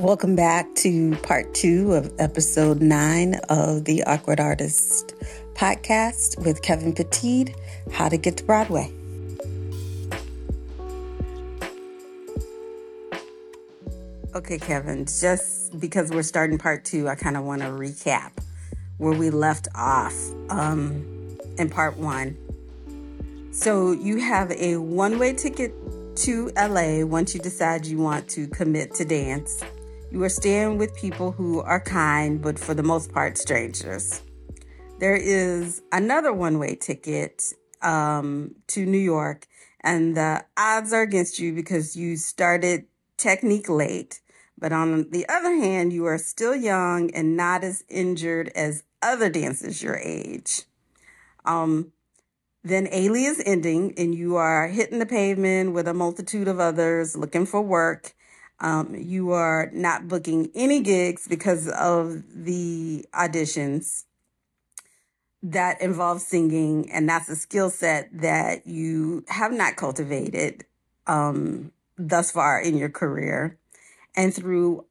Welcome 0.00 0.34
back 0.34 0.74
to 0.76 1.14
part 1.16 1.52
two 1.52 1.92
of 1.92 2.10
episode 2.18 2.80
nine 2.80 3.34
of 3.50 3.84
the 3.84 4.02
Awkward 4.04 4.40
Artist 4.40 5.14
podcast 5.52 6.42
with 6.42 6.62
Kevin 6.62 6.94
Petite 6.94 7.54
How 7.92 8.08
to 8.08 8.16
Get 8.16 8.38
to 8.38 8.44
Broadway. 8.44 8.90
Okay, 14.34 14.58
Kevin, 14.58 15.04
just 15.04 15.78
because 15.78 16.10
we're 16.10 16.22
starting 16.22 16.56
part 16.56 16.86
two, 16.86 17.06
I 17.06 17.14
kind 17.14 17.36
of 17.36 17.44
want 17.44 17.60
to 17.60 17.68
recap 17.68 18.32
where 18.96 19.12
we 19.12 19.28
left 19.28 19.68
off 19.74 20.14
um, 20.48 21.36
in 21.58 21.68
part 21.68 21.98
one. 21.98 22.38
So, 23.52 23.92
you 23.92 24.16
have 24.20 24.50
a 24.52 24.78
one 24.78 25.18
way 25.18 25.34
ticket 25.34 25.74
to 26.16 26.50
LA 26.56 27.04
once 27.04 27.34
you 27.34 27.40
decide 27.40 27.84
you 27.84 27.98
want 27.98 28.28
to 28.30 28.48
commit 28.48 28.94
to 28.94 29.04
dance. 29.04 29.62
You 30.12 30.24
are 30.24 30.28
staying 30.28 30.78
with 30.78 30.92
people 30.96 31.30
who 31.30 31.60
are 31.60 31.78
kind, 31.78 32.42
but 32.42 32.58
for 32.58 32.74
the 32.74 32.82
most 32.82 33.12
part, 33.12 33.38
strangers. 33.38 34.22
There 34.98 35.14
is 35.14 35.82
another 35.92 36.32
one 36.32 36.58
way 36.58 36.74
ticket 36.74 37.52
um, 37.80 38.56
to 38.68 38.84
New 38.84 38.98
York, 38.98 39.46
and 39.82 40.16
the 40.16 40.44
odds 40.56 40.92
are 40.92 41.02
against 41.02 41.38
you 41.38 41.54
because 41.54 41.94
you 41.96 42.16
started 42.16 42.86
technique 43.18 43.68
late. 43.68 44.20
But 44.58 44.72
on 44.72 45.10
the 45.10 45.28
other 45.28 45.54
hand, 45.54 45.92
you 45.92 46.06
are 46.06 46.18
still 46.18 46.56
young 46.56 47.12
and 47.12 47.36
not 47.36 47.62
as 47.62 47.84
injured 47.88 48.50
as 48.56 48.82
other 49.00 49.30
dancers 49.30 49.80
your 49.80 49.96
age. 49.96 50.62
Um, 51.44 51.92
then 52.64 52.88
Ailey 52.88 53.28
is 53.28 53.40
ending, 53.46 53.94
and 53.96 54.12
you 54.12 54.34
are 54.34 54.66
hitting 54.66 54.98
the 54.98 55.06
pavement 55.06 55.72
with 55.72 55.86
a 55.86 55.94
multitude 55.94 56.48
of 56.48 56.58
others 56.58 57.16
looking 57.16 57.46
for 57.46 57.62
work. 57.62 58.16
Um, 58.60 58.94
you 58.94 59.32
are 59.32 59.70
not 59.72 60.08
booking 60.08 60.50
any 60.54 60.80
gigs 60.80 61.26
because 61.26 61.68
of 61.68 62.22
the 62.34 63.06
auditions 63.14 64.04
that 65.42 65.80
involve 65.80 66.20
singing, 66.20 66.90
and 66.90 67.08
that's 67.08 67.28
a 67.30 67.36
skill 67.36 67.70
set 67.70 68.10
that 68.12 68.66
you 68.66 69.24
have 69.28 69.52
not 69.52 69.76
cultivated 69.76 70.64
um, 71.06 71.72
thus 71.96 72.30
far 72.30 72.60
in 72.60 72.76
your 72.76 72.90
career. 72.90 73.56
And 74.14 74.34
throughout 74.34 74.84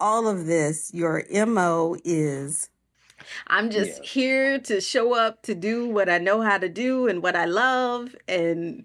all 0.00 0.26
of 0.26 0.46
this, 0.46 0.90
your 0.92 1.24
MO 1.46 1.96
is 2.04 2.70
I'm 3.46 3.70
just 3.70 4.02
yeah. 4.02 4.08
here 4.08 4.58
to 4.60 4.80
show 4.80 5.14
up 5.14 5.42
to 5.42 5.54
do 5.54 5.88
what 5.88 6.08
I 6.08 6.18
know 6.18 6.40
how 6.40 6.58
to 6.58 6.68
do 6.68 7.06
and 7.06 7.22
what 7.22 7.36
I 7.36 7.44
love 7.44 8.16
and 8.26 8.84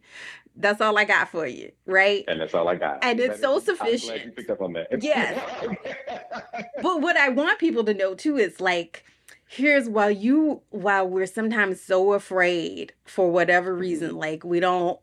that's 0.57 0.81
all 0.81 0.97
I 0.97 1.05
got 1.05 1.29
for 1.29 1.45
you, 1.45 1.71
right? 1.85 2.23
And 2.27 2.39
that's 2.39 2.53
all 2.53 2.67
I 2.67 2.75
got. 2.75 3.03
And 3.03 3.19
it's 3.19 3.41
so 3.41 3.59
sufficient. 3.59 4.21
I'm 4.23 4.31
picked 4.31 4.49
up 4.49 4.61
on 4.61 4.73
that. 4.73 4.87
Yes. 5.01 5.41
but 6.81 7.01
what 7.01 7.17
I 7.17 7.29
want 7.29 7.59
people 7.59 7.83
to 7.83 7.93
know 7.93 8.15
too 8.15 8.37
is 8.37 8.61
like, 8.61 9.03
here's 9.47 9.89
while 9.89 10.11
you 10.11 10.61
while 10.69 11.07
we're 11.07 11.25
sometimes 11.25 11.81
so 11.81 12.13
afraid 12.13 12.93
for 13.03 13.29
whatever 13.31 13.75
reason, 13.75 14.09
mm-hmm. 14.09 14.19
like 14.19 14.43
we 14.43 14.59
don't, 14.59 14.99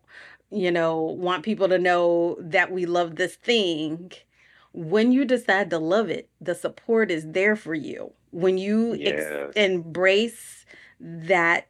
you 0.51 0.71
know, 0.71 1.01
want 1.01 1.45
people 1.45 1.69
to 1.69 1.79
know 1.79 2.37
that 2.41 2.73
we 2.73 2.87
love 2.87 3.17
this 3.17 3.37
thing. 3.37 4.13
When 4.73 5.13
you 5.13 5.27
decide 5.27 5.69
to 5.71 5.79
love 5.79 6.09
it, 6.09 6.31
the 6.41 6.55
support 6.55 7.11
is 7.11 7.31
there 7.33 7.57
for 7.57 7.75
you. 7.75 8.13
When 8.31 8.57
you 8.57 8.95
yes. 8.95 9.23
ex- 9.27 9.57
embrace 9.57 10.65
that 10.99 11.67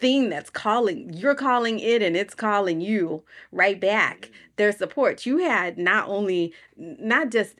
thing 0.00 0.28
that's 0.28 0.50
calling 0.50 1.12
you're 1.12 1.34
calling 1.34 1.78
it 1.80 2.02
and 2.02 2.16
it's 2.16 2.34
calling 2.34 2.80
you 2.80 3.24
right 3.52 3.80
back. 3.80 4.20
Mm-hmm. 4.22 4.32
their 4.56 4.72
support. 4.72 5.26
You 5.26 5.38
had 5.38 5.78
not 5.78 6.08
only 6.08 6.52
not 6.76 7.30
just 7.30 7.56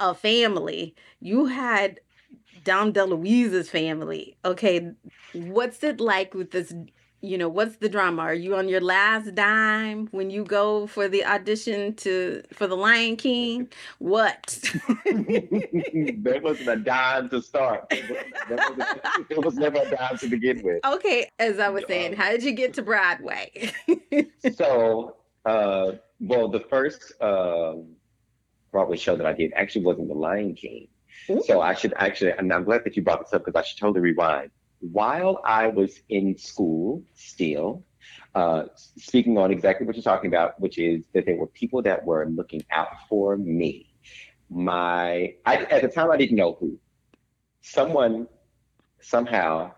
a 0.00 0.14
family 0.14 0.94
you 1.20 1.46
had 1.46 2.00
dom 2.64 2.92
deluise's 2.92 3.70
family 3.70 4.36
okay? 4.44 4.92
What's 5.32 5.82
it 5.84 6.00
like 6.00 6.34
with 6.34 6.50
this 6.50 6.74
you 7.24 7.38
know 7.38 7.48
what's 7.48 7.76
the 7.76 7.88
drama? 7.88 8.22
Are 8.22 8.34
you 8.34 8.56
on 8.56 8.68
your 8.68 8.80
last 8.80 9.34
dime 9.34 10.08
when 10.10 10.30
you 10.30 10.44
go 10.44 10.86
for 10.86 11.08
the 11.08 11.24
audition 11.24 11.94
to 11.96 12.42
for 12.52 12.66
the 12.66 12.76
lion 12.76 13.16
king? 13.16 13.68
What? 13.98 14.60
There 16.24 16.40
wasn't 16.40 16.68
a 16.68 16.76
dime 16.76 17.28
to 17.30 17.40
start. 17.42 17.90
There 17.90 18.56
was, 18.56 18.86
there 19.28 19.40
was 19.40 19.54
never 19.54 19.78
a 19.78 19.90
dime 19.90 20.18
to 20.18 20.28
begin 20.28 20.62
with. 20.62 20.84
Okay 20.84 21.28
as 21.38 21.58
i 21.58 21.68
was 21.68 21.84
saying 21.88 22.12
um, 22.12 22.16
how 22.16 22.30
did 22.30 22.42
you 22.42 22.52
get 22.52 22.74
to 22.74 22.82
broadway? 22.82 23.50
So 24.56 25.16
uh, 25.44 25.92
well 26.20 26.48
the 26.48 26.60
first 26.60 27.12
um, 27.20 27.96
broadway 28.70 28.96
show 28.96 29.16
that 29.16 29.26
i 29.26 29.32
did 29.32 29.52
actually 29.54 29.84
wasn't 29.84 30.08
the 30.08 30.14
lion 30.14 30.54
king. 30.54 30.88
Ooh. 31.30 31.42
so 31.46 31.60
i 31.60 31.74
should 31.74 31.94
actually 31.96 32.32
and 32.32 32.52
i'm 32.52 32.64
glad 32.64 32.84
that 32.84 32.96
you 32.96 33.02
brought 33.02 33.20
this 33.20 33.32
up 33.32 33.44
because 33.44 33.58
i 33.58 33.64
should 33.64 33.78
totally 33.78 34.00
rewind 34.00 34.50
while 34.92 35.40
I 35.44 35.68
was 35.68 36.00
in 36.08 36.36
school 36.36 37.02
still, 37.14 37.84
uh, 38.34 38.64
speaking 38.74 39.38
on 39.38 39.50
exactly 39.50 39.86
what 39.86 39.96
you're 39.96 40.02
talking 40.02 40.28
about, 40.28 40.60
which 40.60 40.78
is 40.78 41.04
that 41.14 41.24
there 41.24 41.36
were 41.36 41.46
people 41.46 41.80
that 41.82 42.04
were 42.04 42.26
looking 42.26 42.62
out 42.70 42.88
for 43.08 43.36
me. 43.36 43.94
My, 44.50 45.34
I, 45.46 45.56
at 45.70 45.82
the 45.82 45.88
time, 45.88 46.10
I 46.10 46.16
didn't 46.16 46.36
know 46.36 46.56
who. 46.60 46.78
Someone, 47.62 48.28
somehow, 49.00 49.72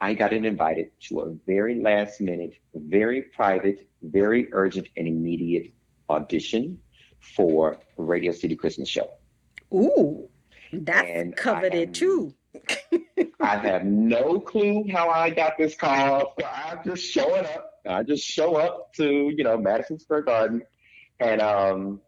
I 0.00 0.14
got 0.14 0.32
invited 0.32 0.90
to 1.08 1.20
a 1.20 1.34
very 1.46 1.80
last 1.80 2.20
minute, 2.20 2.54
very 2.74 3.22
private, 3.22 3.88
very 4.02 4.48
urgent, 4.52 4.88
and 4.96 5.08
immediate 5.08 5.72
audition 6.10 6.78
for 7.20 7.78
Radio 7.96 8.32
City 8.32 8.56
Christmas 8.56 8.88
Show. 8.88 9.08
Ooh, 9.72 10.28
that's 10.72 11.08
and 11.08 11.34
coveted 11.36 11.94
too. 11.94 12.34
I 13.42 13.56
have 13.56 13.84
no 13.84 14.38
clue 14.38 14.84
how 14.90 15.10
I 15.10 15.30
got 15.30 15.58
this 15.58 15.74
call. 15.74 16.34
So 16.38 16.46
I'm 16.46 16.78
just 16.84 17.04
showing 17.04 17.44
up. 17.44 17.70
I 17.88 18.02
just 18.04 18.24
show 18.24 18.54
up 18.56 18.94
to, 18.94 19.32
you 19.36 19.42
know, 19.42 19.58
Madison 19.58 19.98
Square 19.98 20.22
Garden 20.22 20.62
and 21.18 21.40
um 21.40 22.00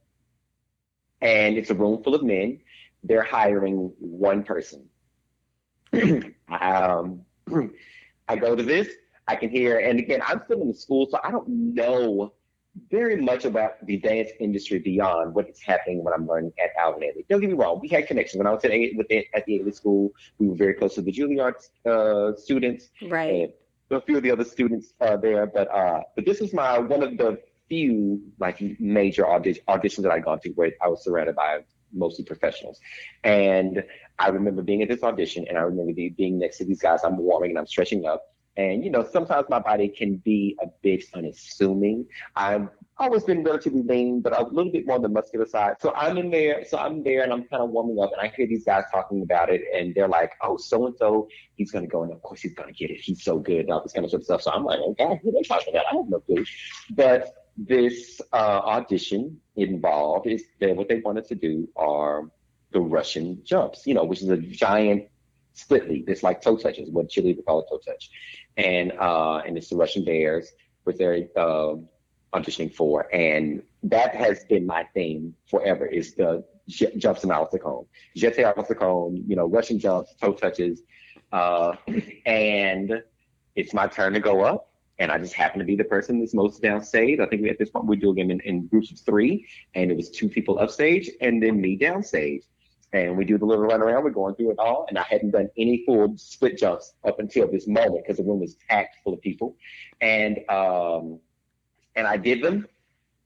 and 1.20 1.56
it's 1.56 1.70
a 1.70 1.74
room 1.74 2.02
full 2.02 2.14
of 2.14 2.22
men. 2.22 2.60
They're 3.02 3.24
hiring 3.24 3.92
one 3.98 4.44
person. 4.44 4.88
um 6.48 7.22
I 8.28 8.36
go 8.36 8.54
to 8.56 8.62
this, 8.62 8.88
I 9.26 9.36
can 9.36 9.50
hear, 9.50 9.78
and 9.78 9.98
again, 9.98 10.22
I'm 10.26 10.40
still 10.44 10.62
in 10.62 10.68
the 10.68 10.74
school, 10.74 11.08
so 11.10 11.18
I 11.22 11.30
don't 11.30 11.74
know 11.74 12.32
very 12.90 13.20
much 13.20 13.44
about 13.44 13.84
the 13.86 13.96
dance 13.98 14.30
industry 14.40 14.78
beyond 14.78 15.34
what 15.34 15.48
is 15.48 15.60
happening 15.60 16.02
when 16.02 16.12
I'm 16.12 16.26
learning 16.26 16.52
at 16.62 16.70
Alvin 16.78 17.02
Ailey. 17.02 17.26
Don't 17.28 17.40
get 17.40 17.50
me 17.50 17.54
wrong, 17.54 17.78
we 17.80 17.88
had 17.88 18.06
connections. 18.06 18.38
When 18.38 18.46
I 18.46 18.50
was 18.50 18.64
at, 18.64 18.70
with 18.96 19.08
the, 19.08 19.26
at 19.34 19.44
the 19.46 19.60
Ailey 19.60 19.74
School, 19.74 20.12
we 20.38 20.48
were 20.48 20.56
very 20.56 20.74
close 20.74 20.94
to 20.96 21.02
the 21.02 21.12
Juilliard 21.12 21.54
uh, 21.86 22.36
students. 22.36 22.90
Right. 23.02 23.42
And 23.42 23.52
a 23.90 24.00
few 24.00 24.16
of 24.16 24.22
the 24.22 24.30
other 24.30 24.44
students 24.44 24.92
uh, 25.00 25.16
there, 25.16 25.46
but 25.46 25.70
uh, 25.70 26.00
but 26.16 26.24
this 26.24 26.40
is 26.40 26.52
my 26.52 26.78
one 26.78 27.02
of 27.02 27.16
the 27.16 27.38
few 27.68 28.20
like 28.38 28.60
major 28.80 29.28
audition, 29.28 29.62
auditions 29.68 30.02
that 30.02 30.10
I'd 30.10 30.24
gone 30.24 30.40
to 30.40 30.50
where 30.50 30.72
I 30.82 30.88
was 30.88 31.04
surrounded 31.04 31.36
by 31.36 31.60
mostly 31.92 32.24
professionals. 32.24 32.80
And 33.22 33.84
I 34.18 34.28
remember 34.28 34.62
being 34.62 34.82
at 34.82 34.88
this 34.88 35.02
audition, 35.02 35.46
and 35.48 35.56
I 35.56 35.62
remember 35.62 35.92
being 35.92 36.38
next 36.38 36.58
to 36.58 36.64
these 36.64 36.80
guys. 36.80 37.00
I'm 37.04 37.16
warming 37.16 37.50
and 37.50 37.58
I'm 37.58 37.66
stretching 37.66 38.06
up, 38.06 38.33
and, 38.56 38.84
you 38.84 38.90
know, 38.90 39.06
sometimes 39.10 39.46
my 39.48 39.58
body 39.58 39.88
can 39.88 40.16
be 40.16 40.56
a 40.62 40.66
bit 40.82 41.04
unassuming. 41.14 42.06
I've 42.36 42.68
always 42.98 43.24
been 43.24 43.42
relatively 43.42 43.82
lean, 43.82 44.20
but 44.20 44.38
a 44.38 44.44
little 44.44 44.70
bit 44.70 44.86
more 44.86 44.96
on 44.96 45.02
the 45.02 45.08
muscular 45.08 45.46
side. 45.46 45.74
So 45.80 45.92
I'm 45.94 46.16
in 46.18 46.30
there, 46.30 46.64
so 46.64 46.78
I'm 46.78 47.02
there 47.02 47.24
and 47.24 47.32
I'm 47.32 47.44
kind 47.44 47.62
of 47.62 47.70
warming 47.70 47.98
up 48.00 48.12
and 48.12 48.20
I 48.20 48.32
hear 48.34 48.46
these 48.46 48.64
guys 48.64 48.84
talking 48.92 49.22
about 49.22 49.50
it 49.50 49.62
and 49.74 49.94
they're 49.94 50.08
like, 50.08 50.32
oh, 50.40 50.56
so 50.56 50.86
and 50.86 50.96
so, 50.96 51.28
he's 51.56 51.72
to 51.72 51.86
go 51.86 52.04
and 52.04 52.12
of 52.12 52.22
course 52.22 52.42
he's 52.42 52.54
to 52.54 52.72
get 52.72 52.90
it. 52.90 53.00
He's 53.00 53.24
so 53.24 53.38
good 53.38 53.68
all 53.70 53.82
this 53.82 53.92
kind 53.92 54.04
of 54.04 54.24
stuff. 54.24 54.42
So 54.42 54.52
I'm 54.52 54.64
like, 54.64 54.78
okay, 54.78 55.20
who 55.22 55.32
they 55.32 55.42
talking 55.42 55.74
about? 55.74 55.86
I 55.92 55.96
have 55.96 56.08
no 56.08 56.20
clue. 56.20 56.44
But 56.90 57.48
this 57.56 58.20
uh, 58.32 58.36
audition 58.64 59.40
involved 59.56 60.28
is 60.28 60.44
that 60.60 60.76
what 60.76 60.88
they 60.88 61.00
wanted 61.00 61.26
to 61.26 61.34
do 61.34 61.68
are 61.76 62.30
the 62.72 62.80
Russian 62.80 63.40
jumps, 63.44 63.86
you 63.86 63.94
know, 63.94 64.04
which 64.04 64.22
is 64.22 64.28
a 64.28 64.36
giant 64.36 65.08
split 65.54 65.88
leap. 65.88 66.08
It's 66.08 66.22
like 66.22 66.40
toe 66.40 66.56
touches, 66.56 66.90
what 66.90 67.08
Chile 67.08 67.34
would 67.34 67.44
call 67.44 67.60
a 67.60 67.68
toe 67.68 67.80
touch 67.84 68.10
and 68.56 68.92
uh, 68.92 69.38
and 69.38 69.56
it's 69.56 69.68
the 69.68 69.76
Russian 69.76 70.04
Bears, 70.04 70.52
which 70.84 70.96
they're 70.96 71.26
uh, 71.36 71.74
auditioning 72.32 72.72
for, 72.72 73.12
and 73.14 73.62
that 73.82 74.14
has 74.14 74.44
been 74.44 74.66
my 74.66 74.84
theme 74.94 75.34
forever. 75.46 75.86
Is 75.86 76.14
the 76.14 76.44
j- 76.68 76.96
jumps 76.96 77.24
in 77.24 77.30
à 77.30 77.40
la 77.40 77.48
seconde, 77.48 77.86
jeté 78.16 78.44
à 78.44 78.56
la 78.56 78.64
seconde, 78.64 79.22
you 79.26 79.36
know, 79.36 79.46
Russian 79.46 79.78
jumps, 79.78 80.14
toe 80.20 80.32
touches, 80.32 80.82
uh, 81.32 81.74
and 82.26 83.02
it's 83.54 83.74
my 83.74 83.86
turn 83.86 84.12
to 84.14 84.20
go 84.20 84.42
up. 84.42 84.70
And 85.00 85.10
I 85.10 85.18
just 85.18 85.34
happen 85.34 85.58
to 85.58 85.64
be 85.64 85.74
the 85.74 85.84
person 85.84 86.20
that's 86.20 86.34
most 86.34 86.62
downstage. 86.62 87.18
I 87.18 87.26
think 87.26 87.42
we, 87.42 87.50
at 87.50 87.58
this 87.58 87.70
point 87.70 87.86
we're 87.86 87.96
doing 87.96 88.18
it 88.18 88.30
in, 88.30 88.40
in 88.40 88.68
groups 88.68 88.92
of 88.92 89.00
three, 89.00 89.44
and 89.74 89.90
it 89.90 89.96
was 89.96 90.08
two 90.08 90.28
people 90.28 90.60
upstage 90.60 91.10
and 91.20 91.42
then 91.42 91.60
me 91.60 91.76
downstage 91.76 92.44
and 92.94 93.16
we 93.18 93.24
do 93.24 93.36
the 93.36 93.44
little 93.44 93.64
run 93.64 93.82
around. 93.82 94.04
We're 94.04 94.10
going 94.10 94.34
through 94.36 94.52
it 94.52 94.58
all, 94.58 94.86
and 94.88 94.98
I 94.98 95.02
hadn't 95.02 95.32
done 95.32 95.50
any 95.58 95.82
full 95.84 96.16
split 96.16 96.56
jumps 96.56 96.94
up 97.04 97.18
until 97.18 97.50
this 97.50 97.66
moment 97.66 98.04
because 98.04 98.18
the 98.18 98.24
room 98.24 98.40
was 98.40 98.56
packed 98.68 98.96
full 99.02 99.12
of 99.12 99.20
people, 99.20 99.56
and 100.00 100.38
um, 100.48 101.18
and 101.96 102.06
I 102.06 102.16
did 102.16 102.42
them, 102.42 102.66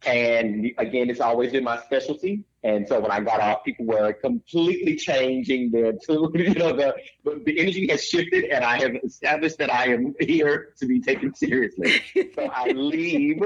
And 0.06 0.72
again, 0.78 1.10
it's 1.10 1.20
always 1.20 1.52
been 1.52 1.64
my 1.64 1.78
specialty. 1.82 2.44
And 2.64 2.88
so 2.88 2.98
when 3.00 3.10
I 3.10 3.20
got 3.20 3.40
off, 3.40 3.64
people 3.64 3.86
were 3.86 4.12
completely 4.12 4.96
changing 4.96 5.70
their 5.70 5.92
tune. 6.06 6.32
You 6.34 6.54
know, 6.54 6.74
the, 6.74 6.94
the 7.44 7.58
energy 7.58 7.86
has 7.88 8.04
shifted, 8.04 8.44
and 8.46 8.64
I 8.64 8.78
have 8.80 8.96
established 9.04 9.58
that 9.58 9.72
I 9.72 9.88
am 9.88 10.14
here 10.20 10.74
to 10.78 10.86
be 10.86 11.00
taken 11.00 11.34
seriously. 11.34 12.00
so 12.34 12.48
I 12.52 12.70
leave. 12.74 13.42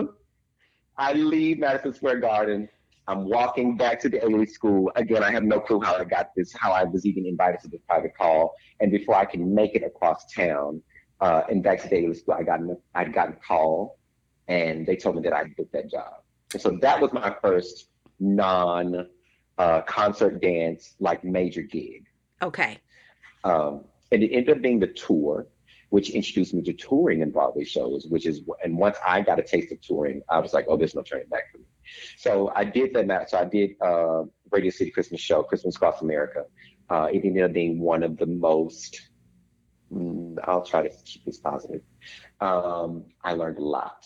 I 0.96 1.14
leave 1.14 1.58
Madison 1.58 1.94
Square 1.94 2.20
Garden. 2.20 2.68
I'm 3.08 3.28
walking 3.28 3.76
back 3.76 4.00
to 4.00 4.08
the 4.08 4.18
Ailey 4.18 4.48
school. 4.48 4.92
Again, 4.94 5.24
I 5.24 5.30
have 5.32 5.42
no 5.42 5.58
clue 5.58 5.80
how 5.80 5.96
I 5.96 6.04
got 6.04 6.30
this, 6.36 6.52
how 6.52 6.72
I 6.72 6.84
was 6.84 7.04
even 7.04 7.26
invited 7.26 7.60
to 7.62 7.68
this 7.68 7.80
private 7.88 8.16
call. 8.16 8.54
And 8.80 8.92
before 8.92 9.16
I 9.16 9.24
can 9.24 9.54
make 9.54 9.74
it 9.74 9.82
across 9.82 10.32
town 10.32 10.80
uh, 11.20 11.42
and 11.50 11.62
back 11.62 11.82
to 11.82 11.88
the 11.88 11.96
Ailey 11.96 12.16
school, 12.16 12.34
I 12.34 12.44
got 12.44 12.60
I'd 12.94 13.12
gotten 13.12 13.34
a 13.34 13.46
call, 13.46 13.98
and 14.46 14.86
they 14.86 14.96
told 14.96 15.16
me 15.16 15.22
that 15.22 15.32
I'd 15.32 15.56
booked 15.56 15.72
that 15.72 15.90
job. 15.90 16.22
And 16.52 16.62
so 16.62 16.78
that 16.80 17.00
was 17.00 17.12
my 17.12 17.34
first 17.42 17.88
non 18.20 19.08
uh, 19.58 19.82
concert 19.82 20.40
dance 20.40 20.94
like 21.00 21.24
major 21.24 21.62
gig. 21.62 22.06
Okay. 22.40 22.78
Um, 23.44 23.84
and 24.12 24.22
it 24.22 24.30
ended 24.32 24.56
up 24.56 24.62
being 24.62 24.78
the 24.78 24.86
tour, 24.86 25.48
which 25.90 26.10
introduced 26.10 26.54
me 26.54 26.62
to 26.62 26.72
touring 26.72 27.22
and 27.22 27.32
Broadway 27.32 27.64
shows, 27.64 28.06
which 28.08 28.26
is 28.26 28.42
and 28.62 28.76
once 28.76 28.96
I 29.06 29.22
got 29.22 29.40
a 29.40 29.42
taste 29.42 29.72
of 29.72 29.80
touring, 29.80 30.22
I 30.28 30.38
was 30.38 30.52
like, 30.52 30.66
oh, 30.68 30.76
there's 30.76 30.94
no 30.94 31.02
turning 31.02 31.28
back 31.28 31.50
for 31.50 31.58
me. 31.58 31.64
So 32.16 32.52
I 32.54 32.64
did 32.64 32.94
that. 32.94 33.06
Match. 33.06 33.30
So 33.30 33.38
I 33.38 33.44
did 33.44 33.70
uh, 33.80 34.24
Radio 34.50 34.70
City 34.70 34.90
Christmas 34.90 35.20
show, 35.20 35.42
Christmas 35.42 35.76
Across 35.76 36.02
America. 36.02 36.44
Uh, 36.90 37.08
it 37.12 37.24
ended 37.24 37.42
up 37.42 37.52
being 37.52 37.80
one 37.80 38.02
of 38.02 38.16
the 38.18 38.26
most. 38.26 39.00
Mm, 39.92 40.36
I'll 40.44 40.64
try 40.64 40.82
to 40.82 40.90
keep 41.04 41.24
this 41.24 41.38
positive. 41.38 41.82
Um, 42.40 43.04
I 43.22 43.32
learned 43.34 43.58
a 43.58 43.64
lot. 43.64 44.04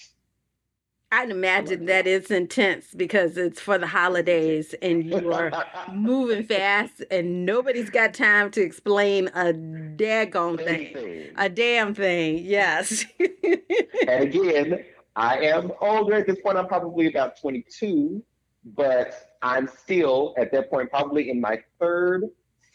I'd 1.12 1.31
imagine 1.31 1.87
that 1.87 2.08
it's 2.08 2.32
intense 2.32 2.93
because 2.94 3.37
it's 3.37 3.61
for 3.61 3.78
the 3.78 3.87
holidays 3.87 4.75
and 4.82 5.05
you 5.05 5.32
are 5.32 5.52
moving 5.93 6.44
fast 6.44 7.05
and 7.12 7.46
nobody's 7.46 7.90
got 7.90 8.12
time 8.12 8.50
to 8.50 8.61
explain 8.61 9.28
a 9.28 9.52
daggone 9.52 10.62
thing. 10.62 11.31
A 11.37 11.49
damn 11.49 11.94
thing, 11.94 12.38
yes. 12.38 13.05
and 13.20 14.20
again, 14.20 14.84
I 15.16 15.38
am 15.38 15.72
older 15.80 16.14
at 16.14 16.26
this 16.26 16.38
point. 16.40 16.58
I'm 16.58 16.68
probably 16.68 17.06
about 17.06 17.40
22, 17.40 18.22
but 18.64 19.14
I'm 19.42 19.66
still 19.66 20.34
at 20.36 20.52
that 20.52 20.70
point 20.70 20.90
probably 20.90 21.30
in 21.30 21.40
my 21.40 21.60
third 21.80 22.24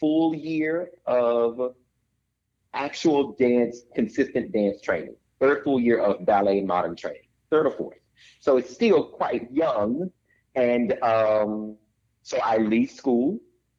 full 0.00 0.34
year 0.34 0.90
of 1.06 1.74
actual 2.74 3.32
dance, 3.34 3.82
consistent 3.94 4.52
dance 4.52 4.80
training. 4.80 5.14
Third 5.40 5.62
full 5.62 5.80
year 5.80 6.00
of 6.00 6.26
ballet 6.26 6.60
modern 6.62 6.96
training. 6.96 7.28
Third 7.50 7.66
or 7.66 7.70
fourth. 7.70 7.98
So 8.40 8.56
it's 8.56 8.72
still 8.72 9.04
quite 9.04 9.50
young. 9.52 10.10
And 10.56 11.00
um, 11.02 11.76
so 12.22 12.38
I 12.44 12.56
leave 12.56 12.90
school. 12.90 13.38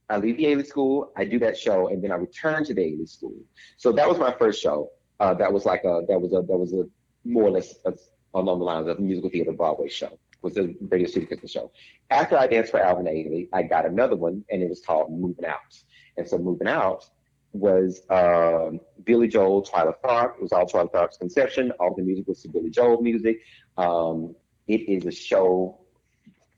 I 0.10 0.18
leave 0.18 0.38
the 0.38 0.46
Ailey 0.46 0.66
school. 0.66 1.12
I 1.18 1.26
do 1.26 1.40
that 1.40 1.58
show, 1.58 1.88
and 1.88 2.04
then 2.04 2.12
I 2.12 2.16
return 2.16 2.66
to 2.66 2.74
the 2.74 2.82
Ailey 2.82 3.10
school. 3.10 3.36
So 3.78 3.92
that 3.94 4.08
was 4.08 4.18
my 4.18 4.34
first 4.38 4.62
show. 4.62 4.90
Uh, 5.20 5.34
that 5.36 5.52
was 5.52 5.66
like 5.66 5.84
a 5.86 6.02
that 6.08 6.20
was 6.20 6.34
a 6.34 6.42
that 6.42 6.58
was 6.58 6.74
a 6.74 6.84
more 7.24 7.44
or 7.44 7.52
less 7.52 7.76
a, 7.86 7.94
along 8.34 8.60
the 8.60 8.66
lines 8.66 8.88
of 8.88 8.98
a 8.98 9.02
musical 9.02 9.30
theater 9.30 9.52
Broadway 9.52 9.90
show. 9.90 10.18
Was 10.42 10.58
a 10.58 10.74
Radio 10.82 11.08
City 11.08 11.26
Christmas 11.26 11.52
show. 11.52 11.72
After 12.10 12.38
I 12.38 12.48
danced 12.48 12.72
for 12.72 12.80
Alvin 12.82 13.06
Ailey, 13.06 13.48
I 13.54 13.64
got 13.64 13.86
another 13.86 14.18
one, 14.18 14.44
and 14.52 14.62
it 14.62 14.68
was 14.68 14.82
called 14.82 15.10
Moving 15.10 15.46
Out. 15.46 15.82
And 16.18 16.28
so 16.28 16.38
Moving 16.38 16.68
Out 16.68 17.06
was 17.54 18.02
um, 18.10 18.82
Billy 19.06 19.28
Joel, 19.28 19.64
Twyla 19.64 19.94
Tharp. 20.04 20.36
It 20.36 20.42
was 20.42 20.52
all 20.52 20.66
Twyla 20.66 20.92
Tharp's 20.92 21.18
conception. 21.18 21.72
All 21.80 21.96
the 21.96 22.02
music 22.02 22.28
was 22.28 22.42
to 22.42 22.50
Billy 22.50 22.70
Joel 22.70 23.02
music. 23.02 23.40
Um, 23.78 24.36
it 24.68 24.82
is 24.90 25.06
a 25.06 25.12
show 25.12 25.80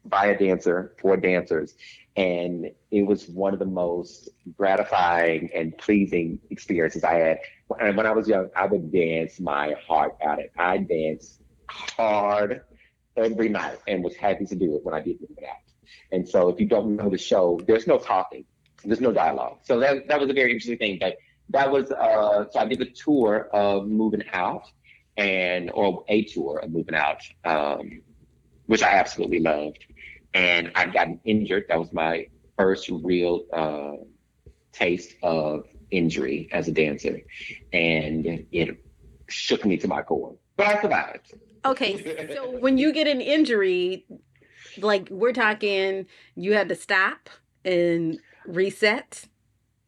by 0.05 0.27
a 0.27 0.37
dancer 0.37 0.95
for 1.01 1.17
dancers. 1.17 1.75
And 2.15 2.71
it 2.91 3.03
was 3.03 3.27
one 3.27 3.53
of 3.53 3.59
the 3.59 3.65
most 3.65 4.29
gratifying 4.57 5.49
and 5.53 5.77
pleasing 5.77 6.39
experiences 6.49 7.03
I 7.03 7.15
had. 7.15 7.39
And 7.79 7.97
when 7.97 8.05
I 8.05 8.11
was 8.11 8.27
young, 8.27 8.49
I 8.55 8.65
would 8.67 8.91
dance 8.91 9.39
my 9.39 9.75
heart 9.85 10.15
out. 10.23 10.39
It. 10.39 10.51
I 10.57 10.77
danced 10.77 11.41
hard 11.69 12.61
every 13.17 13.49
night 13.49 13.77
and 13.87 14.03
was 14.03 14.15
happy 14.15 14.45
to 14.45 14.55
do 14.55 14.75
it 14.75 14.83
when 14.83 14.93
I 14.93 14.99
did 15.01 15.19
move 15.21 15.37
it 15.37 15.43
out. 15.43 15.57
And 16.11 16.27
so 16.27 16.49
if 16.49 16.59
you 16.59 16.67
don't 16.67 16.95
know 16.95 17.09
the 17.09 17.17
show, 17.17 17.59
there's 17.65 17.87
no 17.87 17.97
talking, 17.97 18.45
there's 18.83 19.01
no 19.01 19.11
dialogue. 19.11 19.59
So 19.63 19.79
that, 19.79 20.07
that 20.07 20.19
was 20.19 20.29
a 20.29 20.33
very 20.33 20.51
interesting 20.51 20.77
thing. 20.77 20.97
But 20.99 21.17
that 21.49 21.71
was, 21.71 21.91
uh, 21.91 22.45
so 22.51 22.59
I 22.59 22.65
did 22.65 22.81
a 22.81 22.89
tour 22.89 23.49
of 23.53 23.87
moving 23.87 24.23
out 24.33 24.65
and 25.17 25.71
or 25.71 26.03
a 26.07 26.23
tour 26.25 26.59
of 26.59 26.71
moving 26.71 26.95
out, 26.95 27.21
um, 27.43 28.01
which 28.65 28.83
I 28.83 28.89
absolutely 28.95 29.39
loved. 29.39 29.85
And 30.33 30.71
I 30.75 30.87
got 30.87 31.07
injured. 31.23 31.65
That 31.69 31.79
was 31.79 31.93
my 31.93 32.27
first 32.57 32.89
real 32.89 33.45
uh, 33.53 34.03
taste 34.73 35.15
of 35.23 35.65
injury 35.91 36.49
as 36.51 36.67
a 36.67 36.71
dancer, 36.71 37.21
and 37.71 38.45
it 38.51 38.83
shook 39.27 39.65
me 39.65 39.77
to 39.77 39.87
my 39.87 40.01
core. 40.01 40.35
But 40.57 40.67
I 40.67 40.81
survived. 40.81 41.33
Okay, 41.65 42.29
so 42.33 42.57
when 42.59 42.77
you 42.77 42.93
get 42.93 43.07
an 43.07 43.21
injury, 43.21 44.05
like 44.77 45.09
we're 45.09 45.33
talking, 45.33 46.05
you 46.35 46.53
had 46.53 46.69
to 46.69 46.75
stop 46.75 47.29
and 47.63 48.19
reset. 48.45 49.25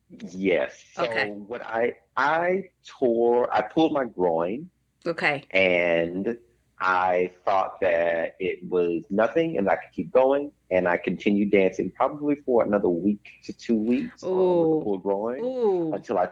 Yes. 0.10 0.84
So 0.94 1.04
okay. 1.04 1.30
what 1.30 1.66
I 1.66 1.94
I 2.16 2.70
tore, 2.86 3.54
I 3.54 3.62
pulled 3.62 3.92
my 3.92 4.06
groin 4.06 4.70
Okay. 5.08 5.46
And 5.52 6.38
I 6.80 7.32
thought 7.46 7.80
that 7.82 8.36
it 8.40 8.60
was 8.70 9.04
nothing 9.10 9.58
and 9.58 9.70
I 9.70 9.76
could 9.76 9.92
keep 9.94 10.12
going. 10.12 10.52
And 10.70 10.88
I 10.88 10.98
continued 10.98 11.52
dancing 11.52 11.92
probably 11.92 12.36
for 12.46 12.64
another 12.64 12.90
week 12.90 13.26
to 13.46 13.54
two 13.54 13.76
weeks 13.76 14.22
um, 14.24 14.30
with 14.30 14.80
the 14.80 14.84
full 14.84 14.98
groin 14.98 15.40
Ooh. 15.40 15.94
until 15.94 16.20
I 16.20 16.30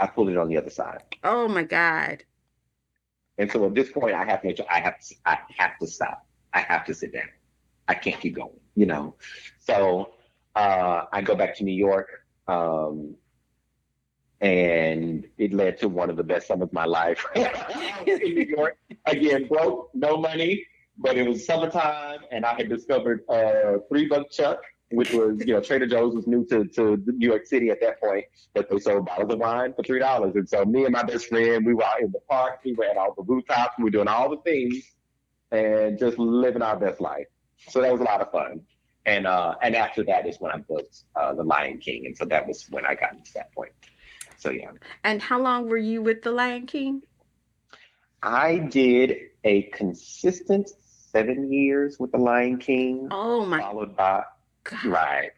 I 0.00 0.08
pulled 0.08 0.28
it 0.28 0.36
on 0.36 0.48
the 0.48 0.56
other 0.56 0.70
side. 0.70 1.02
Oh 1.22 1.46
my 1.46 1.62
God. 1.62 2.24
And 3.38 3.50
so 3.50 3.64
at 3.66 3.74
this 3.74 3.90
point 3.90 4.14
I 4.14 4.24
have 4.24 4.42
to 4.42 4.72
I 4.72 4.80
have 4.80 4.98
to 5.00 5.14
I 5.26 5.38
have 5.56 5.78
to 5.80 5.86
stop. 5.86 6.26
I 6.52 6.60
have 6.60 6.84
to 6.86 6.94
sit 6.94 7.12
down. 7.12 7.28
I 7.88 7.94
can't 7.94 8.20
keep 8.20 8.36
going, 8.36 8.60
you 8.74 8.86
know. 8.86 9.16
So 9.58 10.14
uh, 10.54 11.04
I 11.12 11.20
go 11.22 11.34
back 11.34 11.56
to 11.56 11.64
New 11.64 11.72
York. 11.74 12.08
Um, 12.46 13.16
and 14.40 15.26
it 15.38 15.54
led 15.54 15.78
to 15.78 15.88
one 15.88 16.10
of 16.10 16.16
the 16.16 16.22
best 16.22 16.48
summers 16.48 16.68
of 16.68 16.72
my 16.72 16.84
life 16.84 17.24
in 17.34 18.18
New 18.18 18.44
York. 18.44 18.76
Again, 19.06 19.46
broke, 19.48 19.90
no 19.94 20.18
money, 20.18 20.66
but 20.98 21.16
it 21.16 21.26
was 21.26 21.46
summertime, 21.46 22.20
and 22.30 22.44
I 22.44 22.54
had 22.54 22.68
discovered 22.68 23.24
uh, 23.28 23.78
Three 23.88 24.06
Buck 24.06 24.30
Chuck, 24.30 24.60
which 24.90 25.12
was, 25.12 25.42
you 25.44 25.54
know, 25.54 25.60
Trader 25.60 25.86
Joe's 25.86 26.14
was 26.14 26.26
new 26.26 26.44
to, 26.46 26.64
to 26.64 27.02
New 27.06 27.28
York 27.28 27.46
City 27.46 27.70
at 27.70 27.80
that 27.80 28.00
point, 28.00 28.24
but 28.54 28.68
they 28.70 28.78
sold 28.78 29.06
bottles 29.06 29.32
of 29.32 29.38
wine 29.38 29.72
for 29.74 29.82
three 29.82 29.98
dollars. 29.98 30.34
And 30.36 30.48
so 30.48 30.64
me 30.64 30.84
and 30.84 30.92
my 30.92 31.02
best 31.02 31.26
friend, 31.26 31.64
we 31.64 31.74
were 31.74 31.84
out 31.84 32.00
in 32.00 32.12
the 32.12 32.20
park, 32.28 32.60
we 32.64 32.74
were 32.74 32.84
at 32.84 32.96
all 32.96 33.14
the 33.14 33.22
rooftops, 33.22 33.74
we 33.78 33.84
were 33.84 33.90
doing 33.90 34.08
all 34.08 34.30
the 34.30 34.38
things, 34.38 34.94
and 35.50 35.98
just 35.98 36.18
living 36.18 36.62
our 36.62 36.78
best 36.78 37.00
life. 37.00 37.26
So 37.68 37.80
that 37.80 37.92
was 37.92 38.00
a 38.00 38.04
lot 38.04 38.20
of 38.20 38.30
fun. 38.30 38.60
And 39.06 39.26
uh, 39.26 39.54
and 39.62 39.76
after 39.76 40.02
that 40.04 40.26
is 40.26 40.36
when 40.38 40.52
I 40.52 40.58
booked 40.58 41.04
uh, 41.14 41.34
The 41.34 41.42
Lion 41.42 41.78
King, 41.78 42.06
and 42.06 42.16
so 42.16 42.24
that 42.26 42.46
was 42.46 42.66
when 42.70 42.86
I 42.86 42.94
got 42.94 43.24
to 43.24 43.34
that 43.34 43.52
point. 43.52 43.72
So 44.38 44.50
yeah. 44.50 44.70
And 45.02 45.20
how 45.20 45.40
long 45.40 45.68
were 45.68 45.76
you 45.76 46.02
with 46.02 46.22
the 46.22 46.30
Lion 46.30 46.66
King? 46.66 47.02
I 48.22 48.56
did 48.56 49.16
a 49.44 49.62
consistent 49.64 50.70
seven 51.12 51.52
years 51.52 51.98
with 51.98 52.12
the 52.12 52.18
Lion 52.18 52.58
King. 52.58 53.08
Oh 53.10 53.44
my! 53.44 53.60
Followed 53.60 53.94
by 53.94 54.24
God. 54.64 54.84
right, 54.84 55.30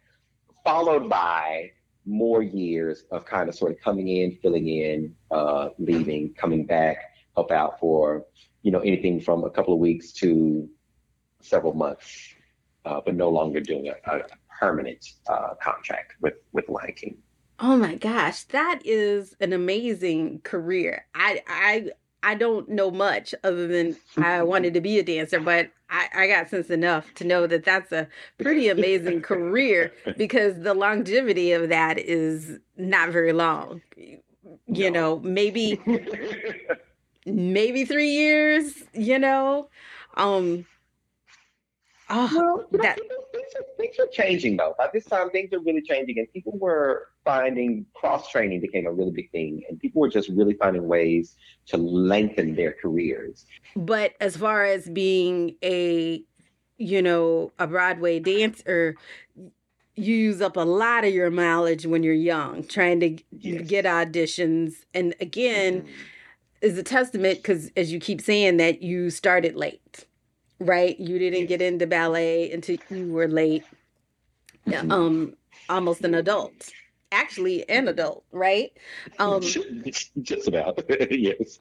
followed 0.65 1.09
by 1.09 1.71
more 2.05 2.43
years 2.43 3.05
of 3.11 3.25
kind 3.25 3.49
of 3.49 3.55
sort 3.55 3.73
of 3.73 3.81
coming 3.81 4.09
in, 4.09 4.39
filling 4.43 4.69
in, 4.69 5.15
uh, 5.31 5.71
leaving, 5.79 6.33
coming 6.35 6.65
back, 6.65 6.99
help 7.35 7.51
out 7.51 7.79
for 7.81 8.25
you 8.63 8.71
know 8.71 8.81
anything 8.81 9.21
from 9.21 9.45
a 9.45 9.51
couple 9.51 9.75
of 9.75 9.81
weeks 9.81 10.13
to 10.13 10.69
several 11.41 11.75
months, 11.75 12.35
uh, 12.85 13.01
but 13.05 13.15
no 13.15 13.29
longer 13.29 13.61
doing 13.61 13.89
a, 13.89 14.11
a 14.11 14.23
permanent 14.59 15.05
uh, 15.29 15.55
contract 15.63 16.15
with 16.21 16.35
with 16.53 16.69
Lion 16.69 16.93
King. 16.97 17.19
Oh 17.59 17.77
my 17.77 17.95
gosh, 17.95 18.45
that 18.45 18.81
is 18.85 19.35
an 19.41 19.53
amazing 19.53 20.41
career. 20.43 21.07
I 21.15 21.43
I 21.47 21.91
I 22.23 22.35
don't 22.35 22.69
know 22.69 22.91
much 22.91 23.35
other 23.45 23.67
than 23.67 23.97
I 24.17 24.43
wanted 24.45 24.75
to 24.75 24.81
be 24.81 24.99
a 24.99 25.03
dancer, 25.03 25.41
but 25.41 25.71
I, 25.91 26.09
I 26.15 26.27
got 26.27 26.49
sense 26.49 26.71
enough 26.71 27.13
to 27.15 27.25
know 27.25 27.47
that 27.47 27.65
that's 27.65 27.93
a 27.93 28.09
pretty 28.39 28.69
amazing 28.69 29.23
career 29.23 29.93
because 30.17 30.61
the 30.61 30.75
longevity 30.75 31.53
of 31.53 31.69
that 31.69 31.99
is 31.99 32.59
not 32.77 33.11
very 33.11 33.33
long. 33.33 33.83
You 34.67 34.91
no. 34.91 34.91
know, 34.91 35.21
maybe 35.21 35.81
maybe 37.27 37.85
three 37.85 38.11
years. 38.11 38.75
You 38.93 39.19
know, 39.19 39.69
um, 40.17 40.67
Oh, 42.09 42.67
well, 42.71 42.83
that... 42.83 42.97
things, 42.97 43.53
are, 43.57 43.65
things 43.77 43.97
are 43.99 44.07
changing 44.13 44.57
though. 44.57 44.75
By 44.79 44.89
this 44.93 45.05
time, 45.05 45.31
things 45.31 45.53
are 45.53 45.61
really 45.61 45.83
changing, 45.83 46.19
and 46.19 46.33
people 46.33 46.57
were 46.59 47.09
finding 47.25 47.87
cross 47.95 48.31
training 48.31 48.61
became 48.61 48.87
a 48.87 48.93
really 48.93 49.11
big 49.11 49.31
thing, 49.33 49.63
and 49.69 49.79
people 49.79 50.01
were 50.01 50.09
just 50.09 50.29
really 50.29 50.55
finding 50.55 50.87
ways 50.87 51.37
to 51.67 51.77
lengthen 51.77 52.55
their 52.55 52.73
careers. 52.81 53.47
But 53.75 54.15
as 54.21 54.37
far 54.37 54.65
as 54.65 54.89
being 54.89 55.57
a 55.63 56.23
you 56.79 57.01
know, 57.01 57.53
a 57.59 57.67
Broadway 57.67 58.21
dancer, 58.21 58.97
you 59.95 60.15
use 60.15 60.43
up 60.43 60.57
a 60.57 60.61
lot 60.61 61.05
of 61.05 61.15
your 61.15 61.31
mileage 61.31 61.87
when 61.87 62.03
you're 62.03 62.13
young, 62.13 62.63
trying 62.65 63.01
to 63.01 63.17
Yes. 63.41 63.67
get 63.67 63.85
auditions. 63.87 64.85
And 64.93 65.15
again, 65.21 65.83
Mhm. 65.83 65.89
is 66.61 66.77
a 66.77 66.83
testament 66.83 67.39
because, 67.39 67.71
as 67.77 67.93
you 67.93 67.99
keep 67.99 68.21
saying, 68.21 68.59
that 68.59 68.83
you 68.83 69.09
started 69.09 69.55
late, 69.55 70.06
right? 70.61 70.99
You 70.99 71.19
didn't 71.19 71.47
Yes. 71.47 71.49
get 71.49 71.63
into 71.63 71.87
ballet 71.87 72.51
until 72.53 72.79
you 72.91 73.13
were 73.13 73.29
late, 73.29 73.67
um, 74.91 75.35
almost 75.69 76.05
an 76.05 76.15
adult, 76.15 76.75
actually, 77.13 77.69
an 77.69 77.89
adult, 77.89 78.25
right? 78.33 78.73
Um, 79.19 79.41
just 80.23 80.49
about 80.49 80.81
yes. 81.11 81.61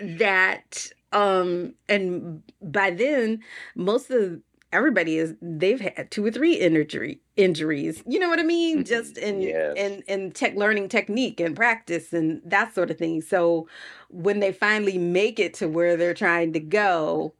that 0.00 0.86
um 1.12 1.74
and 1.88 2.42
by 2.62 2.90
then 2.90 3.40
most 3.74 4.10
of 4.10 4.40
everybody 4.72 5.16
is 5.16 5.34
they've 5.40 5.80
had 5.80 6.10
two 6.10 6.24
or 6.24 6.30
three 6.30 6.54
injury 6.54 7.20
injuries 7.36 8.02
you 8.06 8.18
know 8.18 8.28
what 8.28 8.38
i 8.40 8.42
mean 8.42 8.84
Mhm. 8.84 8.84
just 8.84 9.16
in 9.16 9.40
Yes. 9.42 9.74
in 9.74 10.02
in 10.08 10.30
tech 10.32 10.54
learning 10.56 10.88
technique 10.88 11.40
and 11.40 11.56
practice 11.56 12.12
and 12.12 12.42
that 12.44 12.74
sort 12.74 12.90
of 12.90 12.98
thing 12.98 13.22
so 13.22 13.66
when 14.10 14.40
they 14.40 14.52
finally 14.52 14.98
make 14.98 15.38
it 15.38 15.54
to 15.54 15.68
where 15.68 15.96
they're 15.96 16.14
trying 16.14 16.52
to 16.52 16.60
go 16.60 17.32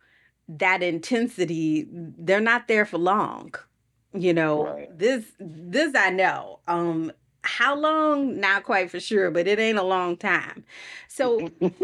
that 0.48 0.82
intensity 0.82 1.86
they're 1.90 2.40
not 2.40 2.68
there 2.68 2.84
for 2.84 2.98
long 2.98 3.54
you 4.14 4.32
know? 4.32 4.64
Right. 4.66 4.98
this 4.98 5.24
this 5.38 5.94
i 5.94 6.10
know. 6.10 6.60
Um 6.68 7.12
how 7.42 7.76
long? 7.76 8.40
Not 8.40 8.64
quite 8.64 8.90
for 8.90 8.98
sure 9.00 9.30
but 9.30 9.46
it 9.46 9.58
ain't 9.58 9.78
a 9.78 9.82
long 9.82 10.16
time. 10.16 10.64
So 11.08 11.48
then 11.60 11.82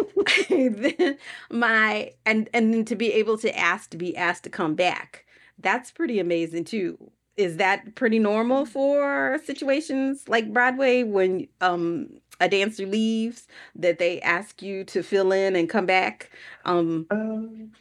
my 1.50 2.12
and 2.26 2.49
and 2.52 2.75
then 2.75 2.85
to 2.87 2.97
be 2.97 3.12
able 3.12 3.38
to 3.38 3.57
ask 3.59 3.90
to 3.90 3.97
be 3.97 4.16
asked 4.16 4.45
to 4.45 4.50
come 4.50 4.75
back 4.75 5.26
that's 5.59 5.90
pretty 5.92 6.19
amazing 6.19 6.64
too. 6.64 6.99
Is 7.37 7.57
that 7.59 7.95
pretty 7.95 8.19
normal 8.19 8.66
for 8.66 9.38
situations 9.45 10.28
like 10.28 10.52
broadway 10.52 11.02
when 11.02 11.49
um 11.61 12.09
a 12.40 12.49
dancer 12.49 12.87
leaves 12.87 13.47
that 13.76 13.99
they 13.99 14.21
ask 14.23 14.61
you 14.62 14.83
to 14.85 15.02
fill 15.02 15.33
in 15.33 15.54
and 15.54 15.69
come 15.69 15.87
back? 15.87 16.31
Um 16.64 17.07
Um, 17.11 17.73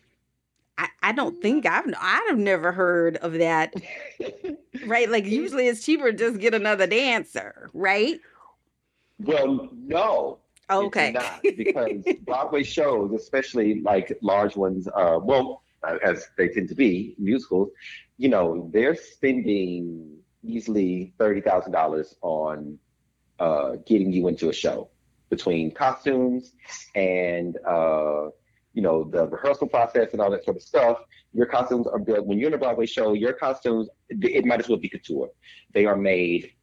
i, 0.81 0.87
I 1.01 1.11
don't 1.11 1.41
think 1.41 1.65
i've 1.65 1.85
i've 1.99 2.37
never 2.37 2.71
heard 2.71 3.17
of 3.17 3.33
that 3.33 3.73
right? 4.85 5.09
Like 5.09 5.25
usually 5.41 5.67
it's 5.67 5.85
cheaper 5.85 6.11
to 6.11 6.17
just 6.17 6.39
get 6.39 6.53
another 6.53 6.87
dancer 6.87 7.69
right? 7.73 8.19
Well, 9.19 9.69
no, 9.71 10.39
okay. 10.69 11.11
not 11.11 11.43
because 11.43 12.03
Broadway 12.25 12.63
shows, 12.63 13.11
especially 13.13 13.81
like 13.81 14.17
large 14.21 14.55
ones, 14.55 14.87
uh, 14.87 15.19
well, 15.21 15.61
uh, 15.83 15.97
as 16.03 16.27
they 16.37 16.47
tend 16.47 16.69
to 16.69 16.75
be 16.75 17.15
musicals, 17.19 17.69
you 18.17 18.29
know, 18.29 18.69
they're 18.73 18.95
spending 18.95 20.17
easily 20.43 21.13
thirty 21.19 21.41
thousand 21.41 21.71
dollars 21.71 22.15
on 22.21 22.79
uh, 23.39 23.75
getting 23.85 24.11
you 24.11 24.27
into 24.27 24.49
a 24.49 24.53
show 24.53 24.89
between 25.29 25.71
costumes 25.71 26.53
and 26.95 27.57
uh, 27.65 28.29
you 28.73 28.81
know 28.81 29.03
the 29.03 29.27
rehearsal 29.27 29.67
process 29.67 30.13
and 30.13 30.21
all 30.21 30.31
that 30.31 30.43
sort 30.43 30.57
of 30.57 30.63
stuff. 30.63 30.99
Your 31.33 31.45
costumes 31.45 31.87
are 31.87 31.99
built 31.99 32.25
when 32.25 32.39
you're 32.39 32.47
in 32.47 32.53
a 32.53 32.57
Broadway 32.57 32.85
show. 32.85 33.13
Your 33.13 33.33
costumes, 33.33 33.89
it 34.09 34.45
might 34.45 34.59
as 34.59 34.69
well 34.69 34.77
be 34.77 34.89
couture. 34.89 35.29
They 35.73 35.85
are 35.85 35.95
made 35.95 36.53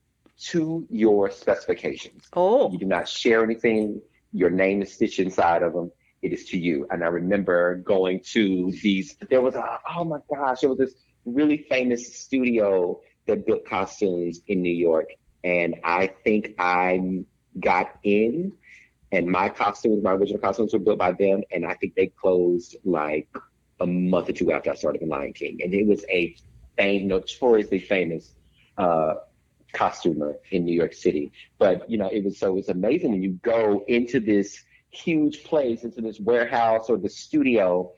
to 0.40 0.86
your 0.90 1.30
specifications. 1.30 2.28
oh 2.34 2.70
You 2.70 2.78
do 2.78 2.86
not 2.86 3.08
share 3.08 3.42
anything. 3.42 4.00
Your 4.32 4.50
name 4.50 4.82
is 4.82 4.92
stitched 4.92 5.18
inside 5.18 5.62
of 5.62 5.72
them. 5.72 5.90
It 6.22 6.32
is 6.32 6.46
to 6.46 6.58
you. 6.58 6.86
And 6.90 7.02
I 7.02 7.08
remember 7.08 7.76
going 7.76 8.20
to 8.32 8.72
these, 8.82 9.16
there 9.30 9.40
was 9.40 9.54
a, 9.54 9.78
oh 9.96 10.04
my 10.04 10.18
gosh, 10.32 10.60
there 10.60 10.70
was 10.70 10.78
this 10.78 10.94
really 11.24 11.66
famous 11.68 12.16
studio 12.16 13.00
that 13.26 13.46
built 13.46 13.64
costumes 13.66 14.40
in 14.46 14.62
New 14.62 14.74
York. 14.74 15.08
And 15.44 15.76
I 15.84 16.08
think 16.24 16.54
I 16.58 17.24
got 17.58 17.96
in 18.02 18.52
and 19.12 19.26
my 19.26 19.48
costumes, 19.48 20.02
my 20.02 20.12
original 20.12 20.40
costumes 20.40 20.72
were 20.72 20.78
built 20.78 20.98
by 20.98 21.12
them. 21.12 21.42
And 21.50 21.64
I 21.64 21.74
think 21.74 21.94
they 21.94 22.08
closed 22.08 22.76
like 22.84 23.28
a 23.80 23.86
month 23.86 24.28
or 24.28 24.32
two 24.32 24.52
after 24.52 24.70
I 24.70 24.74
started 24.74 25.02
in 25.02 25.08
Lion 25.08 25.32
King. 25.32 25.60
And 25.62 25.72
it 25.72 25.86
was 25.86 26.04
a 26.10 26.36
fame, 26.76 27.08
notoriously 27.08 27.78
famous 27.78 28.34
uh, 28.76 29.14
costumer 29.72 30.36
in 30.50 30.64
New 30.64 30.74
York 30.74 30.92
City. 30.92 31.32
But 31.58 31.88
you 31.90 31.96
know, 31.96 32.08
it 32.08 32.24
was 32.24 32.38
so 32.38 32.48
it 32.48 32.56
was 32.56 32.68
amazing 32.68 33.12
when 33.12 33.22
you 33.22 33.38
go 33.42 33.84
into 33.88 34.20
this 34.20 34.62
huge 34.90 35.44
place, 35.44 35.84
into 35.84 36.00
this 36.00 36.20
warehouse 36.20 36.88
or 36.88 36.98
the 36.98 37.08
studio, 37.08 37.92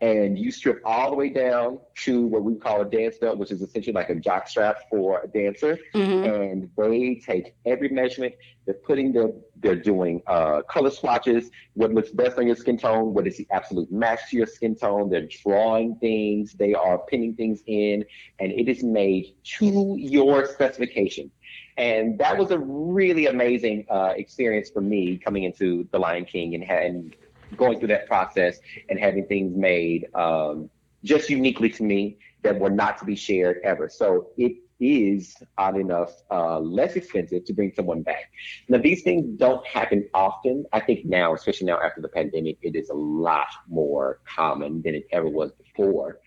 and 0.00 0.38
you 0.38 0.50
strip 0.50 0.80
all 0.84 1.10
the 1.10 1.16
way 1.16 1.30
down 1.30 1.78
to 1.94 2.26
what 2.26 2.42
we 2.42 2.54
call 2.54 2.82
a 2.82 2.84
dance 2.84 3.16
belt, 3.18 3.38
which 3.38 3.50
is 3.50 3.62
essentially 3.62 3.94
like 3.94 4.10
a 4.10 4.14
jock 4.14 4.46
strap 4.46 4.76
for 4.90 5.22
a 5.22 5.28
dancer. 5.28 5.78
mhm. 5.94 6.52
And 6.52 6.70
they 6.76 7.14
take 7.24 7.54
every 7.64 7.88
measurement. 7.88 8.34
They're 8.66 8.74
putting 8.74 9.12
the, 9.12 9.40
they're 9.56 9.74
doing 9.76 10.22
uh, 10.26 10.62
color 10.62 10.90
swatches, 10.90 11.50
what 11.74 11.94
looks 11.94 12.10
best 12.10 12.36
on 12.36 12.46
your 12.46 12.56
skin 12.56 12.76
tone, 12.76 13.14
what 13.14 13.26
is 13.26 13.38
the 13.38 13.46
absolute 13.50 13.90
match 13.90 14.20
to 14.30 14.36
your 14.36 14.46
skin 14.46 14.74
tone. 14.74 15.08
They're 15.08 15.28
drawing 15.42 15.96
things, 15.96 16.52
they 16.54 16.74
are 16.74 16.98
pinning 16.98 17.34
things 17.34 17.62
in, 17.66 18.04
and 18.38 18.52
it 18.52 18.68
is 18.68 18.82
made 18.82 19.34
to 19.58 19.96
your 19.98 20.46
specification. 20.46 21.30
And 21.78 22.18
that 22.18 22.36
was 22.36 22.50
a 22.50 22.58
really 22.58 23.26
amazing 23.26 23.86
uh, 23.90 24.14
experience 24.16 24.70
for 24.70 24.80
me 24.80 25.18
coming 25.18 25.44
into 25.44 25.86
The 25.92 25.98
Lion 25.98 26.24
King 26.24 26.54
and, 26.54 26.64
and 26.64 27.16
going 27.56 27.78
through 27.78 27.88
that 27.88 28.06
process 28.06 28.58
and 28.88 28.98
having 28.98 29.26
things 29.26 29.56
made 29.56 30.06
um, 30.14 30.70
just 31.04 31.30
uniquely 31.30 31.70
to 31.70 31.82
me 31.82 32.18
that 32.42 32.58
were 32.58 32.70
not 32.70 32.98
to 32.98 33.04
be 33.04 33.16
shared 33.16 33.58
ever. 33.64 33.88
So 33.88 34.28
it 34.36 34.56
is, 34.78 35.34
odd 35.56 35.78
enough, 35.78 36.12
uh, 36.30 36.58
less 36.60 36.96
expensive 36.96 37.44
to 37.44 37.52
bring 37.52 37.72
someone 37.74 38.02
back. 38.02 38.30
Now, 38.68 38.78
these 38.78 39.02
things 39.02 39.38
don't 39.38 39.66
happen 39.66 40.08
often. 40.12 40.66
I 40.72 40.80
think 40.80 41.06
now, 41.06 41.34
especially 41.34 41.66
now 41.66 41.80
after 41.80 42.00
the 42.00 42.08
pandemic, 42.08 42.58
it 42.62 42.76
is 42.76 42.90
a 42.90 42.94
lot 42.94 43.48
more 43.68 44.20
common 44.26 44.82
than 44.82 44.94
it 44.94 45.06
ever 45.12 45.28
was 45.28 45.52
before. 45.52 46.20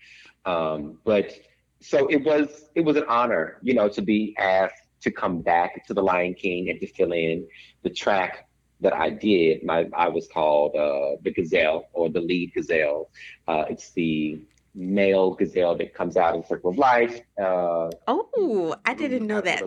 Um, 0.44 0.98
but 1.04 1.32
so 1.80 2.08
it 2.08 2.24
was, 2.24 2.64
it 2.74 2.80
was 2.80 2.96
an 2.96 3.04
honor, 3.08 3.58
you 3.62 3.74
know, 3.74 3.88
to 3.88 4.02
be 4.02 4.34
asked 4.38 4.82
to 5.02 5.10
come 5.10 5.40
back 5.40 5.86
to 5.86 5.94
the 5.94 6.02
Lion 6.02 6.34
King 6.34 6.70
and 6.70 6.80
to 6.80 6.86
fill 6.86 7.12
in 7.12 7.46
the 7.82 7.90
track 7.90 8.49
that 8.80 8.92
I 8.92 9.10
did. 9.10 9.64
My 9.64 9.86
I 9.94 10.08
was 10.08 10.28
called 10.28 10.74
uh, 10.76 11.16
the 11.22 11.32
Gazelle 11.32 11.86
or 11.92 12.08
the 12.08 12.20
lead 12.20 12.52
Gazelle. 12.54 13.10
Uh, 13.48 13.64
it's 13.68 13.90
the 13.92 14.40
male 14.74 15.34
gazelle 15.34 15.76
that 15.76 15.94
comes 15.94 16.16
out 16.16 16.34
in 16.34 16.44
Circle 16.44 16.70
of 16.70 16.78
Life. 16.78 17.20
Uh, 17.40 17.90
Oh, 18.06 18.74
I 18.86 18.94
didn't 18.94 19.26
know 19.26 19.40
that. 19.40 19.62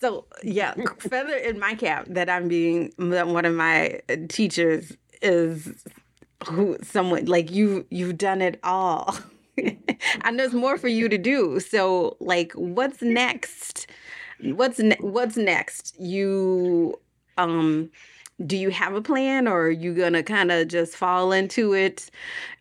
So 0.00 0.26
yeah, 0.42 0.74
feather 0.98 1.36
in 1.36 1.58
my 1.58 1.74
cap 1.74 2.06
that 2.08 2.28
I'm 2.28 2.48
being 2.48 2.92
that 2.98 3.28
one 3.28 3.44
of 3.44 3.54
my 3.54 4.00
teachers 4.28 4.92
is 5.22 5.84
who 6.46 6.76
someone 6.82 7.26
like 7.26 7.50
you 7.50 7.86
you've 7.90 8.18
done 8.18 8.40
it 8.42 8.58
all. 8.62 9.16
and 10.22 10.38
there's 10.38 10.54
more 10.54 10.78
for 10.78 10.88
you 10.88 11.08
to 11.08 11.18
do. 11.18 11.60
So 11.60 12.16
like 12.20 12.52
what's 12.52 13.02
next? 13.02 13.86
What's 14.42 14.78
ne- 14.78 14.96
what's 15.00 15.36
next? 15.36 15.98
You 16.00 16.98
um 17.36 17.90
do 18.46 18.56
you 18.56 18.70
have 18.70 18.94
a 18.94 19.02
plan 19.02 19.46
or 19.46 19.66
are 19.66 19.70
you 19.70 19.94
going 19.94 20.12
to 20.14 20.22
kind 20.22 20.50
of 20.50 20.68
just 20.68 20.96
fall 20.96 21.32
into 21.32 21.72
it 21.74 22.10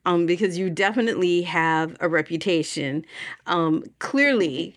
um 0.06 0.26
because 0.26 0.58
you 0.58 0.70
definitely 0.70 1.42
have 1.42 1.96
a 2.00 2.10
reputation. 2.10 3.06
Um 3.46 3.84
clearly 4.00 4.76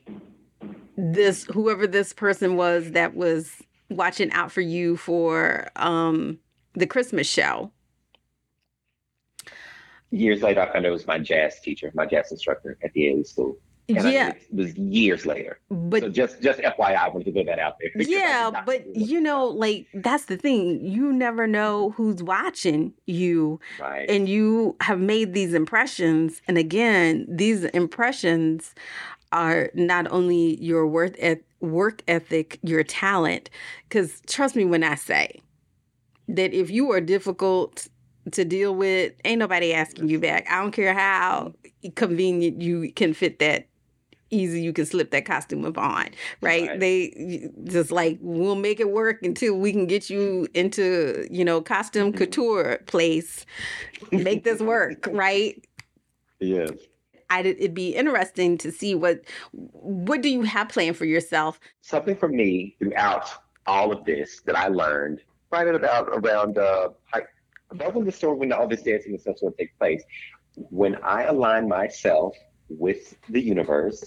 this 0.96 1.44
whoever 1.44 1.86
this 1.86 2.12
person 2.12 2.56
was 2.56 2.92
that 2.92 3.14
was 3.14 3.62
watching 3.90 4.30
out 4.32 4.52
for 4.52 4.60
you 4.60 4.96
for 4.96 5.68
um 5.76 6.38
the 6.74 6.86
Christmas 6.86 7.26
show. 7.26 7.70
Years 10.10 10.42
later, 10.42 10.60
I 10.60 10.72
found 10.72 10.84
it 10.84 10.90
was 10.90 11.06
my 11.06 11.18
jazz 11.18 11.58
teacher, 11.60 11.90
my 11.94 12.04
jazz 12.04 12.30
instructor 12.30 12.78
at 12.84 12.92
the 12.92 13.02
Ailey 13.02 13.26
school. 13.26 13.56
And 13.96 14.12
yeah, 14.12 14.26
mean, 14.28 14.36
it 14.36 14.54
was 14.54 14.76
years 14.76 15.26
later. 15.26 15.58
but 15.70 16.02
so 16.02 16.08
just 16.08 16.42
just 16.42 16.60
FYI, 16.60 16.96
I 16.96 17.08
wanted 17.08 17.24
to 17.26 17.32
put 17.32 17.46
that 17.46 17.58
out 17.58 17.76
there. 17.80 17.90
yeah, 18.02 18.62
but 18.64 18.84
you 18.94 19.20
know, 19.20 19.46
like 19.46 19.86
that's 19.94 20.26
the 20.26 20.36
thing. 20.36 20.84
You 20.84 21.12
never 21.12 21.46
know 21.46 21.90
who's 21.90 22.22
watching 22.22 22.92
you 23.06 23.60
right. 23.80 24.08
and 24.08 24.28
you 24.28 24.76
have 24.80 25.00
made 25.00 25.34
these 25.34 25.54
impressions 25.54 26.42
and 26.48 26.58
again, 26.58 27.26
these 27.28 27.64
impressions 27.64 28.74
are 29.32 29.70
not 29.74 30.10
only 30.10 30.62
your 30.62 30.86
worth 30.86 31.16
et- 31.18 31.44
work 31.60 32.02
ethic, 32.08 32.58
your 32.62 32.84
talent 32.84 33.50
cuz 33.88 34.20
trust 34.26 34.56
me 34.56 34.64
when 34.64 34.84
I 34.84 34.94
say 34.94 35.40
that 36.28 36.52
if 36.52 36.70
you 36.70 36.90
are 36.92 37.00
difficult 37.00 37.88
to 38.30 38.44
deal 38.44 38.74
with, 38.74 39.12
ain't 39.24 39.40
nobody 39.40 39.72
asking 39.72 40.08
you 40.08 40.20
back. 40.20 40.46
I 40.48 40.60
don't 40.60 40.72
care 40.72 40.94
how 40.94 41.54
convenient 41.96 42.62
you 42.62 42.92
can 42.92 43.12
fit 43.14 43.38
that 43.40 43.66
easy 44.32 44.60
you 44.60 44.72
can 44.72 44.86
slip 44.86 45.10
that 45.12 45.24
costume 45.24 45.64
up 45.64 45.78
on, 45.78 46.08
right? 46.40 46.68
Right. 46.68 46.80
They 46.80 47.50
just 47.64 47.92
like 47.92 48.18
we'll 48.20 48.56
make 48.56 48.80
it 48.80 48.90
work 48.90 49.22
until 49.22 49.56
we 49.56 49.72
can 49.72 49.86
get 49.86 50.10
you 50.10 50.48
into, 50.54 51.26
you 51.30 51.44
know, 51.44 51.60
costume 51.60 52.12
couture 52.12 52.78
place. 52.86 53.46
Make 54.10 54.44
this 54.44 54.60
work, 54.60 55.06
right? 55.12 55.64
yes. 56.40 56.70
I'd, 57.30 57.46
it'd 57.46 57.72
be 57.72 57.94
interesting 57.94 58.58
to 58.58 58.70
see 58.70 58.94
what 58.94 59.22
what 59.52 60.20
do 60.20 60.28
you 60.28 60.42
have 60.42 60.68
planned 60.68 60.98
for 60.98 61.06
yourself. 61.06 61.58
Something 61.80 62.14
for 62.14 62.28
me 62.28 62.76
throughout 62.78 63.30
all 63.66 63.90
of 63.90 64.04
this 64.04 64.40
that 64.42 64.56
I 64.56 64.68
learned 64.68 65.20
right 65.50 65.66
about 65.66 66.08
around 66.08 66.58
uh, 66.58 66.90
about 67.70 67.94
when 67.94 68.04
the 68.04 68.12
story 68.12 68.36
when 68.36 68.52
all 68.52 68.68
this 68.68 68.82
dancing 68.82 69.12
and 69.12 69.20
stuff 69.20 69.36
will 69.40 69.52
take 69.52 69.76
place. 69.78 70.02
When 70.56 70.96
I 70.96 71.24
align 71.24 71.68
myself 71.68 72.36
with 72.68 73.16
the 73.30 73.40
universe, 73.40 74.04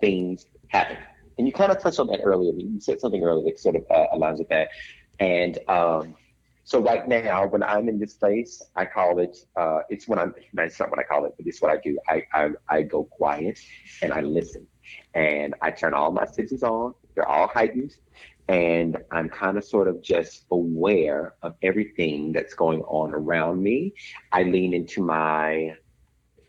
things 0.00 0.46
happen. 0.68 0.96
And 1.38 1.46
you 1.46 1.52
kind 1.52 1.70
of 1.70 1.80
touched 1.80 1.98
on 1.98 2.06
that 2.08 2.20
earlier. 2.22 2.52
You 2.52 2.80
said 2.80 3.00
something 3.00 3.22
earlier 3.22 3.44
that 3.44 3.58
sort 3.58 3.76
of 3.76 3.84
uh, 3.90 4.06
aligns 4.14 4.38
with 4.38 4.48
that. 4.48 4.68
And 5.18 5.58
um, 5.68 6.14
so 6.66 6.80
right 6.80 7.06
now, 7.06 7.46
when 7.46 7.62
I'm 7.62 7.88
in 7.88 8.00
this 8.00 8.14
place, 8.14 8.60
I 8.74 8.86
call 8.86 9.20
it. 9.20 9.36
Uh, 9.54 9.80
it's 9.88 10.08
when 10.08 10.18
I'm. 10.18 10.34
That's 10.52 10.78
not 10.80 10.90
what 10.90 10.98
I 10.98 11.04
call 11.04 11.24
it, 11.24 11.34
but 11.36 11.46
it's 11.46 11.62
what 11.62 11.70
I 11.70 11.76
do. 11.76 11.96
I, 12.08 12.22
I 12.32 12.50
I 12.68 12.82
go 12.82 13.04
quiet 13.04 13.60
and 14.02 14.12
I 14.12 14.20
listen, 14.20 14.66
and 15.14 15.54
I 15.62 15.70
turn 15.70 15.94
all 15.94 16.10
my 16.10 16.26
senses 16.26 16.64
on. 16.64 16.94
They're 17.14 17.28
all 17.28 17.46
heightened, 17.46 17.94
and 18.48 18.96
I'm 19.12 19.28
kind 19.28 19.56
of 19.56 19.64
sort 19.64 19.86
of 19.86 20.02
just 20.02 20.46
aware 20.50 21.34
of 21.42 21.54
everything 21.62 22.32
that's 22.32 22.54
going 22.54 22.80
on 22.82 23.14
around 23.14 23.62
me. 23.62 23.94
I 24.32 24.42
lean 24.42 24.74
into 24.74 25.04
my 25.04 25.76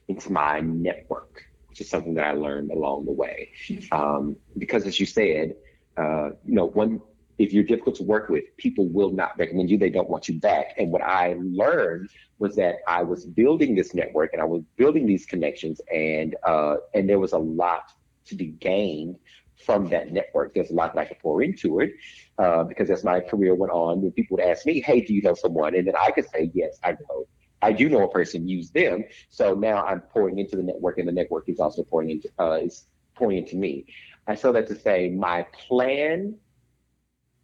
into 0.07 0.31
my 0.31 0.61
network, 0.61 1.43
is 1.81 1.89
something 1.89 2.13
that 2.15 2.25
I 2.25 2.31
learned 2.33 2.71
along 2.71 3.05
the 3.05 3.11
way. 3.11 3.51
Um, 3.91 4.35
because 4.57 4.85
as 4.85 4.99
you 4.99 5.05
said, 5.05 5.55
uh, 5.97 6.29
you 6.45 6.53
know, 6.53 6.65
one 6.65 7.01
if 7.37 7.53
you're 7.53 7.63
difficult 7.63 7.95
to 7.95 8.03
work 8.03 8.29
with, 8.29 8.45
people 8.57 8.87
will 8.87 9.11
not 9.11 9.37
recommend 9.37 9.69
you. 9.69 9.77
They 9.77 9.89
don't 9.89 10.09
want 10.09 10.27
you 10.27 10.39
back. 10.39 10.73
And 10.77 10.91
what 10.91 11.01
I 11.01 11.35
learned 11.39 12.09
was 12.39 12.55
that 12.55 12.77
I 12.87 13.03
was 13.03 13.25
building 13.25 13.75
this 13.75 13.93
network 13.93 14.33
and 14.33 14.41
I 14.41 14.45
was 14.45 14.63
building 14.75 15.05
these 15.05 15.25
connections, 15.25 15.81
and 15.93 16.35
uh, 16.43 16.77
and 16.93 17.09
there 17.09 17.19
was 17.19 17.33
a 17.33 17.37
lot 17.37 17.91
to 18.25 18.35
be 18.35 18.47
gained 18.47 19.17
from 19.65 19.89
that 19.89 20.11
network. 20.11 20.53
There's 20.53 20.69
a 20.69 20.73
lot 20.73 20.93
that 20.93 20.99
I 20.99 21.05
could 21.05 21.19
pour 21.19 21.41
into 21.41 21.79
it 21.79 21.91
uh, 22.37 22.63
because 22.63 22.89
as 22.89 23.03
my 23.03 23.19
career 23.19 23.55
went 23.55 23.71
on, 23.71 24.01
when 24.01 24.11
people 24.11 24.37
would 24.37 24.45
ask 24.45 24.65
me, 24.65 24.81
"Hey, 24.81 25.01
do 25.01 25.13
you 25.13 25.21
know 25.21 25.35
someone?" 25.35 25.75
and 25.75 25.87
then 25.87 25.95
I 25.95 26.11
could 26.11 26.29
say, 26.29 26.51
"Yes, 26.53 26.79
I 26.83 26.91
know." 26.91 27.27
I 27.61 27.71
do 27.71 27.89
know 27.89 28.03
a 28.03 28.11
person, 28.11 28.47
use 28.47 28.69
them. 28.71 29.03
So 29.29 29.53
now 29.53 29.83
I'm 29.85 30.01
pouring 30.01 30.39
into 30.39 30.55
the 30.55 30.63
network, 30.63 30.97
and 30.99 31.07
the 31.07 31.11
network 31.11 31.49
is 31.49 31.59
also 31.59 31.83
pouring 31.83 32.11
into 32.11 32.29
uh, 32.39 32.59
is 32.63 32.85
pouring 33.15 33.37
into 33.37 33.55
me. 33.55 33.85
I 34.27 34.35
saw 34.35 34.51
that 34.51 34.67
to 34.67 34.79
say 34.79 35.09
my 35.09 35.45
plan 35.67 36.35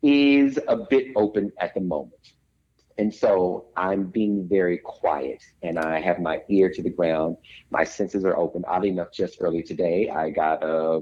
is 0.04 0.60
a 0.68 0.78
bit 0.78 1.08
open 1.16 1.52
at 1.60 1.74
the 1.74 1.82
moment. 1.82 2.34
And 2.98 3.14
so 3.14 3.66
I'm 3.76 4.04
being 4.06 4.48
very 4.48 4.78
quiet 4.78 5.42
and 5.64 5.80
I 5.80 6.00
have 6.00 6.20
my 6.20 6.42
ear 6.50 6.72
to 6.72 6.84
the 6.84 6.92
ground. 6.92 7.38
My 7.72 7.84
senses 7.84 8.24
are 8.24 8.38
open. 8.38 8.64
Oddly 8.68 8.90
enough, 8.90 9.12
just 9.12 9.38
earlier 9.40 9.64
today, 9.64 10.10
I 10.10 10.30
got 10.30 10.64
a, 10.64 11.02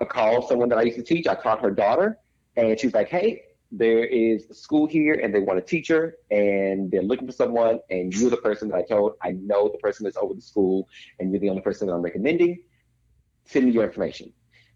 a 0.00 0.06
call, 0.06 0.46
someone 0.46 0.68
that 0.68 0.78
I 0.78 0.82
used 0.82 0.98
to 0.98 1.02
teach. 1.02 1.26
I 1.26 1.34
taught 1.34 1.60
her 1.62 1.70
daughter, 1.70 2.18
and 2.56 2.78
she's 2.78 2.94
like, 2.94 3.08
hey, 3.08 3.42
there 3.72 4.04
is 4.04 4.50
a 4.50 4.54
school 4.54 4.86
here 4.86 5.14
and 5.14 5.34
they 5.34 5.40
want 5.40 5.58
a 5.58 5.62
teacher 5.62 6.16
and 6.30 6.90
they're 6.90 7.02
looking 7.02 7.26
for 7.26 7.32
someone 7.32 7.80
and 7.88 8.14
you're 8.14 8.30
the 8.30 8.36
person 8.36 8.68
that 8.68 8.76
I 8.76 8.82
told. 8.82 9.14
I 9.22 9.32
know 9.32 9.68
the 9.68 9.78
person 9.78 10.04
that's 10.04 10.18
over 10.18 10.34
the 10.34 10.42
school 10.42 10.88
and 11.18 11.30
you're 11.30 11.40
the 11.40 11.48
only 11.48 11.62
person 11.62 11.88
that 11.88 11.94
I'm 11.94 12.02
recommending. 12.02 12.62
Send 13.46 13.66
me 13.66 13.72
your 13.72 13.84
information. 13.84 14.32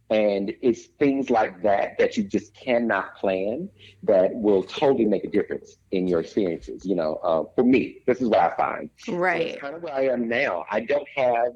And 0.08 0.54
it's 0.62 0.86
things 0.98 1.30
like 1.30 1.62
that 1.62 1.98
that 1.98 2.16
you 2.16 2.24
just 2.24 2.54
cannot 2.54 3.16
plan 3.16 3.68
that 4.04 4.32
will 4.32 4.62
totally 4.62 5.04
make 5.04 5.24
a 5.24 5.28
difference 5.28 5.76
in 5.90 6.08
your 6.08 6.20
experiences. 6.20 6.86
You 6.86 6.94
know, 6.94 7.16
uh, 7.16 7.44
for 7.54 7.64
me, 7.64 7.98
this 8.06 8.22
is 8.22 8.28
what 8.28 8.38
I 8.38 8.56
find. 8.56 8.90
Right. 9.08 9.60
Kind 9.60 9.74
of 9.74 9.82
where 9.82 9.94
I 9.94 10.06
am 10.06 10.28
now. 10.28 10.64
I 10.70 10.80
don't 10.80 11.08
have 11.16 11.52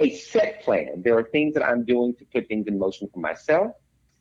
a 0.00 0.10
set 0.10 0.62
plan. 0.62 1.02
There 1.02 1.16
are 1.16 1.22
things 1.22 1.54
that 1.54 1.64
I'm 1.64 1.84
doing 1.84 2.14
to 2.16 2.24
put 2.26 2.48
things 2.48 2.66
in 2.66 2.78
motion 2.78 3.08
for 3.14 3.20
myself. 3.20 3.72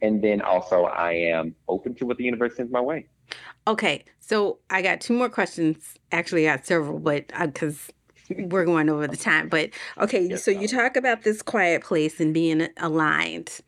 And 0.03 0.21
then 0.21 0.41
also, 0.41 0.83
I 0.83 1.13
am 1.13 1.55
open 1.69 1.95
to 1.95 2.05
what 2.05 2.17
the 2.17 2.25
universe 2.25 2.57
sends 2.57 2.71
my 2.71 2.81
way. 2.81 3.07
Okay. 3.65 4.03
So 4.19 4.59
I 4.69 4.81
got 4.81 4.99
two 4.99 5.13
more 5.13 5.29
questions. 5.29 5.95
Actually, 6.11 6.47
I 6.47 6.57
got 6.57 6.65
several, 6.65 6.99
but 6.99 7.31
because 7.39 7.89
uh, 8.29 8.35
we're 8.49 8.65
going 8.65 8.89
over 8.89 9.07
the 9.07 9.17
time. 9.17 9.47
But 9.47 9.69
okay, 9.97 10.27
yes, 10.27 10.43
so 10.43 10.51
you 10.51 10.67
talk 10.67 10.97
about 10.97 11.23
this 11.23 11.41
quiet 11.41 11.83
place 11.83 12.19
and 12.19 12.33
being 12.33 12.67
aligned. 12.77 13.61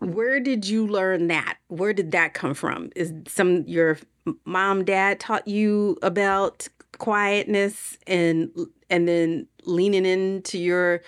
Where 0.00 0.40
did 0.40 0.66
you 0.66 0.86
learn 0.86 1.28
that? 1.28 1.58
Where 1.68 1.92
did 1.92 2.10
that 2.12 2.34
come 2.34 2.54
from? 2.54 2.90
Is 2.96 3.12
some 3.28 3.64
your 3.66 3.98
mom, 4.44 4.84
dad 4.84 5.20
taught 5.20 5.46
you 5.46 5.98
about 6.02 6.66
quietness 6.98 7.96
and 8.06 8.50
and 8.88 9.06
then 9.06 9.46
leaning 9.64 10.06
into 10.06 10.58
your 10.58 11.02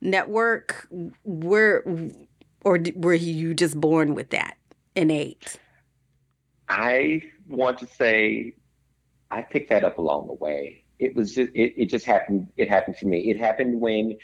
network? 0.00 0.88
Where 1.24 1.84
or 2.68 2.78
were 2.96 3.14
you 3.14 3.54
just 3.54 3.80
born 3.80 4.14
with 4.14 4.28
that 4.28 4.58
innate? 4.94 5.58
I 6.68 7.22
want 7.46 7.78
to 7.78 7.86
say 7.86 8.52
I 9.30 9.40
picked 9.40 9.70
that 9.70 9.84
up 9.84 9.96
along 9.96 10.26
the 10.26 10.34
way. 10.34 10.84
It 10.98 11.16
was 11.16 11.34
just 11.34 11.50
it, 11.54 11.72
it 11.82 11.86
just 11.86 12.04
happened 12.04 12.48
it 12.58 12.68
happened 12.68 12.98
to 12.98 13.06
me. 13.06 13.30
It 13.30 13.38
happened 13.38 13.80
when 13.80 14.18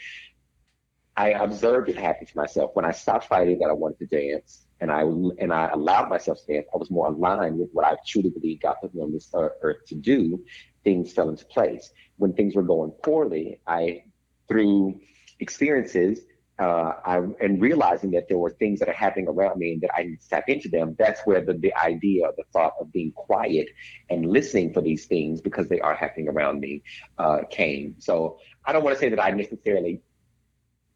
i 1.17 1.29
observed 1.29 1.89
it 1.89 1.97
happen 1.97 2.27
to 2.27 2.37
myself. 2.37 2.71
When 2.75 2.85
i 2.85 2.91
stopped 2.91 3.25
fighting 3.25 3.57
that 3.59 3.69
i 3.69 3.73
wanted 3.73 3.97
to 3.99 4.05
dance 4.05 4.65
and 4.79 4.91
i 4.91 5.01
and 5.01 5.51
i 5.51 5.69
allowed 5.69 6.09
myself 6.09 6.37
to 6.45 6.53
dance 6.53 6.67
i 6.73 6.77
was 6.77 6.91
more 6.91 7.07
aligned 7.07 7.57
with 7.57 7.69
what 7.71 7.85
i 7.85 7.95
truly 8.05 8.29
believe 8.29 8.59
god 8.61 8.75
put 8.79 8.93
me 8.93 9.01
on 9.01 9.11
this 9.11 9.31
earth 9.33 9.85
to 9.87 9.95
do. 9.95 10.43
Things 10.83 11.11
fell 11.13 11.29
into 11.29 11.45
place. 11.45 11.89
When 12.17 12.33
things 12.33 12.53
were 12.53 12.69
going 12.75 12.91
poorly 13.03 13.59
i 13.65 14.03
through 14.47 14.99
experiences 15.39 16.19
uh, 16.57 16.93
I, 17.05 17.17
and 17.41 17.61
realizing 17.61 18.11
that 18.11 18.27
there 18.29 18.37
were 18.37 18.51
things 18.51 18.79
that 18.79 18.87
are 18.87 18.93
happening 18.93 19.27
around 19.27 19.59
me 19.59 19.73
and 19.73 19.81
that 19.81 19.91
I 19.95 20.03
need 20.03 20.21
to 20.21 20.29
tap 20.29 20.45
into 20.47 20.69
them, 20.69 20.95
that's 20.97 21.21
where 21.25 21.41
the, 21.41 21.53
the 21.53 21.73
idea, 21.75 22.31
the 22.37 22.43
thought 22.53 22.73
of 22.79 22.91
being 22.93 23.11
quiet 23.11 23.67
and 24.09 24.25
listening 24.25 24.73
for 24.73 24.81
these 24.81 25.05
things 25.05 25.41
because 25.41 25.67
they 25.67 25.81
are 25.81 25.95
happening 25.95 26.29
around 26.29 26.61
me 26.61 26.83
uh, 27.17 27.39
came. 27.49 27.95
So 27.99 28.37
I 28.63 28.71
don't 28.71 28.83
want 28.83 28.95
to 28.95 28.99
say 28.99 29.09
that 29.09 29.21
I 29.21 29.31
necessarily 29.31 30.01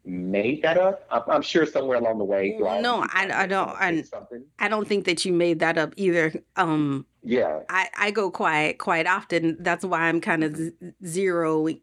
made 0.04 0.62
that 0.62 0.78
up. 0.78 1.06
I'm, 1.10 1.22
I'm 1.28 1.42
sure 1.42 1.66
somewhere 1.66 1.98
along 1.98 2.18
the 2.18 2.24
way. 2.24 2.56
No, 2.58 3.06
I, 3.12 3.30
I 3.30 3.46
don't. 3.46 3.68
I, 3.68 4.02
I 4.58 4.68
don't 4.68 4.88
think 4.88 5.04
that 5.04 5.24
you 5.24 5.32
made 5.32 5.58
that 5.58 5.76
up 5.76 5.92
either. 5.96 6.32
Um, 6.56 7.06
yeah, 7.22 7.60
I, 7.68 7.88
I 7.98 8.10
go 8.10 8.30
quiet 8.30 8.78
quite 8.78 9.06
often. 9.06 9.58
That's 9.60 9.84
why 9.84 10.08
I'm 10.08 10.22
kind 10.22 10.42
of 10.42 10.56
z- 10.56 10.72
zeroing 11.04 11.82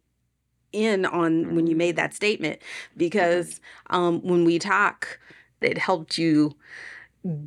in 0.74 1.06
on 1.06 1.56
when 1.56 1.68
you 1.68 1.76
made 1.76 1.96
that 1.96 2.14
statement 2.14 2.62
because 2.96 3.60
um, 3.90 4.22
when 4.22 4.46
we 4.46 4.60
talk, 4.60 5.20
it 5.62 5.78
helped 5.78 6.18
you 6.18 6.56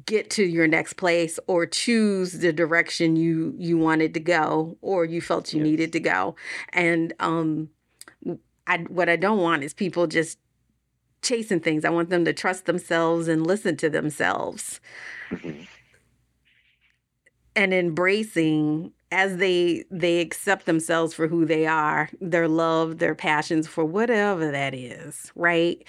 get 0.05 0.29
to 0.31 0.45
your 0.45 0.67
next 0.67 0.95
place 0.95 1.39
or 1.47 1.65
choose 1.65 2.33
the 2.41 2.53
direction 2.53 3.17
you 3.17 3.55
you 3.57 3.79
wanted 3.79 4.13
to 4.13 4.21
go 4.21 4.77
or 4.83 5.05
you 5.07 5.21
felt 5.23 5.55
you 5.55 5.59
yes. 5.61 5.65
needed 5.65 5.93
to 5.93 6.01
go 6.01 6.35
and 6.75 7.15
um 7.19 7.71
I 8.67 8.79
what 8.89 9.09
I 9.09 9.17
don't 9.17 9.39
want 9.39 9.65
is 9.65 9.73
people 9.73 10.07
just 10.07 10.39
chasing 11.23 11.61
things. 11.61 11.85
I 11.85 11.91
want 11.91 12.09
them 12.11 12.25
to 12.25 12.33
trust 12.33 12.67
themselves 12.67 13.29
and 13.29 13.47
listen 13.47 13.77
to 13.79 13.91
themselves. 13.91 14.81
Mm-hmm. 15.31 15.63
And 17.57 17.75
embracing 17.75 18.93
as 19.13 19.37
they 19.39 19.85
they 19.91 20.21
accept 20.21 20.67
themselves 20.67 21.13
for 21.15 21.27
who 21.29 21.45
they 21.45 21.67
are 21.67 22.09
their 22.21 22.49
love 22.49 22.99
their 22.99 23.15
passions 23.15 23.67
for 23.67 23.85
whatever 23.85 24.51
that 24.51 24.75
is 24.75 25.33
right? 25.35 25.83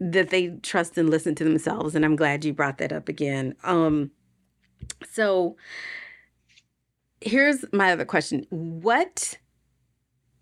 That 0.00 0.30
they 0.30 0.48
trust 0.62 0.98
and 0.98 1.10
listen 1.10 1.34
to 1.36 1.44
themselves 1.44 1.94
and 1.94 2.04
i'm 2.04 2.16
glad 2.16 2.44
you 2.44 2.52
brought 2.52 2.78
that 2.78 2.92
up 2.92 3.08
again. 3.08 3.54
Um 3.64 4.10
so 5.10 5.56
here's 7.20 7.64
my 7.72 7.92
other 7.92 8.04
question. 8.04 8.46
What 8.50 9.38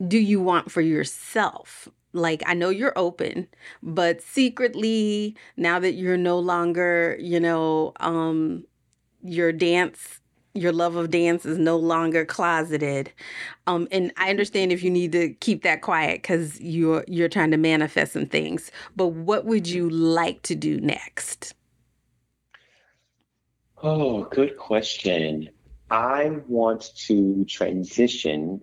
do 0.06 0.18
you 0.18 0.40
want 0.40 0.70
for 0.70 0.80
yourself? 0.80 1.88
Like 2.12 2.42
i 2.44 2.54
know 2.54 2.70
you're 2.70 2.92
open 2.96 3.46
but 3.84 4.20
secretly 4.20 5.36
now 5.56 5.78
that 5.78 5.92
you're 5.92 6.16
no 6.16 6.40
longer 6.40 7.16
you 7.20 7.38
know 7.38 7.92
um 8.00 8.64
your 9.22 9.52
dance 9.52 10.19
your 10.54 10.72
love 10.72 10.96
of 10.96 11.10
dance 11.10 11.46
is 11.46 11.58
no 11.58 11.76
longer 11.76 12.24
closeted. 12.24 13.12
Um, 13.66 13.86
and 13.92 14.12
i 14.16 14.30
understand 14.30 14.72
if 14.72 14.82
you 14.82 14.90
need 14.90 15.12
to 15.12 15.32
keep 15.34 15.62
that 15.62 15.82
quiet 15.82 16.22
because 16.22 16.60
you're 16.60 17.04
you're 17.06 17.28
trying 17.28 17.50
to 17.52 17.56
manifest 17.56 18.12
some 18.12 18.26
things 18.26 18.70
but 18.96 19.08
what 19.08 19.44
would 19.44 19.68
you 19.68 19.88
like 19.88 20.42
to 20.42 20.54
do 20.54 20.80
next? 20.80 21.54
Oh 23.82 24.24
good 24.24 24.56
question. 24.56 25.50
I 25.90 26.30
want 26.46 26.90
to 27.06 27.44
transition 27.46 28.60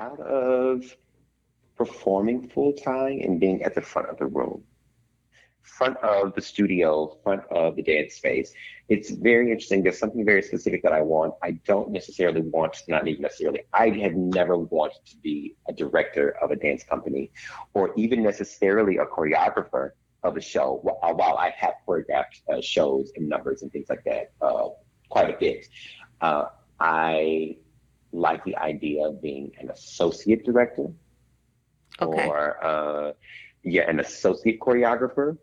out 0.00 0.20
of 0.20 0.96
performing 1.76 2.48
full 2.48 2.72
time 2.72 3.20
and 3.22 3.40
being 3.40 3.62
at 3.62 3.74
the 3.74 3.80
front 3.80 4.08
of 4.08 4.18
the 4.18 4.26
room 4.26 4.62
front 5.68 5.96
of 5.98 6.34
the 6.34 6.40
studio, 6.40 7.18
front 7.22 7.42
of 7.50 7.76
the 7.76 7.82
dance 7.82 8.14
space. 8.14 8.52
It's 8.88 9.10
very 9.10 9.50
interesting. 9.50 9.82
There's 9.82 9.98
something 9.98 10.24
very 10.24 10.42
specific 10.42 10.82
that 10.82 10.92
I 10.92 11.02
want. 11.02 11.34
I 11.42 11.52
don't 11.66 11.90
necessarily 11.90 12.40
want, 12.40 12.76
not 12.88 13.06
even 13.06 13.22
necessarily, 13.22 13.60
I 13.72 13.90
have 13.90 14.14
never 14.14 14.56
wanted 14.56 15.04
to 15.06 15.16
be 15.18 15.56
a 15.68 15.72
director 15.72 16.36
of 16.42 16.50
a 16.50 16.56
dance 16.56 16.84
company 16.84 17.30
or 17.74 17.92
even 17.96 18.22
necessarily 18.22 18.96
a 18.96 19.06
choreographer 19.06 19.90
of 20.22 20.36
a 20.36 20.40
show 20.40 20.80
while 20.82 21.36
I 21.36 21.50
have 21.56 21.74
choreographed 21.86 22.42
uh, 22.52 22.60
shows 22.60 23.12
and 23.16 23.28
numbers 23.28 23.62
and 23.62 23.70
things 23.70 23.88
like 23.88 24.04
that 24.04 24.32
uh, 24.40 24.68
quite 25.08 25.30
a 25.30 25.38
bit. 25.38 25.66
Uh, 26.20 26.46
I 26.80 27.56
like 28.12 28.42
the 28.44 28.56
idea 28.56 29.06
of 29.06 29.22
being 29.22 29.52
an 29.58 29.70
associate 29.70 30.44
director 30.44 30.88
okay. 32.00 32.26
or 32.26 32.64
uh, 32.64 33.12
yeah, 33.62 33.88
an 33.88 34.00
associate 34.00 34.60
choreographer. 34.60 35.36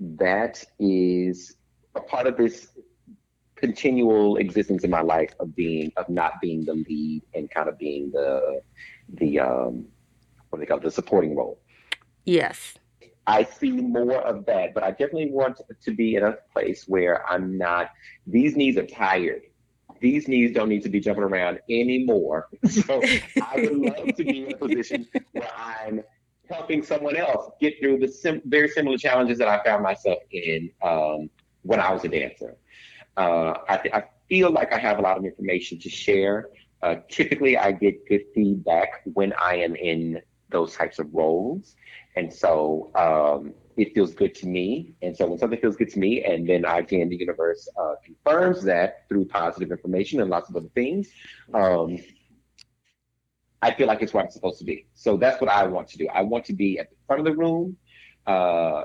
That 0.00 0.64
is 0.78 1.56
a 1.94 2.00
part 2.00 2.26
of 2.26 2.36
this 2.36 2.68
continual 3.56 4.38
existence 4.38 4.84
in 4.84 4.90
my 4.90 5.02
life 5.02 5.34
of 5.38 5.54
being 5.54 5.92
of 5.98 6.08
not 6.08 6.40
being 6.40 6.64
the 6.64 6.72
lead 6.72 7.22
and 7.34 7.50
kind 7.50 7.68
of 7.68 7.78
being 7.78 8.10
the 8.10 8.62
the 9.14 9.38
um 9.38 9.86
what 10.48 10.58
do 10.58 10.60
they 10.60 10.66
call 10.66 10.78
it, 10.78 10.82
the 10.82 10.90
supporting 10.90 11.36
role. 11.36 11.60
Yes. 12.24 12.74
I 13.26 13.44
see 13.44 13.70
more 13.70 14.16
of 14.16 14.46
that, 14.46 14.74
but 14.74 14.82
I 14.82 14.90
definitely 14.90 15.30
want 15.30 15.60
to 15.84 15.94
be 15.94 16.16
in 16.16 16.24
a 16.24 16.36
place 16.52 16.84
where 16.88 17.28
I'm 17.30 17.56
not. 17.56 17.90
These 18.26 18.56
knees 18.56 18.76
are 18.76 18.86
tired. 18.86 19.42
These 20.00 20.26
knees 20.26 20.52
don't 20.52 20.68
need 20.68 20.82
to 20.82 20.88
be 20.88 20.98
jumping 20.98 21.24
around 21.24 21.60
anymore. 21.68 22.48
So 22.68 23.02
I 23.42 23.56
would 23.56 23.76
love 23.76 24.16
to 24.16 24.24
be 24.24 24.46
in 24.46 24.54
a 24.54 24.56
position 24.56 25.06
where 25.32 25.50
I'm 25.56 26.02
helping 26.50 26.82
someone 26.82 27.16
else 27.16 27.50
get 27.60 27.78
through 27.80 27.98
the 27.98 28.08
sim- 28.08 28.42
very 28.44 28.68
similar 28.68 28.98
challenges 28.98 29.38
that 29.38 29.48
I 29.48 29.62
found 29.64 29.82
myself 29.82 30.18
in 30.32 30.70
um, 30.82 31.30
when 31.62 31.80
I 31.80 31.92
was 31.92 32.04
a 32.04 32.08
dancer. 32.08 32.56
Uh, 33.16 33.54
I, 33.68 33.76
th- 33.76 33.94
I, 33.94 34.04
feel 34.28 34.52
like 34.52 34.72
I 34.72 34.78
have 34.78 35.00
a 35.00 35.02
lot 35.02 35.18
of 35.18 35.24
information 35.24 35.80
to 35.80 35.90
share. 35.90 36.50
Uh, 36.82 36.94
typically, 37.08 37.58
I 37.58 37.72
get 37.72 38.06
good 38.08 38.22
feedback 38.32 39.02
when 39.04 39.32
I 39.32 39.56
am 39.56 39.74
in 39.74 40.20
those 40.50 40.76
types 40.76 41.00
of 41.00 41.12
roles. 41.12 41.74
And 42.14 42.32
so 42.32 42.92
um, 42.94 43.54
it 43.76 43.92
feels 43.92 44.14
good 44.14 44.34
to 44.36 44.46
me. 44.46 44.94
And 45.02 45.16
so 45.16 45.26
when 45.26 45.38
something 45.38 45.58
feels 45.58 45.76
good 45.76 45.90
to 45.90 45.98
me, 45.98 46.24
and 46.24 46.48
then 46.48 46.64
again, 46.64 47.08
the 47.08 47.16
universe 47.16 47.68
uh, 47.80 47.94
confirms 48.04 48.62
that 48.64 49.08
through 49.08 49.26
positive 49.26 49.72
information 49.72 50.20
and 50.20 50.30
lots 50.30 50.48
of 50.48 50.56
other 50.56 50.70
things, 50.74 51.08
um, 51.54 51.98
I 53.62 53.72
feel 53.74 53.86
like 53.86 54.02
it's 54.02 54.14
where 54.14 54.24
I'm 54.24 54.30
supposed 54.30 54.58
to 54.60 54.64
be. 54.64 54.86
So 54.94 55.16
that's 55.16 55.40
what 55.40 55.50
I 55.50 55.66
want 55.66 55.88
to 55.88 55.98
do. 55.98 56.08
I 56.08 56.22
want 56.22 56.44
to 56.46 56.52
be 56.52 56.78
at 56.78 56.90
the 56.90 56.96
front 57.06 57.20
of 57.20 57.26
the 57.26 57.34
room, 57.34 57.76
uh, 58.26 58.84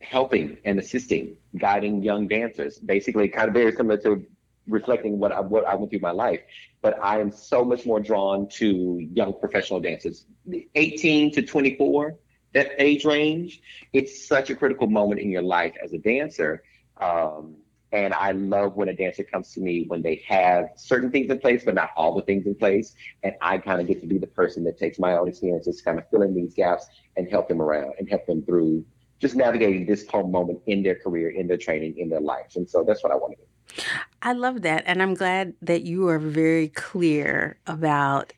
helping 0.00 0.56
and 0.64 0.78
assisting, 0.78 1.36
guiding 1.58 2.02
young 2.02 2.26
dancers. 2.26 2.78
Basically, 2.78 3.28
kind 3.28 3.48
of 3.48 3.54
very 3.54 3.72
similar 3.72 3.98
to 3.98 4.24
reflecting 4.66 5.18
what 5.18 5.32
I, 5.32 5.40
what 5.40 5.66
I 5.66 5.74
went 5.74 5.90
through 5.90 6.00
my 6.00 6.10
life. 6.10 6.40
But 6.80 6.98
I 7.02 7.20
am 7.20 7.30
so 7.30 7.64
much 7.64 7.84
more 7.84 8.00
drawn 8.00 8.48
to 8.50 9.08
young 9.12 9.38
professional 9.38 9.80
dancers, 9.80 10.26
18 10.74 11.32
to 11.32 11.42
24, 11.42 12.16
that 12.54 12.70
age 12.78 13.04
range. 13.04 13.60
It's 13.92 14.26
such 14.26 14.50
a 14.50 14.54
critical 14.54 14.86
moment 14.86 15.20
in 15.20 15.30
your 15.30 15.42
life 15.42 15.74
as 15.82 15.92
a 15.92 15.98
dancer. 15.98 16.62
Um, 16.96 17.56
and 17.92 18.12
I 18.12 18.32
love 18.32 18.76
when 18.76 18.88
a 18.88 18.94
dancer 18.94 19.22
comes 19.22 19.52
to 19.52 19.60
me 19.60 19.84
when 19.86 20.02
they 20.02 20.22
have 20.26 20.70
certain 20.76 21.10
things 21.10 21.30
in 21.30 21.38
place, 21.38 21.64
but 21.64 21.74
not 21.74 21.90
all 21.96 22.14
the 22.14 22.22
things 22.22 22.46
in 22.46 22.54
place. 22.54 22.94
And 23.22 23.34
I 23.40 23.58
kind 23.58 23.80
of 23.80 23.86
get 23.86 24.00
to 24.00 24.06
be 24.06 24.18
the 24.18 24.26
person 24.26 24.64
that 24.64 24.78
takes 24.78 24.98
my 24.98 25.16
own 25.16 25.28
experiences, 25.28 25.80
kind 25.80 25.98
of 25.98 26.08
fill 26.10 26.22
in 26.22 26.34
these 26.34 26.54
gaps 26.54 26.86
and 27.16 27.28
help 27.30 27.48
them 27.48 27.62
around 27.62 27.94
and 27.98 28.08
help 28.08 28.26
them 28.26 28.42
through 28.42 28.84
just 29.20 29.34
navigating 29.34 29.86
this 29.86 30.06
whole 30.08 30.26
moment 30.26 30.60
in 30.66 30.82
their 30.82 30.96
career, 30.96 31.30
in 31.30 31.46
their 31.46 31.56
training, 31.56 31.96
in 31.96 32.08
their 32.08 32.20
lives. 32.20 32.56
And 32.56 32.68
so 32.68 32.84
that's 32.84 33.02
what 33.02 33.12
I 33.12 33.16
want 33.16 33.34
to 33.38 33.82
do. 33.82 33.82
I 34.22 34.32
love 34.32 34.62
that. 34.62 34.82
And 34.86 35.02
I'm 35.02 35.14
glad 35.14 35.54
that 35.62 35.82
you 35.82 36.08
are 36.08 36.18
very 36.18 36.68
clear 36.68 37.58
about 37.66 38.32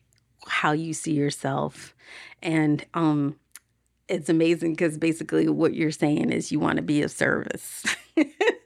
how 0.47 0.73
you 0.73 0.93
see 0.93 1.13
yourself. 1.13 1.95
And 2.43 2.85
um, 2.95 3.37
it's 4.09 4.29
amazing 4.29 4.73
because 4.73 4.99
basically 4.99 5.49
what 5.49 5.75
you're 5.75 5.91
saying 5.91 6.31
is 6.31 6.53
you 6.53 6.61
want 6.61 6.77
to 6.77 6.83
be 6.83 7.03
of 7.03 7.11
service. 7.11 7.85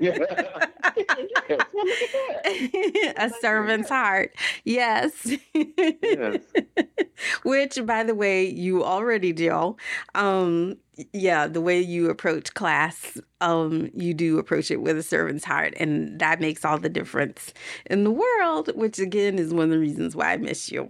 a 3.16 3.30
servant's 3.40 3.88
heart. 3.88 4.34
Yes. 4.64 5.12
yes. 5.54 6.40
Which, 7.42 7.78
by 7.84 8.02
the 8.02 8.14
way, 8.14 8.48
you 8.48 8.82
already 8.82 9.32
do. 9.32 9.76
Um, 10.14 10.78
yeah, 11.12 11.46
the 11.46 11.60
way 11.60 11.80
you 11.80 12.08
approach 12.08 12.54
class, 12.54 13.18
um, 13.40 13.90
you 13.94 14.14
do 14.14 14.38
approach 14.38 14.70
it 14.70 14.80
with 14.80 14.96
a 14.96 15.02
servant's 15.02 15.44
heart, 15.44 15.74
and 15.78 16.18
that 16.18 16.40
makes 16.40 16.64
all 16.64 16.78
the 16.78 16.88
difference 16.88 17.52
in 17.86 18.04
the 18.04 18.10
world. 18.10 18.70
Which 18.74 18.98
again 18.98 19.38
is 19.38 19.52
one 19.52 19.64
of 19.64 19.70
the 19.70 19.78
reasons 19.78 20.16
why 20.16 20.32
I 20.32 20.36
miss 20.38 20.72
you 20.72 20.88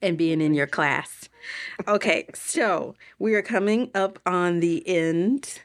and 0.00 0.16
being 0.16 0.40
in 0.40 0.54
your 0.54 0.66
class. 0.66 1.28
Okay, 1.86 2.26
so 2.34 2.94
we 3.18 3.34
are 3.34 3.42
coming 3.42 3.90
up 3.94 4.18
on 4.26 4.60
the 4.60 4.86
end 4.86 5.60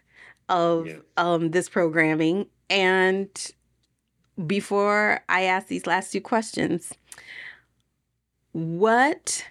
of 0.49 0.87
um, 1.17 1.51
this 1.51 1.69
programming. 1.69 2.47
And 2.69 3.29
before 4.45 5.21
I 5.29 5.43
ask 5.43 5.67
these 5.67 5.85
last 5.85 6.11
two 6.11 6.21
questions, 6.21 6.93
what 8.51 9.45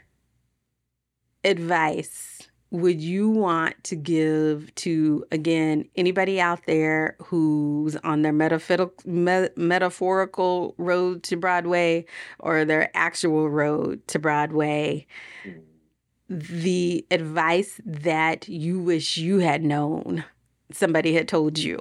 advice 1.44 2.48
would 2.72 3.02
you 3.02 3.28
want 3.28 3.85
to 3.85 3.94
give 3.94 4.74
to 4.74 5.24
again 5.31 5.87
anybody 5.94 6.40
out 6.40 6.64
there 6.66 7.16
who's 7.22 7.96
on 7.96 8.22
their 8.22 8.33
metaphorical 8.33 8.94
me- 9.05 9.50
metaphorical 9.57 10.74
road 10.78 11.22
to 11.24 11.37
Broadway 11.37 12.07
or 12.38 12.64
their 12.64 12.90
actual 12.96 13.50
road 13.50 14.07
to 14.09 14.18
Broadway? 14.18 15.07
Mm. 15.46 15.61
The 16.31 17.07
advice 17.11 17.78
that 17.85 18.48
you 18.48 18.78
wish 18.78 19.18
you 19.18 19.40
had 19.40 19.62
known 19.62 20.24
somebody 20.75 21.15
had 21.15 21.29
told 21.29 21.59
you? 21.59 21.79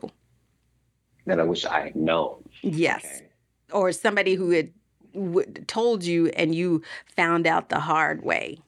That 1.25 1.39
I 1.39 1.43
wish 1.43 1.65
I 1.65 1.81
had 1.81 1.95
known. 1.95 2.43
Yes. 2.61 3.03
Okay. 3.05 3.27
Or 3.71 3.91
somebody 3.91 4.35
who 4.35 4.49
had 4.51 4.71
w- 5.13 5.51
told 5.67 6.03
you 6.03 6.27
and 6.29 6.53
you 6.53 6.81
found 7.15 7.47
out 7.47 7.69
the 7.69 7.79
hard 7.79 8.23
way. 8.23 8.59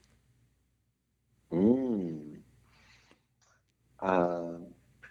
Mm. 1.52 2.38
Uh, 4.00 4.58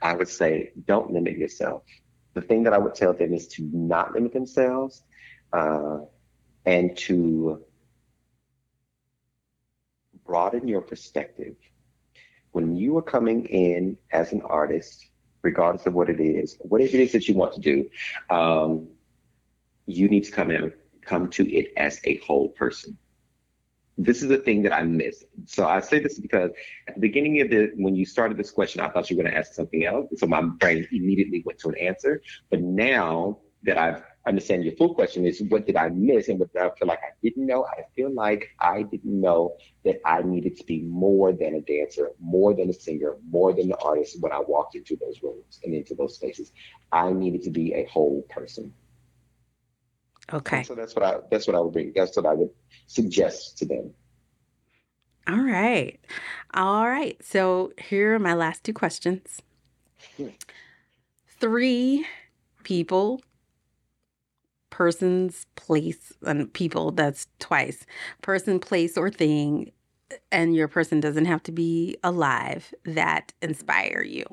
I 0.00 0.14
would 0.14 0.28
say 0.28 0.72
don't 0.86 1.12
limit 1.12 1.38
yourself. 1.38 1.82
The 2.34 2.42
thing 2.42 2.62
that 2.64 2.72
I 2.72 2.78
would 2.78 2.94
tell 2.94 3.12
them 3.12 3.34
is 3.34 3.48
to 3.48 3.68
not 3.72 4.14
limit 4.14 4.32
themselves 4.32 5.02
uh, 5.52 5.98
and 6.64 6.96
to 6.98 7.62
broaden 10.24 10.66
your 10.66 10.80
perspective 10.80 11.56
when 12.52 12.76
you 12.76 12.96
are 12.96 13.02
coming 13.02 13.46
in 13.46 13.96
as 14.12 14.32
an 14.32 14.42
artist, 14.42 15.08
regardless 15.42 15.86
of 15.86 15.94
what 15.94 16.08
it 16.08 16.20
is, 16.20 16.56
whatever 16.60 16.96
it 16.96 17.00
is 17.00 17.12
that 17.12 17.26
you 17.26 17.34
want 17.34 17.54
to 17.54 17.60
do, 17.60 17.88
um, 18.30 18.88
you 19.86 20.08
need 20.08 20.24
to 20.24 20.30
come 20.30 20.50
in, 20.50 20.72
come 21.02 21.28
to 21.30 21.50
it 21.50 21.72
as 21.76 22.00
a 22.04 22.18
whole 22.18 22.50
person. 22.50 22.96
This 23.98 24.22
is 24.22 24.28
the 24.28 24.38
thing 24.38 24.62
that 24.62 24.72
I 24.72 24.84
miss. 24.84 25.24
So 25.46 25.66
I 25.66 25.80
say 25.80 25.98
this 25.98 26.18
because 26.18 26.50
at 26.88 26.94
the 26.94 27.00
beginning 27.00 27.40
of 27.40 27.50
the 27.50 27.72
when 27.76 27.94
you 27.94 28.06
started 28.06 28.38
this 28.38 28.50
question, 28.50 28.80
I 28.80 28.88
thought 28.88 29.10
you 29.10 29.16
were 29.16 29.22
going 29.22 29.32
to 29.32 29.38
ask 29.38 29.52
something 29.52 29.84
else. 29.84 30.08
So 30.16 30.26
my 30.26 30.40
brain 30.40 30.86
immediately 30.92 31.42
went 31.44 31.58
to 31.60 31.68
an 31.68 31.76
answer. 31.76 32.22
But 32.50 32.60
now 32.62 33.38
that 33.64 33.76
I've 33.76 34.02
understand 34.26 34.64
your 34.64 34.74
full 34.76 34.94
question 34.94 35.26
is 35.26 35.42
what 35.48 35.66
did 35.66 35.76
I 35.76 35.88
miss 35.88 36.28
and 36.28 36.38
what 36.38 36.52
did 36.52 36.62
I 36.62 36.70
feel 36.78 36.88
like 36.88 37.00
I 37.00 37.12
didn't 37.22 37.46
know? 37.46 37.64
I 37.64 37.82
feel 37.96 38.12
like 38.12 38.50
I 38.60 38.82
didn't 38.82 39.20
know 39.20 39.56
that 39.84 39.96
I 40.04 40.22
needed 40.22 40.56
to 40.58 40.64
be 40.64 40.82
more 40.82 41.32
than 41.32 41.54
a 41.54 41.60
dancer, 41.60 42.10
more 42.20 42.54
than 42.54 42.70
a 42.70 42.72
singer, 42.72 43.16
more 43.28 43.52
than 43.52 43.72
an 43.72 43.76
artist 43.84 44.18
when 44.20 44.32
I 44.32 44.38
walked 44.38 44.76
into 44.76 44.96
those 44.96 45.22
rooms 45.22 45.60
and 45.64 45.74
into 45.74 45.94
those 45.94 46.14
spaces. 46.14 46.52
I 46.92 47.12
needed 47.12 47.42
to 47.42 47.50
be 47.50 47.74
a 47.74 47.84
whole 47.86 48.22
person. 48.30 48.72
Okay. 50.32 50.58
And 50.58 50.66
so 50.66 50.74
that's 50.74 50.94
what 50.94 51.04
I 51.04 51.16
that's 51.30 51.46
what 51.46 51.56
I 51.56 51.60
would 51.60 51.72
bring. 51.72 51.92
That's 51.94 52.16
what 52.16 52.26
I 52.26 52.34
would 52.34 52.50
suggest 52.86 53.58
to 53.58 53.66
them. 53.66 53.92
All 55.26 55.42
right. 55.42 55.98
All 56.54 56.88
right. 56.88 57.16
So 57.24 57.72
here 57.78 58.14
are 58.14 58.18
my 58.18 58.34
last 58.34 58.62
two 58.62 58.72
questions. 58.72 59.42
Hmm. 60.16 60.28
Three 61.40 62.06
people 62.62 63.20
persons, 64.72 65.46
place, 65.54 66.12
and 66.22 66.52
people, 66.52 66.90
that's 66.90 67.28
twice. 67.38 67.86
Person, 68.22 68.58
place, 68.58 68.96
or 68.96 69.10
thing, 69.10 69.70
and 70.32 70.56
your 70.56 70.66
person 70.66 70.98
doesn't 70.98 71.26
have 71.26 71.42
to 71.44 71.52
be 71.52 71.96
alive 72.02 72.74
that 72.84 73.34
inspire 73.42 74.02
you. 74.02 74.24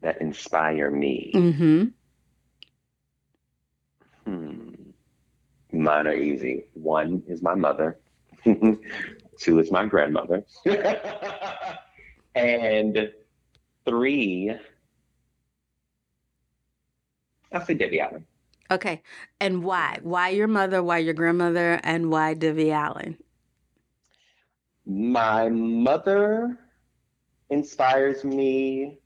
That 0.00 0.20
inspire 0.20 0.90
me. 0.92 1.32
Mm-hmm. 1.34 1.84
Hmm. 4.24 4.70
Mine 5.72 6.06
are 6.06 6.14
easy. 6.14 6.64
One 6.74 7.24
is 7.26 7.42
my 7.42 7.56
mother. 7.56 7.98
Two 8.44 9.58
is 9.58 9.72
my 9.72 9.86
grandmother. 9.86 10.44
and 12.36 13.12
three, 13.84 14.54
I'll 17.52 17.64
say 17.64 17.74
Debbie 17.74 18.00
Allen. 18.00 18.24
Okay. 18.70 19.02
And 19.40 19.62
why? 19.64 19.98
Why 20.02 20.28
your 20.30 20.48
mother? 20.48 20.82
Why 20.82 20.98
your 20.98 21.14
grandmother? 21.14 21.80
And 21.82 22.10
why 22.10 22.34
Debbie 22.34 22.72
Allen? 22.72 23.18
My 24.86 25.48
mother 25.48 26.58
inspires 27.50 28.24
me. 28.24 28.98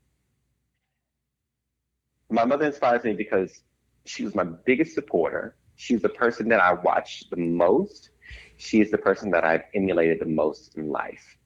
My 2.30 2.44
mother 2.44 2.66
inspires 2.66 3.04
me 3.04 3.12
because 3.14 3.62
she 4.04 4.24
was 4.24 4.34
my 4.34 4.44
biggest 4.44 4.94
supporter. 4.94 5.56
She's 5.76 6.02
the 6.02 6.08
person 6.08 6.48
that 6.48 6.60
I 6.60 6.72
watched 6.74 7.30
the 7.30 7.36
most. 7.36 8.10
She 8.56 8.80
is 8.80 8.90
the 8.90 8.98
person 8.98 9.30
that 9.30 9.44
I've 9.44 9.64
emulated 9.74 10.20
the 10.20 10.26
most 10.26 10.76
in 10.76 10.88
life. 10.88 11.36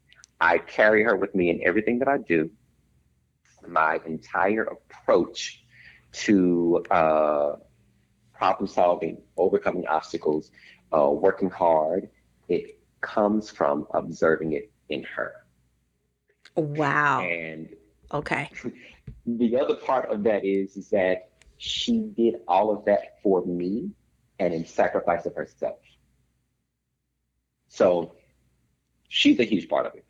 I 0.41 0.59
carry 0.59 1.03
her 1.05 1.17
with 1.17 1.35
me 1.35 1.51
in 1.51 1.61
everything 1.65 1.99
that 2.01 2.09
I 2.09 2.19
do. 2.19 2.51
My 3.67 4.01
entire 4.07 4.63
approach 4.65 5.65
to 6.25 6.85
uh, 6.91 7.57
problem 8.43 8.67
solving, 8.67 9.19
overcoming 9.37 9.87
obstacles, 9.87 10.51
uh, 10.93 11.09
working 11.09 11.49
hard, 11.49 12.09
it 12.49 12.81
comes 13.01 13.49
from 13.49 13.87
observing 13.95 14.55
it 14.55 14.69
in 14.89 15.05
her. 15.05 15.33
Wow. 16.57 17.21
And 17.21 17.69
okay. 18.13 18.51
The 19.27 19.57
other 19.57 19.77
part 19.77 20.11
of 20.11 20.25
that 20.25 20.45
is, 20.45 20.77
is 20.77 20.91
that 20.91 21.29
she 21.57 22.01
did 22.17 22.37
all 22.49 22.77
of 22.77 22.85
that 22.87 23.21
for 23.23 23.47
me 23.47 23.91
and 24.41 24.53
in 24.53 24.67
sacrifice 24.67 25.25
of 25.27 25.37
herself. 25.37 25.79
So 27.69 28.17
she's 29.09 29.39
a 29.39 29.45
huge 29.45 29.69
part 29.69 29.87
of 29.87 29.95
it. 29.95 30.05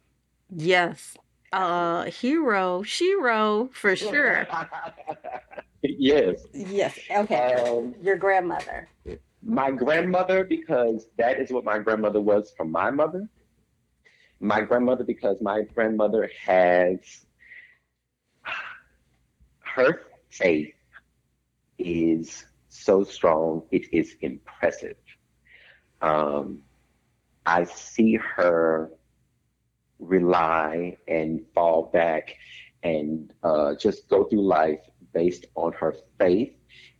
Yes. 0.48 1.18
Uh 1.52 2.04
hero, 2.04 2.82
shero 2.82 3.70
for 3.74 3.94
sure. 3.94 4.48
yes. 5.82 6.40
Yes. 6.52 6.98
Okay. 7.10 7.54
Um, 7.54 7.94
Your 8.02 8.16
grandmother. 8.16 8.88
my 9.42 9.70
grandmother, 9.70 10.44
because 10.44 11.06
that 11.18 11.40
is 11.40 11.50
what 11.50 11.64
my 11.64 11.78
grandmother 11.78 12.20
was 12.20 12.52
from 12.56 12.70
my 12.70 12.90
mother. 12.90 13.28
My 14.40 14.60
grandmother, 14.60 15.04
because 15.04 15.36
my 15.40 15.62
grandmother 15.74 16.28
has 16.46 16.98
her 19.60 20.02
faith 20.30 20.74
is 21.78 22.44
so 22.68 23.04
strong, 23.04 23.62
it 23.70 23.92
is 23.92 24.16
impressive. 24.20 24.96
Um, 26.00 26.62
I 27.46 27.64
see 27.64 28.14
her 28.14 28.90
rely 29.98 30.96
and 31.06 31.40
fall 31.54 31.90
back 31.92 32.34
and 32.82 33.32
uh, 33.42 33.74
just 33.76 34.08
go 34.08 34.24
through 34.24 34.42
life 34.42 34.80
based 35.12 35.46
on 35.54 35.72
her 35.72 35.94
faith 36.18 36.54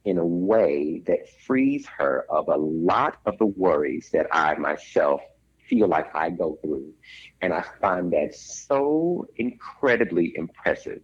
in 0.04 0.18
a 0.18 0.26
way 0.26 1.02
that 1.06 1.28
frees 1.46 1.86
her 1.86 2.26
of 2.28 2.48
a 2.48 2.56
lot 2.56 3.18
of 3.26 3.38
the 3.38 3.46
worries 3.46 4.10
that 4.12 4.26
I 4.32 4.54
myself 4.56 5.20
feel 5.68 5.88
like 5.88 6.14
I 6.14 6.30
go 6.30 6.58
through. 6.62 6.92
And 7.40 7.52
I 7.52 7.64
find 7.80 8.12
that 8.12 8.34
so 8.34 9.26
incredibly 9.36 10.34
impressive. 10.36 11.00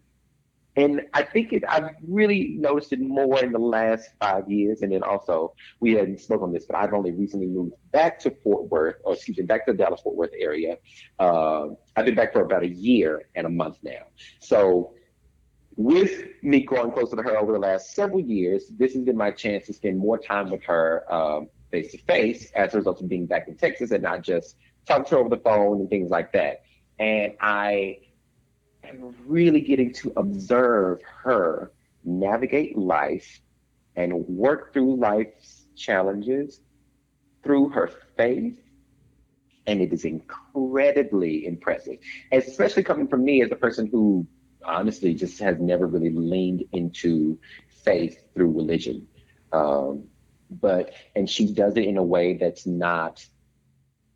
And 0.76 1.02
I 1.12 1.22
think 1.22 1.52
it, 1.52 1.64
I've 1.68 1.90
really 2.06 2.54
noticed 2.56 2.92
it 2.92 3.00
more 3.00 3.42
in 3.42 3.50
the 3.50 3.58
last 3.58 4.10
five 4.20 4.48
years. 4.48 4.82
And 4.82 4.92
then 4.92 5.02
also, 5.02 5.54
we 5.80 5.94
hadn't 5.94 6.20
spoken 6.20 6.44
on 6.44 6.52
this, 6.52 6.66
but 6.66 6.76
I've 6.76 6.92
only 6.92 7.10
recently 7.10 7.48
moved 7.48 7.72
back 7.90 8.20
to 8.20 8.30
Fort 8.44 8.68
Worth, 8.70 8.96
or 9.04 9.14
excuse 9.14 9.38
me, 9.38 9.44
back 9.44 9.66
to 9.66 9.72
the 9.72 9.78
Dallas 9.78 10.00
Fort 10.02 10.14
Worth 10.14 10.30
area. 10.38 10.76
Uh, 11.18 11.68
I've 11.96 12.04
been 12.04 12.14
back 12.14 12.32
for 12.32 12.42
about 12.42 12.62
a 12.62 12.68
year 12.68 13.28
and 13.34 13.44
a 13.44 13.50
month 13.50 13.78
now. 13.82 14.02
So, 14.38 14.94
with 15.78 16.24
me 16.42 16.60
growing 16.60 16.90
closer 16.90 17.14
to 17.14 17.22
her 17.22 17.38
over 17.38 17.52
the 17.52 17.58
last 17.58 17.94
several 17.94 18.18
years, 18.18 18.64
this 18.76 18.94
has 18.94 19.02
been 19.04 19.16
my 19.16 19.30
chance 19.30 19.64
to 19.66 19.72
spend 19.72 19.96
more 19.96 20.18
time 20.18 20.50
with 20.50 20.62
her 20.64 21.04
face 21.70 21.92
to 21.92 21.98
face 21.98 22.50
as 22.56 22.74
a 22.74 22.78
result 22.78 23.00
of 23.00 23.08
being 23.08 23.26
back 23.26 23.46
in 23.46 23.56
Texas 23.56 23.92
and 23.92 24.02
not 24.02 24.22
just 24.22 24.56
talking 24.86 25.04
to 25.04 25.10
her 25.12 25.18
over 25.18 25.28
the 25.28 25.40
phone 25.40 25.80
and 25.80 25.88
things 25.88 26.10
like 26.10 26.32
that. 26.32 26.62
And 26.98 27.34
I 27.40 27.98
am 28.82 29.14
really 29.24 29.60
getting 29.60 29.92
to 29.94 30.12
observe 30.16 31.00
her 31.22 31.70
navigate 32.02 32.76
life 32.76 33.40
and 33.94 34.26
work 34.26 34.72
through 34.72 34.96
life's 34.96 35.66
challenges 35.76 36.60
through 37.44 37.68
her 37.68 37.88
faith. 38.16 38.60
And 39.68 39.80
it 39.80 39.92
is 39.92 40.04
incredibly 40.04 41.46
impressive, 41.46 41.98
especially 42.32 42.82
coming 42.82 43.06
from 43.06 43.24
me 43.24 43.42
as 43.42 43.52
a 43.52 43.56
person 43.56 43.86
who 43.86 44.26
honestly 44.68 45.14
just 45.14 45.40
has 45.40 45.58
never 45.58 45.86
really 45.86 46.10
leaned 46.10 46.64
into 46.72 47.38
faith 47.84 48.18
through 48.34 48.52
religion. 48.52 49.06
Um, 49.52 50.04
but 50.50 50.92
and 51.14 51.28
she 51.28 51.52
does 51.52 51.76
it 51.76 51.84
in 51.84 51.96
a 51.96 52.02
way 52.02 52.36
that's 52.36 52.66
not 52.66 53.24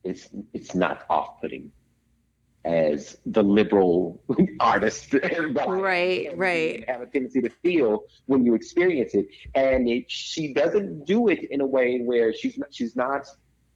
it's 0.05 0.29
it's 0.53 0.75
not 0.75 1.05
off-putting 1.11 1.71
as 2.65 3.17
the 3.27 3.43
liberal 3.43 4.23
artist 4.61 5.13
right 5.67 6.37
right 6.37 6.89
have 6.89 7.01
a 7.03 7.07
tendency 7.07 7.41
to 7.43 7.51
feel 7.63 8.05
when 8.27 8.45
you 8.45 8.55
experience 8.55 9.15
it 9.15 9.27
and 9.55 9.89
it, 9.89 10.11
she 10.11 10.55
doesn't 10.55 11.05
do 11.05 11.29
it 11.29 11.51
in 11.51 11.61
a 11.61 11.67
way 11.67 12.01
where 12.01 12.33
she's 12.33 12.57
not, 12.57 12.73
she's 12.73 12.97
not 12.97 13.27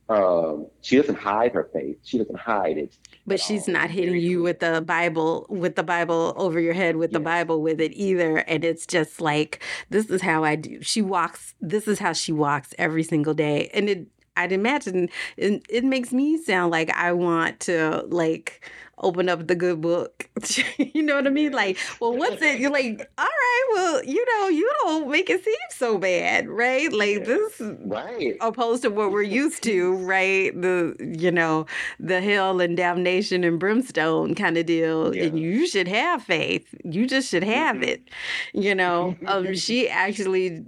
um, 0.09 0.69
she 0.83 0.97
doesn't 0.97 1.19
hide 1.19 1.53
her 1.53 1.69
faith. 1.73 1.99
She 2.05 2.19
doesn't 2.19 2.39
hide 2.39 2.79
it. 2.79 2.97
But 3.27 3.41
she's 3.41 3.67
not 3.67 3.91
hitting 3.91 4.17
you 4.17 4.41
with 4.41 4.61
the 4.61 4.81
Bible, 4.81 5.47
with 5.49 5.75
the 5.75 5.83
Bible 5.83 6.33
over 6.37 6.61
your 6.61 6.75
head, 6.75 6.97
with 6.97 7.11
yes. 7.11 7.19
the 7.19 7.25
Bible 7.25 7.61
with 7.61 7.81
it 7.81 7.93
either. 7.93 8.39
And 8.39 8.65
it's 8.65 8.87
just 8.87 9.21
like, 9.21 9.63
this 9.91 10.09
is 10.09 10.23
how 10.23 10.45
I 10.45 10.55
do. 10.55 10.81
She 10.83 11.03
walks, 11.03 11.55
this 11.61 11.89
is 11.89 11.99
how 11.99 12.13
she 12.13 12.33
walks 12.33 12.73
every 12.79 13.03
single 13.03 13.35
day. 13.35 13.69
And 13.75 13.89
it, 13.89 14.07
I'd 14.37 14.53
imagine 14.53 15.09
it, 15.37 15.65
it 15.69 15.85
makes 15.85 16.13
me 16.13 16.37
sound 16.37 16.71
like 16.71 16.91
I 16.91 17.13
want 17.13 17.61
to 17.61 18.05
like 18.09 18.69
open 18.99 19.29
up 19.29 19.47
the 19.47 19.55
good 19.55 19.81
book. 19.81 20.29
you 20.79 21.03
know 21.03 21.17
what 21.17 21.27
I 21.27 21.31
mean? 21.31 21.53
Like, 21.53 21.79
well, 22.01 22.17
what's 22.17 22.41
it? 22.43 22.59
You're 22.59 22.71
like, 22.71 23.11
all 23.19 23.25
right, 23.25 23.65
well, 23.75 24.05
you 24.05 24.25
know, 24.27 24.49
you 24.49 24.71
don't 24.83 25.11
make 25.11 25.29
it 25.29 25.45
seem 25.45 25.55
so 25.71 25.99
bad, 25.99 26.49
right? 26.49 26.93
Like 26.93 27.25
this, 27.25 27.61
right? 27.85 28.37
Opposed 28.41 28.83
to 28.83 28.91
what 28.91 29.13
we're 29.13 29.23
used 29.23 29.63
to, 29.65 29.97
right? 29.97 30.59
The 30.61 30.97
you 31.19 31.31
know, 31.31 31.67
the 32.01 32.21
hell 32.21 32.61
and 32.61 32.77
damnation 32.77 33.45
and 33.45 33.59
brimstone 33.59 34.35
kind 34.35 34.57
of 34.57 34.67
deal. 34.67 35.15
Yeah. 35.15 35.25
And 35.25 35.39
you 35.39 35.67
should 35.67 35.89
have 35.89 36.23
faith. 36.23 36.75
You 36.85 37.07
just 37.07 37.29
should 37.29 37.45
have 37.45 37.77
mm-hmm. 37.77 37.85
it. 37.85 38.09
You 38.55 38.75
know, 38.75 39.17
um, 39.27 39.55
she 39.55 39.89
actually 39.89 40.65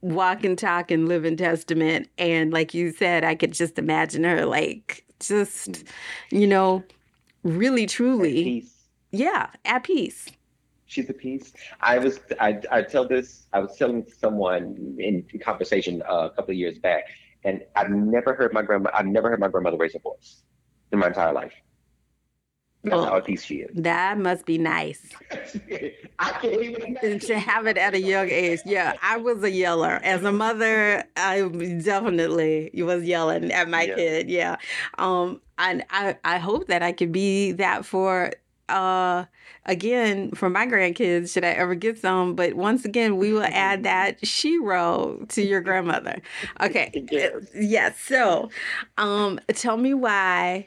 walk 0.00 0.44
and 0.44 0.58
talk 0.58 0.90
and 0.90 1.08
live 1.08 1.24
in 1.24 1.36
testament. 1.36 2.08
And 2.18 2.52
like 2.52 2.74
you 2.74 2.92
said 2.92 3.24
i 3.24 3.34
could 3.34 3.52
just 3.52 3.78
imagine 3.78 4.24
her 4.24 4.46
like 4.46 5.04
just 5.20 5.84
you 6.30 6.46
know 6.46 6.84
really 7.42 7.86
truly 7.86 8.58
at 8.58 9.18
yeah 9.18 9.50
at 9.64 9.84
peace. 9.84 10.28
She's 10.86 11.10
at 11.10 11.18
peace. 11.18 11.52
I 11.80 11.98
was 11.98 12.20
i 12.40 12.60
i 12.70 12.82
tell 12.82 13.06
this 13.06 13.46
i 13.52 13.58
was 13.58 13.76
telling 13.76 14.06
someone 14.18 14.96
in 14.98 15.24
conversation 15.40 16.02
uh, 16.08 16.26
a 16.26 16.30
couple 16.30 16.52
of 16.52 16.56
years 16.56 16.78
back 16.78 17.04
and 17.44 17.62
i've 17.76 17.90
never 17.90 18.34
heard 18.34 18.52
my 18.52 18.62
grandma 18.62 18.90
i've 18.94 19.06
never 19.06 19.30
heard 19.30 19.40
my 19.40 19.48
grandmother 19.48 19.76
raise 19.76 19.94
a 19.94 19.98
voice 19.98 20.42
in 20.92 20.98
my 20.98 21.08
entire 21.08 21.32
life 21.32 21.52
that's 22.84 22.94
well, 22.94 23.06
how 23.06 23.16
at 23.16 23.24
peace 23.24 23.42
she 23.42 23.56
is. 23.56 23.70
That 23.74 24.18
must 24.18 24.46
be 24.46 24.56
nice. 24.56 25.00
I 26.18 26.30
can't 26.40 26.62
even 26.62 27.18
to 27.18 27.38
have 27.38 27.66
it 27.66 27.76
at 27.76 27.94
a 27.94 28.00
young 28.00 28.30
age. 28.30 28.60
Yeah, 28.64 28.94
I 29.02 29.16
was 29.16 29.42
a 29.42 29.50
yeller. 29.50 30.00
As 30.04 30.22
a 30.22 30.30
mother, 30.30 31.02
I 31.16 31.40
definitely 31.82 32.70
was 32.74 33.02
yelling 33.02 33.50
at 33.50 33.68
my 33.68 33.82
yeah. 33.82 33.94
kid. 33.96 34.30
Yeah. 34.30 34.56
Um, 34.96 35.40
and 35.58 35.84
I, 35.90 36.16
I 36.24 36.38
hope 36.38 36.68
that 36.68 36.82
I 36.82 36.92
could 36.92 37.10
be 37.10 37.52
that 37.52 37.84
for 37.84 38.32
uh 38.68 39.24
again 39.64 40.30
for 40.32 40.50
my 40.50 40.66
grandkids 40.66 41.32
should 41.32 41.42
i 41.42 41.48
ever 41.48 41.74
get 41.74 41.98
some 41.98 42.34
but 42.34 42.52
once 42.52 42.84
again 42.84 43.16
we 43.16 43.32
will 43.32 43.48
add 43.50 43.82
that 43.82 44.20
shero 44.20 45.26
to 45.28 45.40
your 45.40 45.62
grandmother 45.62 46.20
okay 46.60 46.90
yes. 47.10 47.46
yes 47.54 47.98
so 47.98 48.50
um 48.98 49.40
tell 49.54 49.78
me 49.78 49.94
why 49.94 50.66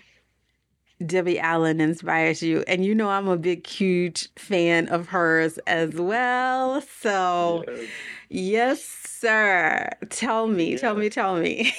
Debbie 1.05 1.39
Allen 1.39 1.81
inspires 1.81 2.41
you. 2.41 2.63
And 2.67 2.85
you 2.85 2.95
know, 2.95 3.09
I'm 3.09 3.27
a 3.27 3.37
big, 3.37 3.65
huge 3.65 4.29
fan 4.35 4.87
of 4.89 5.07
hers 5.07 5.57
as 5.67 5.93
well. 5.95 6.81
So, 6.99 7.63
yes, 7.67 7.89
yes 8.29 8.83
sir. 8.83 9.89
Tell 10.09 10.47
me, 10.47 10.71
yes. 10.71 10.81
tell 10.81 10.95
me, 10.95 11.09
tell 11.09 11.35
me. 11.39 11.73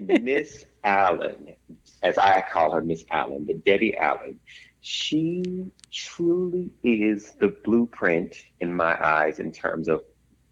Miss 0.00 0.64
Allen, 0.84 1.54
as 2.02 2.18
I 2.18 2.44
call 2.50 2.72
her, 2.72 2.82
Miss 2.82 3.04
Allen, 3.10 3.44
but 3.46 3.64
Debbie 3.64 3.96
Allen, 3.96 4.38
she 4.80 5.70
truly 5.92 6.70
is 6.82 7.32
the 7.40 7.48
blueprint 7.64 8.36
in 8.60 8.74
my 8.74 8.96
eyes 9.04 9.38
in 9.38 9.52
terms 9.52 9.88
of 9.88 10.02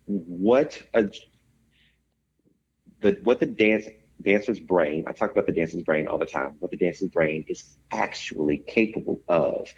what 0.07 0.81
a 0.95 1.09
the 3.01 3.19
what 3.23 3.41
the 3.41 3.47
dance 3.47 3.87
dancer's 4.23 4.61
brain, 4.61 5.05
I 5.07 5.13
talk 5.13 5.31
about 5.31 5.47
the 5.47 5.53
dancer's 5.53 5.83
brain 5.83 6.09
all 6.09 6.19
the 6.19 6.27
time, 6.27 6.57
what 6.59 6.71
the 6.71 6.77
dancer's 6.77 7.11
brain 7.11 7.45
is 7.49 7.77
actually 7.91 8.59
capable 8.59 9.21
of. 9.29 9.69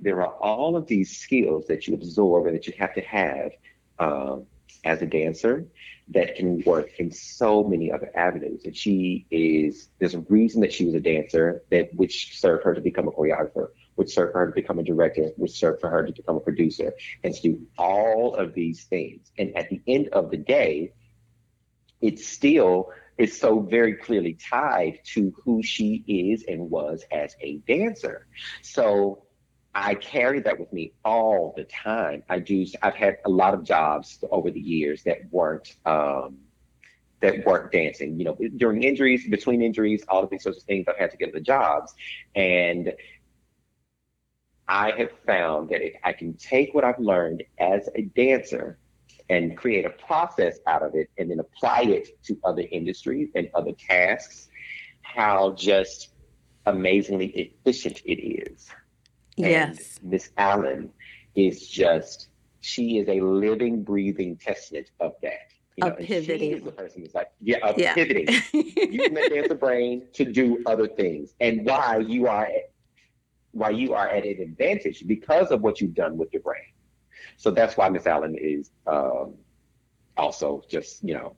There 0.00 0.22
are 0.22 0.34
all 0.34 0.76
of 0.76 0.86
these 0.86 1.18
skills 1.18 1.66
that 1.66 1.86
you 1.86 1.94
absorb 1.94 2.46
and 2.46 2.56
that 2.56 2.66
you 2.66 2.74
have 2.78 2.94
to 2.94 3.00
have 3.02 3.52
um, 3.98 4.46
as 4.84 5.02
a 5.02 5.06
dancer 5.06 5.66
that 6.10 6.36
can 6.36 6.62
work 6.64 6.90
in 6.98 7.10
so 7.10 7.62
many 7.62 7.92
other 7.92 8.10
avenues. 8.14 8.64
And 8.64 8.74
she 8.74 9.26
is, 9.30 9.88
there's 9.98 10.14
a 10.14 10.20
reason 10.20 10.62
that 10.62 10.72
she 10.72 10.86
was 10.86 10.94
a 10.94 11.00
dancer 11.00 11.62
that 11.70 11.94
which 11.94 12.38
served 12.40 12.64
her 12.64 12.74
to 12.74 12.80
become 12.80 13.08
a 13.08 13.10
choreographer, 13.10 13.68
which 13.96 14.14
served 14.14 14.34
her 14.34 14.46
to 14.46 14.52
become 14.52 14.78
a 14.78 14.82
director, 14.82 15.32
which 15.36 15.50
served 15.52 15.80
for 15.80 15.90
her 15.90 16.06
to 16.06 16.12
become 16.12 16.36
a 16.36 16.40
producer, 16.40 16.94
and 17.22 17.34
to 17.34 17.42
do 17.42 17.66
all 17.76 18.34
of 18.34 18.54
these 18.54 18.84
things. 18.84 19.30
And 19.36 19.54
at 19.56 19.68
the 19.68 19.82
end 19.86 20.08
of 20.08 20.30
the 20.30 20.38
day, 20.38 20.92
it's 22.00 22.26
still 22.26 22.90
is 23.18 23.38
so 23.38 23.60
very 23.60 23.94
clearly 23.94 24.34
tied 24.34 25.00
to 25.04 25.34
who 25.44 25.62
she 25.62 26.04
is 26.06 26.44
and 26.46 26.70
was 26.70 27.04
as 27.10 27.36
a 27.40 27.56
dancer. 27.66 28.26
So 28.62 29.24
I 29.74 29.94
carry 29.94 30.40
that 30.40 30.58
with 30.58 30.72
me 30.72 30.92
all 31.04 31.52
the 31.56 31.64
time. 31.64 32.22
I 32.28 32.38
do. 32.38 32.64
I've 32.82 32.94
had 32.94 33.18
a 33.26 33.28
lot 33.28 33.54
of 33.54 33.64
jobs 33.64 34.22
over 34.30 34.50
the 34.50 34.60
years 34.60 35.02
that 35.04 35.18
weren't 35.30 35.76
um, 35.84 36.38
that 37.20 37.44
weren't 37.44 37.72
dancing. 37.72 38.18
You 38.18 38.24
know, 38.24 38.38
during 38.56 38.82
injuries, 38.82 39.28
between 39.28 39.62
injuries, 39.62 40.04
all 40.08 40.22
of 40.22 40.30
these 40.30 40.44
sorts 40.44 40.58
of 40.58 40.64
things, 40.64 40.86
I've 40.88 40.96
had 40.96 41.10
to 41.10 41.16
get 41.16 41.32
the 41.32 41.40
jobs, 41.40 41.94
and 42.34 42.92
I 44.66 44.92
have 44.98 45.10
found 45.26 45.70
that 45.70 45.82
if 45.82 45.94
I 46.04 46.12
can 46.12 46.34
take 46.34 46.74
what 46.74 46.84
I've 46.84 46.98
learned 46.98 47.42
as 47.58 47.88
a 47.94 48.02
dancer 48.02 48.78
and 49.28 49.56
create 49.56 49.84
a 49.84 49.90
process 49.90 50.58
out 50.66 50.82
of 50.82 50.94
it 50.94 51.10
and 51.18 51.30
then 51.30 51.40
apply 51.40 51.82
it 51.82 52.22
to 52.24 52.38
other 52.44 52.64
industries 52.72 53.28
and 53.34 53.48
other 53.54 53.72
tasks, 53.72 54.48
how 55.02 55.52
just 55.52 56.10
amazingly 56.66 57.26
efficient 57.26 58.00
it 58.04 58.22
is. 58.22 58.68
Yes. 59.36 60.00
Miss 60.02 60.30
Allen 60.36 60.90
is 61.34 61.68
just, 61.68 62.28
she 62.60 62.98
is 62.98 63.08
a 63.08 63.20
living, 63.20 63.82
breathing 63.82 64.36
testament 64.36 64.90
of 65.00 65.12
that. 65.22 65.52
You 65.76 65.84
know, 65.84 65.94
pivoting. 65.94 66.40
She 66.40 66.56
is 66.56 66.64
the 66.64 66.72
person 66.72 67.02
who's 67.02 67.14
like, 67.14 67.30
yeah, 67.40 67.58
of 67.62 67.78
yeah. 67.78 67.94
pivoting. 67.94 68.28
Using 68.52 69.14
that 69.14 69.30
dancer 69.32 69.54
brain 69.54 70.08
to 70.14 70.24
do 70.24 70.60
other 70.66 70.88
things. 70.88 71.34
And 71.40 71.64
why 71.64 71.98
you 71.98 72.26
are 72.26 72.48
why 73.52 73.70
you 73.70 73.94
are 73.94 74.08
at 74.08 74.24
an 74.24 74.40
advantage 74.40 75.06
because 75.06 75.50
of 75.50 75.62
what 75.62 75.80
you've 75.80 75.94
done 75.94 76.16
with 76.16 76.32
your 76.32 76.42
brain. 76.42 76.60
So 77.38 77.50
that's 77.50 77.76
why 77.76 77.88
Miss 77.88 78.06
Allen 78.06 78.36
is 78.38 78.70
um, 78.86 79.34
also 80.16 80.62
just 80.68 81.02
you 81.02 81.14
know 81.14 81.36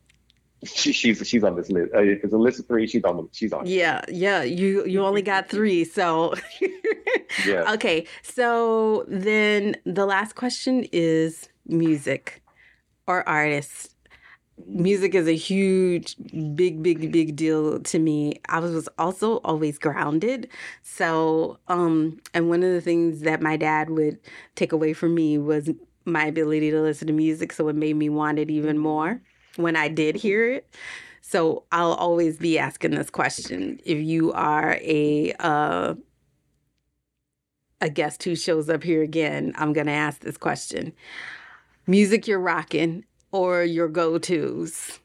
she, 0.64 0.92
she's 0.92 1.26
she's 1.26 1.44
on 1.44 1.56
this 1.56 1.70
list. 1.70 1.94
Uh, 1.94 2.00
it's 2.00 2.32
a 2.32 2.38
list 2.38 2.60
of 2.60 2.66
three. 2.66 2.86
She's 2.86 3.04
on. 3.04 3.28
She's 3.32 3.52
on. 3.52 3.66
Yeah, 3.66 4.02
yeah. 4.08 4.42
You 4.42 4.84
you 4.84 5.04
only 5.04 5.22
got 5.22 5.48
three, 5.48 5.84
so. 5.84 6.34
yeah. 7.46 7.72
Okay, 7.72 8.06
so 8.22 9.04
then 9.08 9.76
the 9.84 10.04
last 10.04 10.34
question 10.34 10.86
is 10.92 11.48
music, 11.66 12.42
or 13.06 13.26
artists 13.28 13.94
music 14.66 15.14
is 15.14 15.26
a 15.26 15.36
huge, 15.36 16.16
big, 16.54 16.82
big, 16.82 17.10
big 17.12 17.36
deal 17.36 17.80
to 17.80 17.98
me. 17.98 18.40
I 18.48 18.58
was 18.60 18.88
also 18.98 19.38
always 19.38 19.78
grounded. 19.78 20.48
So, 20.82 21.58
um, 21.68 22.20
and 22.34 22.48
one 22.48 22.62
of 22.62 22.72
the 22.72 22.80
things 22.80 23.20
that 23.20 23.40
my 23.40 23.56
dad 23.56 23.90
would 23.90 24.18
take 24.56 24.72
away 24.72 24.92
from 24.92 25.14
me 25.14 25.38
was 25.38 25.70
my 26.12 26.26
ability 26.26 26.70
to 26.70 26.80
listen 26.80 27.06
to 27.06 27.12
music. 27.12 27.52
So 27.52 27.68
it 27.68 27.76
made 27.76 27.96
me 27.96 28.08
want 28.08 28.38
it 28.38 28.50
even 28.50 28.78
more 28.78 29.20
when 29.56 29.76
I 29.76 29.88
did 29.88 30.16
hear 30.16 30.50
it. 30.52 30.74
So 31.20 31.64
I'll 31.70 31.94
always 31.94 32.38
be 32.38 32.58
asking 32.58 32.92
this 32.92 33.10
question. 33.10 33.80
If 33.84 33.98
you 33.98 34.32
are 34.32 34.78
a, 34.80 35.32
uh, 35.38 35.94
a 37.80 37.90
guest 37.90 38.22
who 38.22 38.34
shows 38.34 38.68
up 38.68 38.82
here 38.82 39.02
again, 39.02 39.52
I'm 39.56 39.72
to 39.86 39.92
ask 39.92 40.20
this 40.20 40.36
question. 40.36 40.92
Music 41.86 42.26
you're 42.26 42.40
rocking 42.40 43.04
or 43.32 43.62
your 43.62 43.88
go 43.88 44.18
tos? 44.18 44.98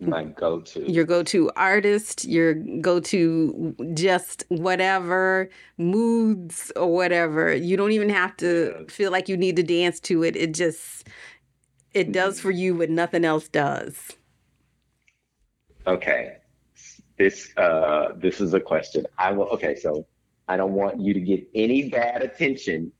My 0.00 0.24
go 0.24 0.60
to. 0.60 0.90
Your 0.90 1.04
go 1.04 1.24
to 1.24 1.50
artist, 1.56 2.24
your 2.24 2.54
go 2.54 3.00
to 3.00 3.74
just 3.94 4.44
whatever, 4.48 5.50
moods 5.76 6.70
or 6.76 6.92
whatever. 6.94 7.54
You 7.54 7.76
don't 7.76 7.90
even 7.90 8.08
have 8.10 8.36
to 8.36 8.86
feel 8.88 9.10
like 9.10 9.28
you 9.28 9.36
need 9.36 9.56
to 9.56 9.62
dance 9.64 9.98
to 10.00 10.22
it. 10.22 10.36
It 10.36 10.54
just, 10.54 11.08
it 11.94 12.12
does 12.12 12.34
mm-hmm. 12.34 12.42
for 12.42 12.50
you 12.52 12.76
what 12.76 12.90
nothing 12.90 13.24
else 13.24 13.48
does. 13.48 14.12
Okay. 15.86 16.36
This 17.16 17.52
uh 17.56 18.10
this 18.16 18.40
is 18.40 18.54
a 18.54 18.60
question. 18.60 19.04
I 19.18 19.32
will 19.32 19.48
okay, 19.48 19.74
so 19.74 20.06
I 20.46 20.56
don't 20.56 20.74
want 20.74 21.00
you 21.00 21.12
to 21.14 21.20
get 21.20 21.48
any 21.54 21.88
bad 21.88 22.22
attention 22.22 22.92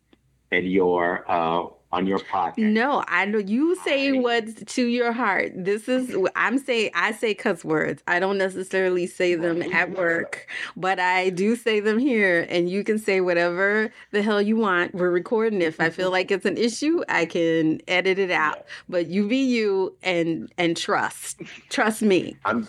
at 0.50 0.64
your 0.64 1.24
uh 1.30 1.66
on 1.90 2.06
your 2.06 2.18
podcast. 2.18 2.58
No, 2.58 3.02
I 3.08 3.24
know 3.24 3.38
you 3.38 3.74
say 3.76 4.12
what's 4.12 4.62
to 4.74 4.86
your 4.86 5.12
heart. 5.12 5.52
This 5.54 5.88
is 5.88 6.14
I'm 6.36 6.58
saying 6.58 6.90
I 6.94 7.12
say 7.12 7.34
cuss 7.34 7.64
words. 7.64 8.02
I 8.06 8.20
don't 8.20 8.38
necessarily 8.38 9.06
say 9.06 9.34
them 9.34 9.62
at 9.62 9.96
work, 9.96 10.46
but 10.76 11.00
I 11.00 11.30
do 11.30 11.56
say 11.56 11.80
them 11.80 11.98
here 11.98 12.46
and 12.50 12.68
you 12.68 12.84
can 12.84 12.98
say 12.98 13.20
whatever 13.20 13.90
the 14.10 14.22
hell 14.22 14.42
you 14.42 14.56
want. 14.56 14.94
We're 14.94 15.10
recording 15.10 15.62
if 15.62 15.80
I 15.80 15.90
feel 15.90 16.10
like 16.10 16.30
it's 16.30 16.44
an 16.44 16.58
issue, 16.58 17.02
I 17.08 17.24
can 17.24 17.80
edit 17.88 18.18
it 18.18 18.30
out. 18.30 18.66
But 18.88 19.06
you 19.06 19.26
be 19.26 19.38
you 19.38 19.96
and 20.02 20.52
and 20.58 20.76
trust. 20.76 21.40
Trust 21.70 22.02
me. 22.02 22.36
I'm 22.44 22.68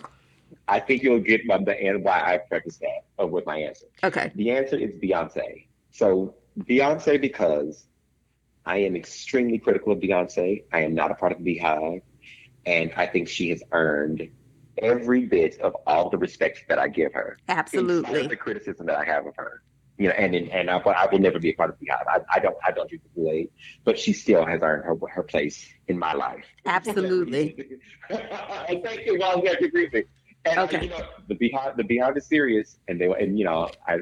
I 0.69 0.79
think 0.79 1.01
you'll 1.01 1.19
get 1.19 1.45
my, 1.45 1.57
the 1.57 1.75
and 1.81 2.03
why 2.03 2.21
I 2.21 2.37
preface 2.37 2.77
that 2.77 3.03
uh, 3.21 3.25
with 3.25 3.45
my 3.45 3.57
answer. 3.57 3.87
Okay. 4.03 4.31
The 4.35 4.51
answer 4.51 4.77
is 4.77 4.91
Beyonce. 4.91 5.65
So 5.91 6.35
Beyonce 6.59 7.19
because 7.19 7.85
I 8.69 8.77
am 8.77 8.95
extremely 8.95 9.57
critical 9.57 9.93
of 9.93 9.99
Beyonce. 9.99 10.63
I 10.71 10.81
am 10.81 10.93
not 10.93 11.09
a 11.09 11.15
part 11.15 11.31
of 11.31 11.43
the 11.43 11.59
BeyHive, 11.59 12.03
And 12.67 12.93
I 12.95 13.07
think 13.07 13.27
she 13.27 13.49
has 13.49 13.63
earned 13.71 14.29
every 14.77 15.25
bit 15.25 15.59
of 15.59 15.75
all 15.87 16.11
the 16.11 16.19
respect 16.19 16.65
that 16.69 16.77
I 16.77 16.87
give 16.87 17.11
her. 17.13 17.39
Absolutely. 17.47 18.27
The 18.27 18.35
criticism 18.35 18.85
that 18.85 18.95
I 18.95 19.05
have 19.05 19.25
of 19.25 19.35
her. 19.37 19.63
You 19.97 20.09
know, 20.09 20.13
and 20.13 20.35
and 20.35 20.69
I, 20.69 20.77
I 20.77 21.07
will 21.11 21.17
never 21.17 21.39
be 21.39 21.49
a 21.49 21.53
part 21.53 21.71
of 21.71 21.79
BeyHive. 21.79 22.05
I, 22.07 22.19
I 22.35 22.39
don't 22.39 22.55
I 22.65 22.71
don't 22.71 22.89
do 22.89 22.99
the 23.03 23.09
kool 23.15 23.43
but 23.85 23.97
she 23.97 24.13
still 24.13 24.45
has 24.45 24.61
earned 24.61 24.85
her 24.85 24.95
her 25.09 25.23
place 25.23 25.67
in 25.87 25.97
my 25.97 26.13
life. 26.13 26.45
Absolutely. 26.67 27.79
and 28.09 28.83
thank 28.83 29.05
you. 29.05 29.17
Well, 29.19 29.41
you 29.41 29.49
have 29.49 29.59
to 29.59 29.65
agree 29.65 29.89
with. 29.91 30.05
And 30.45 30.59
okay. 30.59 30.83
you 30.83 30.89
know, 30.89 31.01
the 31.27 31.35
BeyHive 31.35 31.75
the 31.75 31.83
BeyHive 31.83 32.15
is 32.17 32.27
serious, 32.27 32.77
and 32.87 33.01
they 33.01 33.07
and 33.07 33.37
you 33.37 33.45
know 33.45 33.71
I 33.87 33.97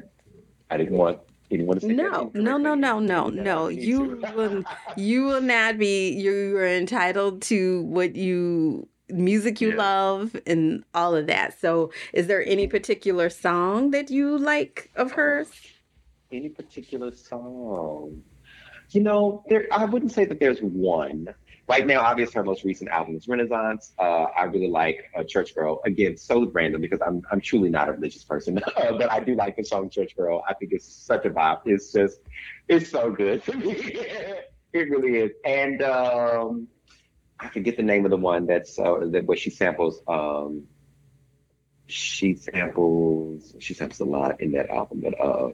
I 0.69 0.75
didn't 0.77 0.97
want 0.97 1.19
no, 1.49 2.31
no, 2.33 2.57
no, 2.57 2.57
no, 2.57 2.75
no, 2.75 2.99
no, 2.99 3.29
no. 3.29 3.67
You 3.67 4.21
will, 4.35 4.63
you 4.95 5.25
will 5.25 5.41
not 5.41 5.77
be. 5.77 6.09
You 6.11 6.57
are 6.57 6.67
entitled 6.67 7.41
to 7.43 7.83
what 7.83 8.15
you 8.15 8.87
music 9.09 9.61
you 9.61 9.69
yeah. 9.69 9.77
love 9.77 10.35
and 10.45 10.83
all 10.93 11.15
of 11.15 11.27
that. 11.27 11.59
So, 11.59 11.91
is 12.13 12.27
there 12.27 12.45
any 12.45 12.67
particular 12.67 13.29
song 13.29 13.91
that 13.91 14.09
you 14.09 14.37
like 14.37 14.91
of 14.95 15.11
hers? 15.11 15.49
Any 16.31 16.49
particular 16.49 17.13
song? 17.13 18.23
You 18.89 19.01
know, 19.01 19.43
there. 19.49 19.67
I 19.71 19.85
wouldn't 19.85 20.11
say 20.11 20.25
that 20.25 20.39
there's 20.39 20.59
one 20.59 21.33
right 21.67 21.85
now, 21.85 22.01
obviously, 22.01 22.35
her 22.35 22.43
most 22.43 22.63
recent 22.63 22.89
album 22.89 23.15
is 23.15 23.27
Renaissance. 23.27 23.93
Uh, 23.99 24.25
I 24.35 24.43
really 24.43 24.69
like 24.69 25.09
uh, 25.17 25.23
Church 25.23 25.53
Girl. 25.53 25.81
Again, 25.85 26.17
so 26.17 26.49
random 26.51 26.81
because 26.81 27.01
I'm 27.05 27.21
I'm 27.31 27.41
truly 27.41 27.69
not 27.69 27.89
a 27.89 27.91
religious 27.93 28.23
person, 28.23 28.55
but 28.75 29.11
I 29.11 29.19
do 29.19 29.35
like 29.35 29.55
the 29.57 29.63
song 29.63 29.89
Church 29.89 30.15
Girl. 30.15 30.43
I 30.47 30.53
think 30.53 30.71
it's 30.73 30.85
such 30.85 31.25
a 31.25 31.29
vibe. 31.29 31.61
It's 31.65 31.91
just, 31.91 32.19
it's 32.67 32.89
so 32.89 33.11
good. 33.11 33.41
it 33.47 34.49
really 34.73 35.17
is. 35.17 35.31
And 35.45 35.81
um, 35.81 36.67
I 37.39 37.49
forget 37.49 37.77
the 37.77 37.83
name 37.83 38.05
of 38.05 38.11
the 38.11 38.17
one 38.17 38.45
that's 38.45 38.79
uh, 38.79 39.05
that 39.11 39.25
where 39.25 39.37
she 39.37 39.49
samples. 39.49 40.01
Um, 40.07 40.63
she 41.87 42.35
samples. 42.35 43.55
She 43.59 43.73
samples 43.73 43.99
a 43.99 44.05
lot 44.05 44.41
in 44.41 44.51
that 44.53 44.69
album, 44.69 45.01
but 45.01 45.19
uh. 45.19 45.49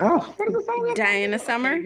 Oh, 0.00 0.34
what 0.36 0.48
is 0.48 0.54
the 0.54 0.62
song? 0.62 0.92
Donna 0.94 1.38
Summer. 1.38 1.78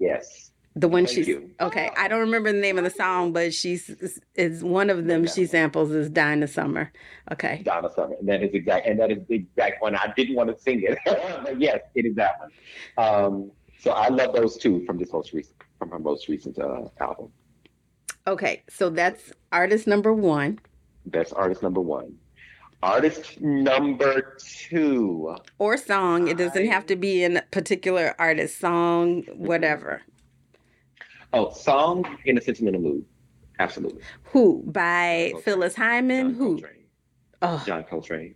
Yes. 0.00 0.50
The 0.76 0.88
one 0.88 1.06
Thank 1.06 1.16
she's 1.16 1.28
you. 1.28 1.50
okay. 1.60 1.90
I 1.96 2.06
don't 2.06 2.20
remember 2.20 2.52
the 2.52 2.60
name 2.60 2.78
of 2.78 2.84
the 2.84 2.90
song, 2.90 3.32
but 3.32 3.52
she's 3.52 3.90
is 4.36 4.62
one 4.62 4.90
of 4.90 5.06
them. 5.06 5.26
She 5.26 5.46
samples 5.46 5.90
is 5.90 6.08
Donna 6.08 6.46
Summer. 6.46 6.92
Okay. 7.32 7.62
Donna 7.64 7.90
Summer. 7.92 8.14
And 8.18 8.28
that 8.28 8.42
is 8.42 8.54
exact, 8.54 8.86
and 8.86 9.00
that 9.00 9.10
is 9.10 9.18
the 9.28 9.36
exact 9.36 9.82
one. 9.82 9.96
I 9.96 10.12
didn't 10.16 10.36
want 10.36 10.54
to 10.54 10.62
sing 10.62 10.82
it, 10.84 10.98
but 11.42 11.60
yes, 11.60 11.80
it 11.94 12.06
is 12.06 12.14
that 12.14 12.38
one. 12.38 13.04
Um, 13.04 13.50
so 13.80 13.90
I 13.92 14.08
love 14.08 14.34
those 14.34 14.56
two 14.56 14.84
from 14.84 14.98
this 14.98 15.12
most 15.12 15.32
recent, 15.32 15.56
from 15.78 15.90
her 15.90 15.98
most 15.98 16.28
recent 16.28 16.58
uh, 16.58 16.84
album. 17.00 17.32
Okay, 18.26 18.62
so 18.68 18.90
that's 18.90 19.32
artist 19.50 19.86
number 19.86 20.12
one. 20.12 20.58
That's 21.06 21.32
artist 21.32 21.62
number 21.62 21.80
one. 21.80 22.14
Artist 22.82 23.40
number 23.40 24.36
two. 24.38 25.34
Or 25.58 25.76
song. 25.76 26.28
It 26.28 26.36
doesn't 26.36 26.66
have 26.68 26.86
to 26.86 26.96
be 26.96 27.24
a 27.24 27.42
particular 27.50 28.14
artist. 28.18 28.60
Song, 28.60 29.24
whatever. 29.34 30.02
Oh, 31.32 31.50
song 31.52 32.18
in 32.24 32.38
a 32.38 32.40
sentimental 32.40 32.80
mood. 32.80 33.04
Absolutely. 33.58 34.02
Who? 34.24 34.62
By 34.66 35.34
Phyllis 35.42 35.74
Hyman? 35.74 36.30
John 36.30 36.34
Who? 36.34 36.48
Coltrane. 36.48 36.84
Oh, 37.42 37.62
John 37.66 37.84
Coltrane. 37.84 38.34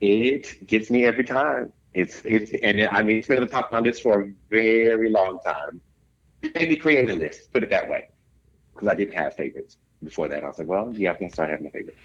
It 0.00 0.66
gets 0.66 0.90
me 0.90 1.04
every 1.04 1.24
time. 1.24 1.72
It's 1.94 2.22
it's 2.24 2.52
and 2.62 2.80
it, 2.80 2.92
I 2.92 3.02
mean 3.02 3.18
it's 3.18 3.28
been 3.28 3.38
on 3.38 3.44
the 3.44 3.50
top 3.50 3.66
of 3.66 3.72
my 3.72 3.78
list 3.80 4.02
for 4.02 4.22
a 4.22 4.32
very 4.50 5.08
long 5.08 5.38
time. 5.44 5.80
Maybe 6.54 6.76
create 6.76 7.08
a 7.08 7.14
list, 7.14 7.52
put 7.52 7.62
it 7.62 7.70
that 7.70 7.88
way, 7.88 8.08
because 8.74 8.88
I 8.88 8.94
didn't 8.94 9.14
have 9.14 9.34
favorites 9.34 9.78
before 10.04 10.28
that. 10.28 10.44
I 10.44 10.48
was 10.48 10.58
like, 10.58 10.68
well, 10.68 10.92
yeah, 10.94 11.12
I'm 11.12 11.18
gonna 11.18 11.32
start 11.32 11.50
having 11.50 11.66
a 11.66 11.70
favorite. 11.70 11.96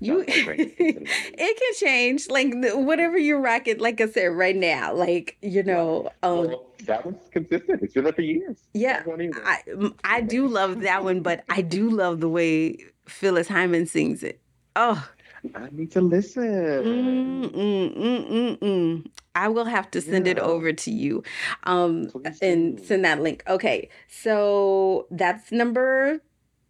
you. 0.00 0.24
John 0.24 0.54
it 0.58 1.58
can 1.60 1.74
change, 1.88 2.28
like 2.28 2.52
whatever 2.74 3.18
you 3.18 3.36
rock 3.38 3.66
it. 3.68 3.80
Like 3.80 4.00
I 4.00 4.06
said, 4.08 4.26
right 4.26 4.56
now, 4.56 4.94
like 4.94 5.36
you 5.42 5.62
know, 5.62 6.10
um, 6.22 6.46
Well, 6.48 6.66
that 6.84 7.04
one's 7.04 7.28
consistent. 7.30 7.82
It's 7.82 7.94
been 7.94 8.04
there 8.04 8.12
for 8.12 8.22
years. 8.22 8.58
yeah, 8.74 9.02
I. 9.44 9.62
I 10.04 10.20
do 10.20 10.46
love 10.46 10.80
that 10.82 11.04
one, 11.04 11.20
but 11.20 11.44
I 11.48 11.62
do 11.62 11.90
love 11.90 12.20
the 12.20 12.28
way 12.28 12.78
Phyllis 13.06 13.48
Hyman 13.48 13.86
sings 13.86 14.22
it. 14.22 14.40
Oh, 14.76 15.08
I 15.54 15.68
need 15.72 15.90
to 15.92 16.00
listen. 16.00 16.44
mm, 16.44 17.50
mm, 17.54 18.58
mm. 18.58 19.06
I 19.34 19.48
will 19.48 19.66
have 19.66 19.90
to 19.92 20.00
send 20.00 20.26
it 20.26 20.38
over 20.38 20.72
to 20.72 20.90
you, 20.90 21.22
um, 21.64 22.10
and 22.40 22.80
send 22.80 23.04
that 23.04 23.20
link. 23.20 23.42
Okay, 23.46 23.88
so 24.08 25.06
that's 25.10 25.52
number 25.52 26.20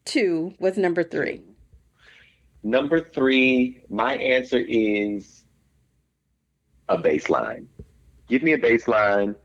two. 0.07 0.55
was 0.59 0.79
number 0.79 1.03
three? 1.03 1.43
Number 2.63 3.01
three, 3.01 3.83
my 3.91 4.17
answer 4.17 4.59
is 4.59 5.45
a 6.89 6.97
bass 6.97 7.29
line. 7.29 7.69
Give 8.29 8.43
me 8.43 8.55
a 8.55 8.59
bass 8.59 8.89
line 8.89 9.37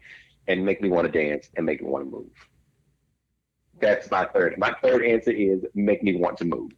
and 0.48 0.66
make 0.66 0.82
me 0.82 0.90
want 0.90 1.12
to 1.12 1.12
dance 1.12 1.50
and 1.56 1.66
make 1.66 1.82
me 1.82 1.90
want 1.90 2.06
to 2.06 2.12
move. 2.12 2.32
That's 3.80 4.10
my 4.10 4.26
third. 4.26 4.58
My 4.58 4.74
third 4.82 5.04
answer 5.04 5.32
is 5.32 5.66
make 5.76 6.04
me 6.04 6.16
want 6.16 6.38
to 6.38 6.46
move. 6.46 6.72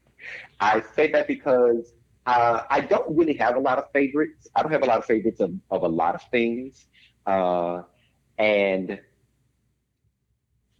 I 0.59 0.83
say 0.95 1.11
that 1.11 1.27
because 1.27 1.93
uh, 2.25 2.61
I 2.69 2.81
don't 2.81 3.15
really 3.15 3.33
have 3.35 3.55
a 3.55 3.59
lot 3.59 3.77
of 3.77 3.85
favorites. 3.91 4.47
I 4.55 4.63
don't 4.63 4.71
have 4.71 4.83
a 4.83 4.85
lot 4.85 4.99
of 4.99 5.05
favorites 5.05 5.41
of, 5.41 5.53
of 5.69 5.83
a 5.83 5.87
lot 5.87 6.15
of 6.15 6.21
things. 6.31 6.85
Uh, 7.25 7.83
and 8.37 8.99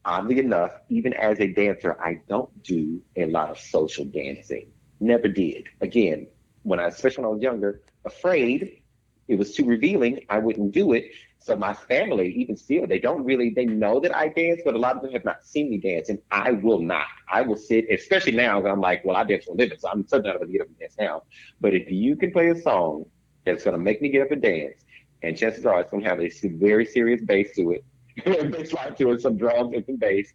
oddly 0.06 0.40
enough, 0.40 0.72
even 0.90 1.14
as 1.14 1.40
a 1.40 1.48
dancer, 1.48 1.98
I 2.02 2.22
don't 2.28 2.64
do 2.64 3.02
a 3.16 3.26
lot 3.26 3.50
of 3.50 3.60
social 3.60 4.06
dancing. 4.06 4.68
Never 5.00 5.28
did. 5.28 5.68
Again, 5.82 6.28
when 6.64 6.80
I, 6.80 6.88
especially 6.88 7.24
when 7.24 7.32
I 7.32 7.34
was 7.34 7.42
younger, 7.42 7.82
afraid 8.06 8.82
it 9.28 9.36
was 9.36 9.56
too 9.56 9.66
revealing, 9.66 10.26
I 10.30 10.40
wouldn't 10.40 10.72
do 10.74 10.94
it. 10.94 11.06
So 11.40 11.56
my 11.58 11.74
family, 11.74 12.34
even 12.36 12.56
still, 12.56 12.88
they 12.88 13.00
don't 13.00 13.26
really, 13.26 13.50
they 13.50 13.66
know 13.66 14.00
that 14.00 14.16
I 14.16 14.30
dance, 14.30 14.62
but 14.64 14.76
a 14.76 14.78
lot 14.78 14.96
of 14.96 15.02
them 15.02 15.12
have 15.12 15.26
not 15.26 15.46
seen 15.46 15.70
me 15.70 15.78
dance, 15.78 16.08
and 16.08 16.20
I 16.32 16.52
will 16.52 16.80
not. 16.80 17.08
I 17.30 17.42
will 17.42 17.58
sit, 17.58 17.86
especially 17.92 18.32
now, 18.32 18.66
I'm 18.66 18.80
like, 18.80 19.04
well, 19.04 19.18
I 19.18 19.26
dance 19.26 19.46
for 19.46 19.52
a 19.52 19.56
living, 19.56 19.78
so 19.78 19.90
I'm 19.90 20.08
certainly 20.08 20.32
not 20.32 20.38
going 20.40 20.52
to 20.52 20.54
get 20.54 20.62
up 20.62 20.68
and 20.68 20.80
dance 20.80 20.96
now. 20.98 21.24
But 21.60 21.74
if 21.74 21.92
you 21.92 22.16
can 22.16 22.32
play 22.32 22.50
a 22.50 22.62
song 22.62 23.06
that's 23.46 23.66
going 23.66 23.78
to 23.78 23.84
make 23.84 24.02
me 24.02 24.08
get 24.08 24.22
up 24.22 24.32
and 24.32 24.42
dance, 24.42 24.86
and 25.22 25.38
chances 25.38 25.66
are 25.66 25.82
it's 25.82 25.92
going 25.92 26.04
to 26.04 26.10
have 26.10 26.22
a 26.22 26.30
very 26.44 26.86
serious 26.86 27.22
bass 27.22 27.56
to 27.56 27.72
it, 27.72 27.84
bass 28.26 28.74
line 28.74 28.96
to 28.96 29.12
it, 29.12 29.22
some 29.22 29.38
drums 29.38 29.74
and 29.76 29.86
some 29.86 29.98
bass. 29.98 30.34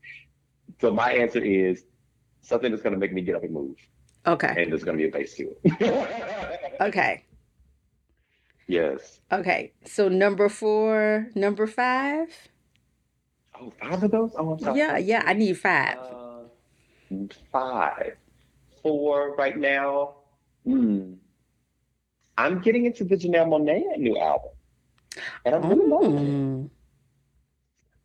So 0.81 0.93
my 0.93 1.13
answer 1.13 1.43
is 1.43 1.85
something 2.43 2.71
that's 2.71 2.83
going 2.83 2.95
to 2.95 2.99
make 2.99 3.13
me 3.13 3.23
get 3.23 3.37
up 3.37 3.43
and 3.43 3.53
move, 3.53 3.77
Okay, 4.27 4.55
and 4.57 4.73
there's 4.73 4.85
going 4.85 4.99
to 4.99 5.03
be 5.03 5.09
a 5.09 5.13
bass 5.13 5.35
to 5.37 5.55
it. 5.65 6.77
okay, 6.81 7.25
yes. 8.67 9.21
okay. 9.33 9.73
So 9.85 10.09
number 10.09 10.49
four, 10.49 11.29
number 11.35 11.67
five. 11.67 12.29
Oh, 13.61 13.73
five 13.81 14.03
of 14.03 14.11
those? 14.11 14.33
Oh, 14.37 14.53
I'm 14.53 14.59
sorry. 14.59 14.79
Yeah, 14.79 14.99
yeah. 14.99 15.23
I 15.27 15.33
need 15.33 15.59
five. 15.59 15.99
Uh, 15.99 16.45
five. 17.53 18.17
Four 18.83 19.35
right 19.37 19.57
now. 19.57 20.15
Hmm. 20.65 21.15
I'm 22.37 22.61
getting 22.61 22.85
into 22.85 23.03
the 23.05 23.17
Janelle 23.17 23.49
Monae 23.49 23.99
new 23.99 24.17
album. 24.17 24.51
And 25.45 25.55
I'm 25.57 25.69
really 25.69 25.87
loving 25.87 26.65
it. 26.65 26.71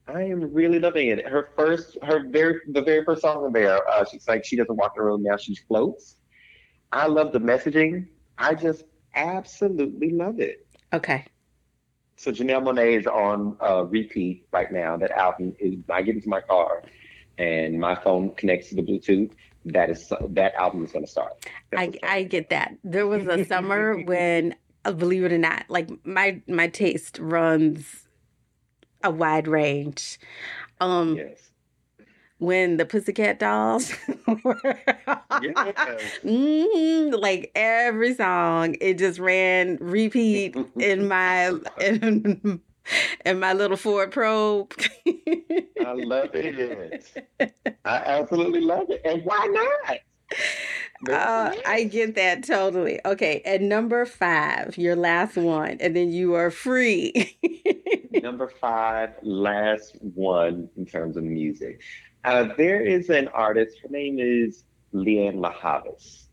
I 0.08 0.24
am 0.24 0.54
really 0.54 0.80
loving 0.80 1.08
it. 1.08 1.26
Her 1.26 1.50
first, 1.56 1.98
her 2.04 2.28
very, 2.28 2.60
the 2.68 2.82
very 2.82 3.06
first 3.06 3.22
song 3.22 3.46
in 3.46 3.54
there, 3.54 3.88
uh, 3.90 4.04
she's 4.10 4.28
like, 4.28 4.44
she 4.44 4.56
doesn't 4.56 4.76
walk 4.76 4.96
the 4.96 5.02
road 5.02 5.22
now, 5.22 5.38
she 5.38 5.56
floats. 5.56 6.18
I 6.92 7.08
love 7.08 7.32
the 7.32 7.40
messaging. 7.40 8.08
I 8.38 8.54
just 8.54 8.84
absolutely 9.16 10.10
love 10.10 10.40
it. 10.40 10.68
Okay. 10.92 11.26
So 12.18 12.32
Janelle 12.32 12.64
Monae 12.64 13.00
is 13.00 13.08
on 13.08 13.58
uh, 13.62 13.86
repeat 13.86 14.46
right 14.52 14.72
now. 14.72 14.98
That 14.98 15.12
album 15.12 15.56
is. 15.60 15.80
I 15.90 16.02
get 16.04 16.16
into 16.16 16.30
my 16.30 16.42
car, 16.42 16.84
and 17.38 17.80
my 17.80 17.96
phone 17.96 18.36
connects 18.36 18.70
to 18.70 18.76
the 18.76 18.84
Bluetooth. 18.84 19.32
That 19.66 19.90
is 19.90 20.12
that 20.30 20.54
album 20.54 20.86
is 20.86 20.92
going 20.92 21.06
to 21.06 21.12
start. 21.12 21.46
That's 21.72 21.98
I. 22.04 22.20
I 22.20 22.24
get 22.24 22.50
that. 22.52 22.76
There 22.84 23.08
was 23.08 23.26
a 23.28 23.44
summer 23.46 23.98
when, 24.06 24.56
uh, 24.86 24.92
believe 24.92 25.24
it 25.24 25.34
or 25.34 25.38
not, 25.40 25.66
like 25.70 25.90
my 26.06 26.40
my 26.48 26.68
taste 26.68 27.18
runs 27.20 28.03
a 29.04 29.12
wide 29.12 29.48
range. 29.48 30.20
Um, 30.82 31.16
yes. 31.18 31.52
when 32.40 32.78
the 32.78 32.86
Pussycat 32.86 33.40
Dolls, 33.40 33.94
were-. 34.44 34.80
Mhm, 36.24 37.20
like 37.22 37.52
every 37.56 38.14
song, 38.16 38.76
it 38.82 38.98
just 38.98 39.20
ran 39.20 39.78
repeat 39.80 40.56
in 40.80 41.08
my 41.10 41.54
in, 41.82 42.62
in 43.26 43.40
my 43.40 43.54
little 43.54 43.78
Ford 43.78 44.12
Probe. 44.12 44.74
I 45.80 45.94
love 45.94 46.30
it. 46.34 47.06
I 47.86 47.96
absolutely 47.96 48.62
love 48.62 48.90
it. 48.90 49.02
And 49.06 49.24
why 49.24 49.48
not? 49.88 49.98
Uh, 51.10 51.54
I 51.66 51.84
get 51.86 52.16
that 52.16 52.44
totally. 52.44 53.00
Okay, 53.06 53.42
at 53.46 53.62
number 53.62 54.06
five, 54.06 54.78
your 54.78 54.96
last 54.96 55.36
one, 55.36 55.78
and 55.80 55.96
then 55.96 56.12
you 56.12 56.34
are 56.36 56.52
free. 56.52 57.38
Number 58.22 58.48
five, 58.48 59.10
last 59.22 59.98
one 60.02 60.70
in 60.78 60.86
terms 60.86 61.18
of 61.18 61.24
music. 61.24 61.82
Uh, 62.24 62.50
there 62.58 62.82
is 62.82 63.10
an 63.10 63.28
artist. 63.30 63.80
Her 63.82 63.90
name 63.90 64.18
is 64.20 64.64
Lianne 64.94 65.42
La 65.42 65.52
Havas, 65.52 66.28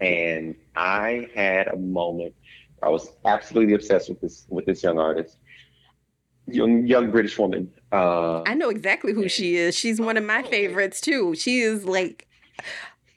and 0.00 0.54
I 0.76 1.28
had 1.34 1.68
a 1.68 1.76
moment. 1.76 2.34
I 2.82 2.88
was 2.88 3.12
absolutely 3.26 3.74
obsessed 3.74 4.08
with 4.08 4.20
this 4.20 4.46
with 4.48 4.64
this 4.64 4.82
young 4.82 4.98
artist, 4.98 5.36
young 6.46 6.86
young 6.86 7.10
British 7.10 7.38
woman. 7.38 7.70
Uh, 7.92 8.42
I 8.46 8.54
know 8.54 8.70
exactly 8.70 9.12
who 9.12 9.28
she 9.28 9.56
is. 9.56 9.76
She's 9.76 10.00
one 10.00 10.16
of 10.16 10.24
my 10.24 10.42
favorites 10.44 11.00
too. 11.02 11.34
She 11.34 11.60
is 11.60 11.84
like 11.84 12.28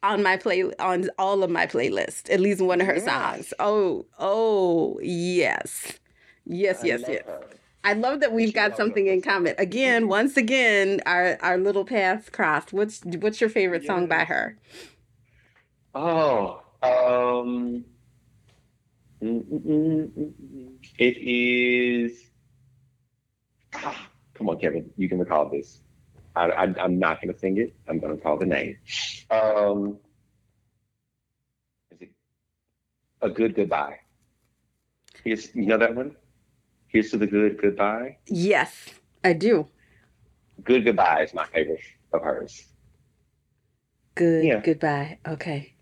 on 0.04 0.24
my 0.24 0.38
play 0.38 0.64
on 0.80 1.10
all 1.20 1.44
of 1.44 1.50
my 1.52 1.68
playlists. 1.68 2.30
At 2.32 2.42
least 2.42 2.62
one 2.62 2.82
of 2.82 2.88
her 2.88 3.00
Yes. 3.00 3.06
songs. 3.06 3.54
Oh, 3.60 4.06
oh, 4.20 5.00
yes. 5.02 6.00
Yes, 6.46 6.84
I 6.84 6.88
yes, 6.88 7.04
yes. 7.08 7.24
her. 7.26 7.48
I 7.86 7.94
love 7.94 8.22
that 8.22 8.34
we've 8.34 8.50
She 8.50 8.54
got 8.54 8.78
something 8.78 9.08
her. 9.08 9.14
in 9.14 9.22
common. 9.22 9.56
Again, 9.60 10.08
once 10.08 10.38
again, 10.38 11.02
our 11.06 11.38
our 11.42 11.58
little 11.58 11.86
paths 11.86 12.30
crossed. 12.30 12.74
What's 12.74 13.02
what's 13.06 13.42
your 13.42 13.50
favorite 13.50 13.86
song 13.86 14.08
by 14.08 14.26
her? 14.26 14.58
Oh, 15.96 16.62
um, 16.84 17.86
mm, 19.24 19.44
mm, 19.46 20.12
mm. 20.12 20.74
it 21.00 21.18
is. 21.20 22.32
Ah, 23.76 24.10
come 24.36 24.50
on, 24.50 24.60
Kevin, 24.60 24.92
you 24.98 25.10
can 25.10 25.20
recall 25.20 25.50
this. 25.50 25.83
I, 26.36 26.46
I, 26.48 26.64
I'm 26.84 26.98
not 27.00 27.22
going 27.22 27.34
to 27.34 27.40
sing 27.40 27.58
it. 27.58 27.76
I'm 27.88 28.00
going 28.00 28.16
to 28.16 28.22
call 28.22 28.38
the 28.38 28.46
name. 28.46 28.78
Um, 29.30 29.98
is 31.92 32.02
it 32.02 32.10
a 33.22 33.30
good 33.30 33.56
goodbye? 33.56 34.00
Here's 35.24 35.54
you 35.56 35.66
know 35.68 35.78
that 35.78 35.96
one. 35.96 36.16
Here's 36.88 37.12
to 37.12 37.18
the 37.18 37.28
good 37.28 37.62
goodbye. 37.62 38.18
Yes, 38.28 38.90
I 39.24 39.34
do. 39.34 39.68
Good 40.64 40.86
goodbye 40.86 41.24
is 41.24 41.34
my 41.34 41.46
favorite 41.46 41.80
of 42.12 42.22
hers. 42.22 42.66
Good 44.16 44.46
Yeah. 44.46 44.60
goodbye. 44.60 45.18
Okay. 45.28 45.74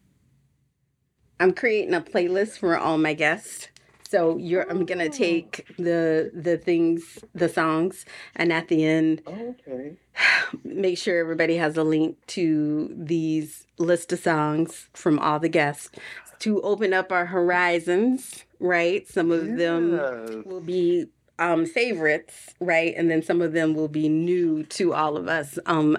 I'm 1.40 1.54
creating 1.54 1.94
a 1.94 2.02
playlist 2.02 2.60
for 2.60 2.78
all 2.78 2.98
my 2.98 3.14
guests. 3.14 3.70
So 4.12 4.38
you're 4.38 4.70
I'm 4.70 4.86
gonna 4.86 5.06
Oh. 5.06 5.10
take 5.28 5.66
the 5.78 6.32
the 6.34 6.58
things, 6.58 7.20
the 7.34 7.48
songs, 7.48 8.06
and 8.36 8.52
at 8.52 8.68
the 8.68 8.84
end 8.84 9.22
Okay. 9.26 9.96
make 10.66 10.98
sure 10.98 11.18
everybody 11.18 11.56
has 11.56 11.78
a 11.78 11.84
link 11.84 12.18
to 12.28 12.94
these 12.94 13.66
list 13.78 14.12
of 14.12 14.20
songs 14.20 14.90
from 14.94 15.18
all 15.18 15.40
the 15.40 15.48
guests 15.50 15.90
to 16.40 16.62
open 16.62 16.92
up 16.94 17.12
our 17.12 17.28
horizons, 17.28 18.44
right? 18.60 19.08
Some 19.08 19.32
of 19.32 19.56
them 19.56 19.92
will 20.46 20.60
be 20.62 21.06
um, 21.40 21.66
favorites, 21.66 22.54
right? 22.60 22.94
And 22.98 23.10
then 23.10 23.22
some 23.24 23.42
of 23.42 23.54
them 23.54 23.74
will 23.76 23.88
be 23.88 24.10
new 24.10 24.64
to 24.78 24.94
all 24.94 25.16
of 25.16 25.28
us. 25.30 25.58
Um, 25.66 25.98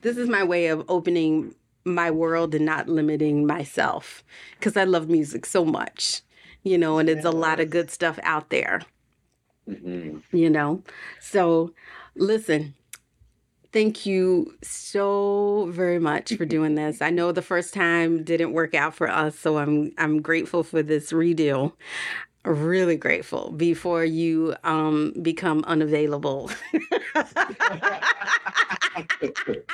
this 0.00 0.16
is 0.16 0.28
my 0.28 0.44
way 0.44 0.68
of 0.68 0.82
opening 0.88 1.54
my 1.84 2.10
world 2.10 2.54
and 2.54 2.64
not 2.66 2.88
limiting 2.88 3.46
myself 3.46 4.22
because 4.58 4.76
I 4.76 4.84
love 4.84 5.08
music 5.08 5.44
so 5.46 5.64
much, 5.64 6.22
you 6.64 6.78
know, 6.78 6.98
and 6.98 7.08
it's 7.08 7.24
a 7.24 7.30
lot 7.30 7.60
of 7.60 7.70
good 7.70 7.90
stuff 7.90 8.18
out 8.22 8.50
there, 8.50 8.82
Mhm. 9.68 10.22
you 10.32 10.50
know. 10.50 10.82
So, 11.20 11.74
listen, 12.16 12.74
Thank 13.70 14.06
you 14.06 14.54
so 14.62 15.66
very 15.70 15.98
much 15.98 16.34
for 16.34 16.46
doing 16.46 16.74
this. 16.74 17.02
I 17.02 17.10
know 17.10 17.32
the 17.32 17.42
first 17.42 17.74
time 17.74 18.24
didn't 18.24 18.52
work 18.52 18.74
out 18.74 18.94
for 18.94 19.10
us, 19.10 19.38
so 19.38 19.58
I'm 19.58 19.92
I'm 19.98 20.22
grateful 20.22 20.62
for 20.62 20.82
this 20.82 21.12
redeal. 21.12 21.76
Really 22.44 22.96
grateful 22.96 23.52
before 23.52 24.04
you 24.04 24.54
um, 24.64 25.12
become 25.22 25.64
unavailable. 25.66 26.50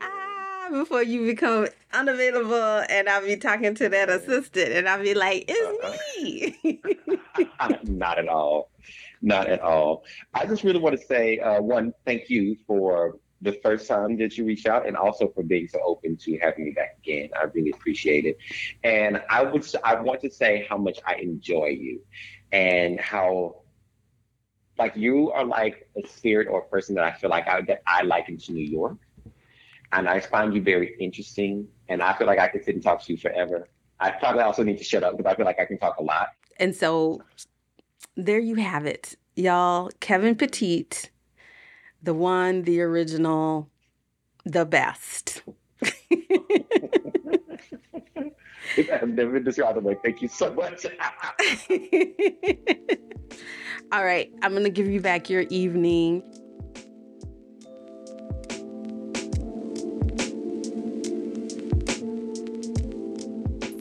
before 0.74 1.02
you 1.02 1.24
become 1.24 1.68
unavailable, 1.92 2.84
and 2.88 3.08
I'll 3.08 3.24
be 3.24 3.36
talking 3.36 3.74
to 3.76 3.88
that 3.88 4.10
assistant, 4.10 4.72
and 4.72 4.88
I'll 4.88 5.02
be 5.02 5.14
like, 5.14 5.44
"It's 5.48 6.18
me." 6.18 6.80
Not 7.84 8.18
at 8.18 8.28
all. 8.28 8.70
Not 9.22 9.48
at 9.48 9.60
all. 9.60 10.04
I 10.34 10.44
just 10.46 10.64
really 10.64 10.80
want 10.80 10.98
to 11.00 11.06
say 11.06 11.38
uh, 11.38 11.60
one, 11.60 11.94
thank 12.04 12.28
you 12.28 12.56
for 12.66 13.16
the 13.40 13.52
first 13.62 13.86
time 13.86 14.16
that 14.16 14.36
you 14.36 14.44
reached 14.44 14.66
out 14.66 14.86
and 14.86 14.96
also 14.96 15.28
for 15.28 15.42
being 15.42 15.68
so 15.68 15.78
open 15.84 16.16
to 16.16 16.38
having 16.38 16.64
me 16.64 16.70
back 16.72 16.96
again. 16.98 17.28
I 17.38 17.44
really 17.44 17.70
appreciate 17.70 18.24
it. 18.24 18.38
And 18.82 19.22
I 19.30 19.42
would 19.42 19.66
I 19.84 20.00
want 20.00 20.20
to 20.22 20.30
say 20.30 20.66
how 20.68 20.78
much 20.78 20.98
I 21.06 21.16
enjoy 21.16 21.68
you 21.68 22.00
and 22.52 22.98
how 23.00 23.62
like 24.78 24.96
you 24.96 25.30
are 25.32 25.44
like 25.44 25.88
a 25.96 26.06
spirit 26.08 26.48
or 26.50 26.60
a 26.60 26.68
person 26.68 26.94
that 26.96 27.04
I 27.04 27.12
feel 27.12 27.30
like 27.30 27.46
I 27.46 27.60
that 27.62 27.82
I 27.86 28.02
like 28.02 28.28
into 28.28 28.52
New 28.52 28.66
York. 28.66 28.96
And 29.94 30.08
I 30.08 30.20
find 30.20 30.52
you 30.52 30.60
very 30.60 30.96
interesting. 30.98 31.68
And 31.88 32.02
I 32.02 32.12
feel 32.18 32.26
like 32.26 32.40
I 32.40 32.48
could 32.48 32.64
sit 32.64 32.74
and 32.74 32.82
talk 32.82 33.02
to 33.04 33.12
you 33.12 33.18
forever. 33.18 33.68
I 34.00 34.10
probably 34.10 34.42
also 34.42 34.64
need 34.64 34.78
to 34.78 34.84
shut 34.84 35.04
up 35.04 35.16
because 35.16 35.32
I 35.32 35.36
feel 35.36 35.46
like 35.46 35.60
I 35.60 35.64
can 35.64 35.78
talk 35.78 35.98
a 35.98 36.02
lot. 36.02 36.30
And 36.58 36.74
so 36.74 37.22
there 38.16 38.40
you 38.40 38.56
have 38.56 38.86
it, 38.86 39.16
y'all. 39.36 39.90
Kevin 40.00 40.34
Petite, 40.34 41.10
the 42.02 42.12
one, 42.12 42.62
the 42.62 42.80
original, 42.80 43.70
the 44.44 44.66
best. 44.66 45.42
I've 48.92 49.08
never 49.08 49.38
described 49.38 49.80
way. 49.82 49.96
Thank 50.02 50.20
you 50.22 50.28
so 50.28 50.52
much. 50.52 50.84
All 53.92 54.04
right, 54.04 54.32
I'm 54.42 54.50
going 54.50 54.64
to 54.64 54.70
give 54.70 54.88
you 54.88 55.00
back 55.00 55.30
your 55.30 55.44
evening. 55.50 56.22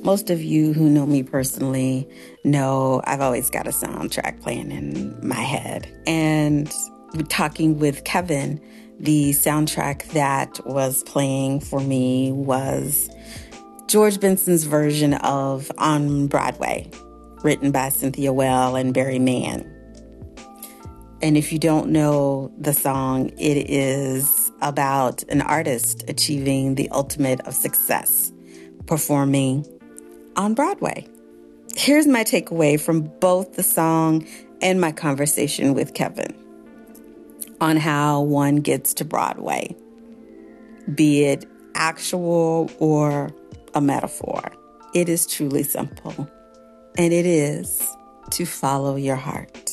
Most 0.03 0.29
of 0.29 0.43
you 0.43 0.73
who 0.73 0.89
know 0.89 1.05
me 1.05 1.23
personally 1.23 2.09
know 2.43 3.01
I've 3.05 3.21
always 3.21 3.49
got 3.49 3.67
a 3.67 3.69
soundtrack 3.69 4.41
playing 4.41 4.69
in 4.69 5.17
my 5.25 5.39
head. 5.39 5.87
And 6.05 6.69
talking 7.29 7.79
with 7.79 8.03
Kevin, 8.03 8.59
the 8.99 9.29
soundtrack 9.31 10.11
that 10.11 10.59
was 10.65 11.03
playing 11.03 11.61
for 11.61 11.79
me 11.79 12.33
was 12.33 13.09
George 13.87 14.19
Benson's 14.19 14.65
version 14.65 15.13
of 15.13 15.71
On 15.77 16.27
Broadway, 16.27 16.91
written 17.41 17.71
by 17.71 17.87
Cynthia 17.87 18.33
Weil 18.33 18.75
and 18.75 18.93
Barry 18.93 19.19
Mann. 19.19 19.69
And 21.21 21.37
if 21.37 21.53
you 21.53 21.59
don't 21.59 21.91
know 21.91 22.51
the 22.57 22.73
song, 22.73 23.29
it 23.39 23.69
is 23.69 24.51
about 24.61 25.23
an 25.29 25.41
artist 25.41 26.03
achieving 26.09 26.75
the 26.75 26.89
ultimate 26.89 27.39
of 27.47 27.53
success, 27.53 28.33
performing 28.85 29.65
on 30.35 30.53
Broadway. 30.53 31.07
Here's 31.75 32.07
my 32.07 32.23
takeaway 32.23 32.79
from 32.79 33.01
both 33.19 33.53
the 33.53 33.63
song 33.63 34.27
and 34.61 34.79
my 34.79 34.91
conversation 34.91 35.73
with 35.73 35.93
Kevin 35.93 36.35
on 37.59 37.77
how 37.77 38.21
one 38.21 38.57
gets 38.57 38.93
to 38.95 39.05
Broadway, 39.05 39.75
be 40.93 41.23
it 41.23 41.45
actual 41.75 42.69
or 42.79 43.33
a 43.73 43.81
metaphor. 43.81 44.51
It 44.93 45.09
is 45.09 45.25
truly 45.25 45.63
simple, 45.63 46.29
and 46.97 47.13
it 47.13 47.25
is 47.25 47.81
to 48.31 48.45
follow 48.45 48.95
your 48.95 49.15
heart. 49.15 49.71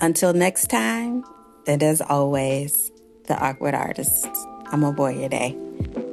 Until 0.00 0.32
next 0.32 0.70
time, 0.70 1.24
and 1.66 1.82
as 1.82 2.00
always, 2.00 2.90
the 3.26 3.38
awkward 3.38 3.74
artist. 3.74 4.26
I'm 4.72 4.80
Aboyade. 4.80 6.09